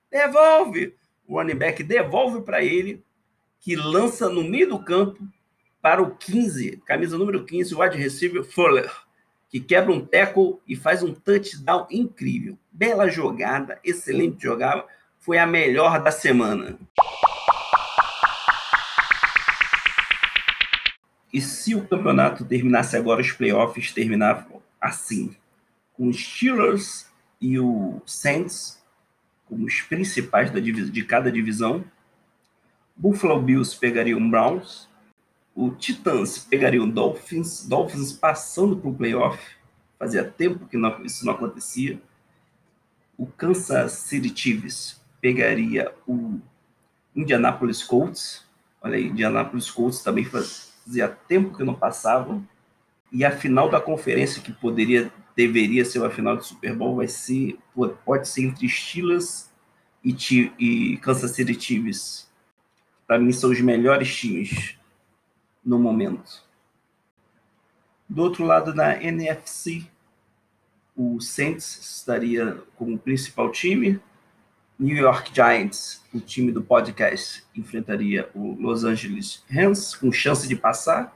Devolve! 0.09 0.94
O 1.26 1.36
running 1.36 1.57
back 1.57 1.82
devolve 1.82 2.42
para 2.42 2.62
ele, 2.62 3.03
que 3.59 3.74
lança 3.74 4.28
no 4.28 4.44
meio 4.44 4.68
do 4.68 4.78
campo 4.78 5.18
para 5.82 6.01
o 6.01 6.14
15, 6.14 6.80
camisa 6.86 7.18
número 7.18 7.44
15, 7.44 7.74
o 7.74 7.80
wide 7.80 7.97
receiver 7.97 8.44
Fuller, 8.44 8.88
que 9.49 9.61
quebra 9.61 9.92
um 9.92 10.05
tackle 10.05 10.61
e 10.66 10.74
faz 10.74 11.03
um 11.03 11.14
touchdown 11.14 11.86
incrível. 11.90 12.59
Bela 12.70 13.09
jogada, 13.09 13.78
excelente 13.84 14.42
jogada, 14.42 14.84
foi 15.18 15.38
a 15.38 15.47
melhor 15.47 16.03
da 16.03 16.11
semana. 16.11 16.78
E 21.32 21.40
se 21.40 21.74
o 21.74 21.86
campeonato 21.86 22.44
terminasse 22.44 22.97
agora, 22.97 23.20
os 23.20 23.32
playoffs 23.32 23.92
terminavam 23.92 24.62
assim, 24.80 25.36
com 25.92 26.09
os 26.09 26.16
Steelers 26.16 27.07
e 27.40 27.59
o 27.59 28.01
Saints 28.07 28.76
como 29.47 29.64
os 29.64 29.80
principais 29.80 30.51
da 30.51 30.61
de 30.61 31.05
cada 31.05 31.30
divisão, 31.30 31.84
Buffalo 32.97 33.40
Bills 33.40 33.76
pegaria 33.78 34.16
o 34.16 34.30
Browns, 34.30 34.86
o 35.57 35.70
Titans 35.70 36.38
pegaria 36.38 36.82
o 36.82 36.86
Dolphins, 36.86 37.66
Dolphins 37.66 38.12
passando 38.12 38.76
para 38.76 38.90
o 38.90 38.94
playoff, 38.94 39.42
fazia 39.98 40.22
tempo 40.22 40.66
que 40.66 40.76
não, 40.76 41.02
isso 41.02 41.24
não 41.24 41.32
acontecia. 41.32 41.98
O 43.16 43.26
Kansas 43.26 43.92
City 43.92 44.30
Chiefs 44.38 45.00
pegaria 45.18 45.90
o 46.07 46.38
Indianapolis 47.14 47.82
Colts, 47.82 48.44
olha 48.82 48.98
aí, 48.98 49.07
Indianapolis 49.07 49.70
Colts 49.70 50.02
também 50.02 50.26
faz, 50.26 50.74
fazia 50.84 51.09
tempo 51.09 51.57
que 51.57 51.64
não 51.64 51.74
passava. 51.74 52.38
E 53.11 53.24
a 53.24 53.30
final 53.30 53.70
da 53.70 53.80
conferência, 53.80 54.42
que 54.42 54.52
poderia, 54.52 55.11
deveria 55.34 55.86
ser 55.86 56.04
a 56.04 56.11
final 56.11 56.36
do 56.36 56.44
Super 56.44 56.76
Bowl, 56.76 56.96
vai 56.96 57.09
ser, 57.09 57.59
pode 58.04 58.28
ser 58.28 58.42
entre 58.42 58.68
Steelers 58.68 59.48
e, 60.04 60.14
e 60.59 60.98
Kansas 60.98 61.30
City 61.30 61.59
Chiefs. 61.59 62.28
Para 63.07 63.18
mim, 63.18 63.32
são 63.32 63.50
os 63.50 63.61
melhores 63.62 64.14
times 64.14 64.76
no 65.66 65.78
momento. 65.78 66.46
Do 68.08 68.22
outro 68.22 68.44
lado, 68.44 68.72
na 68.72 69.02
NFC, 69.02 69.84
o 70.96 71.20
Saints 71.20 71.96
estaria 71.98 72.62
como 72.76 72.96
principal 72.96 73.50
time, 73.50 74.00
New 74.78 74.96
York 74.96 75.32
Giants, 75.34 76.02
o 76.14 76.20
time 76.20 76.52
do 76.52 76.62
podcast, 76.62 77.42
enfrentaria 77.56 78.28
o 78.34 78.54
Los 78.60 78.84
Angeles 78.84 79.42
Rams 79.50 79.94
com 79.94 80.12
chance 80.12 80.46
de 80.46 80.54
passar. 80.54 81.14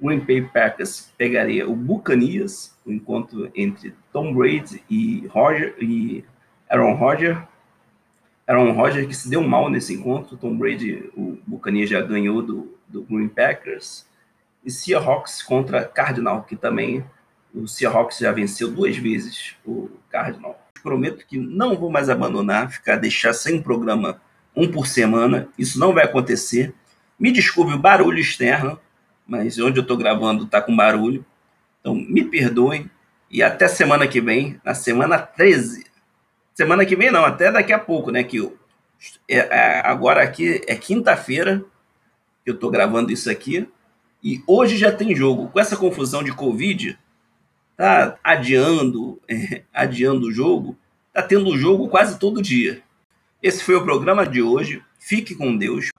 O 0.00 0.06
Green 0.06 0.20
Bay 0.20 0.42
Packers 0.42 1.12
pegaria 1.18 1.68
o 1.68 1.76
Buccaneers, 1.76 2.74
o 2.84 2.90
um 2.90 2.94
encontro 2.94 3.50
entre 3.54 3.94
Tom 4.12 4.34
Brady 4.34 4.82
e 4.88 5.26
Roger 5.28 5.76
e 5.80 6.24
Aaron 6.68 6.94
Rodgers. 6.94 7.38
Aaron 8.46 8.72
Rodgers 8.72 9.06
que 9.06 9.14
se 9.14 9.28
deu 9.28 9.42
mal 9.42 9.68
nesse 9.68 9.94
encontro. 9.94 10.36
Tom 10.36 10.56
Brady, 10.56 11.10
o 11.16 11.38
Buccaneers 11.46 11.90
já 11.90 12.00
ganhou 12.00 12.42
do, 12.42 12.73
do 12.94 13.02
Green 13.02 13.28
Packers. 13.28 14.06
E 14.64 14.70
Seahawks 14.70 15.42
contra 15.42 15.84
Cardinal, 15.84 16.44
que 16.44 16.56
também 16.56 17.04
o 17.52 17.66
Seahawks 17.66 18.18
já 18.18 18.32
venceu 18.32 18.70
duas 18.70 18.96
vezes 18.96 19.54
o 19.64 19.90
Cardinal 20.08 20.64
prometo 20.84 21.24
que 21.26 21.38
não 21.38 21.76
vou 21.76 21.90
mais 21.90 22.10
abandonar, 22.10 22.70
ficar 22.70 22.96
deixar 22.96 23.32
sem 23.32 23.60
programa 23.60 24.20
um 24.54 24.70
por 24.70 24.86
semana. 24.86 25.48
Isso 25.58 25.80
não 25.80 25.94
vai 25.94 26.04
acontecer. 26.04 26.74
Me 27.18 27.32
desculpe 27.32 27.72
o 27.72 27.78
barulho 27.78 28.18
externo, 28.18 28.78
mas 29.26 29.58
onde 29.58 29.78
eu 29.78 29.82
estou 29.82 29.96
gravando 29.96 30.44
está 30.44 30.60
com 30.60 30.76
barulho. 30.76 31.24
Então 31.80 31.94
me 31.94 32.22
perdoem 32.22 32.90
e 33.30 33.42
até 33.42 33.66
semana 33.66 34.06
que 34.06 34.20
vem, 34.20 34.60
na 34.62 34.74
semana 34.74 35.18
13. 35.18 35.86
Semana 36.52 36.84
que 36.84 36.94
vem 36.94 37.10
não, 37.10 37.24
até 37.24 37.50
daqui 37.50 37.72
a 37.72 37.78
pouco, 37.78 38.10
né? 38.10 38.22
Que 38.22 38.36
eu, 38.36 38.56
é, 39.26 39.38
é, 39.38 39.80
agora 39.86 40.22
aqui 40.22 40.62
é 40.68 40.76
quinta-feira 40.76 41.64
eu 42.44 42.54
estou 42.54 42.70
gravando 42.70 43.12
isso 43.12 43.30
aqui 43.30 43.68
e 44.22 44.42
hoje 44.46 44.76
já 44.76 44.90
tem 44.90 45.14
jogo. 45.14 45.48
Com 45.48 45.60
essa 45.60 45.76
confusão 45.76 46.22
de 46.22 46.32
Covid, 46.32 46.98
tá 47.76 48.18
adiando, 48.22 49.20
é, 49.28 49.62
adiando 49.72 50.28
o 50.28 50.32
jogo, 50.32 50.76
tá 51.12 51.22
tendo 51.22 51.56
jogo 51.56 51.88
quase 51.88 52.18
todo 52.18 52.42
dia. 52.42 52.82
Esse 53.42 53.62
foi 53.62 53.74
o 53.74 53.84
programa 53.84 54.26
de 54.26 54.40
hoje. 54.40 54.82
Fique 54.98 55.34
com 55.34 55.56
Deus. 55.56 55.90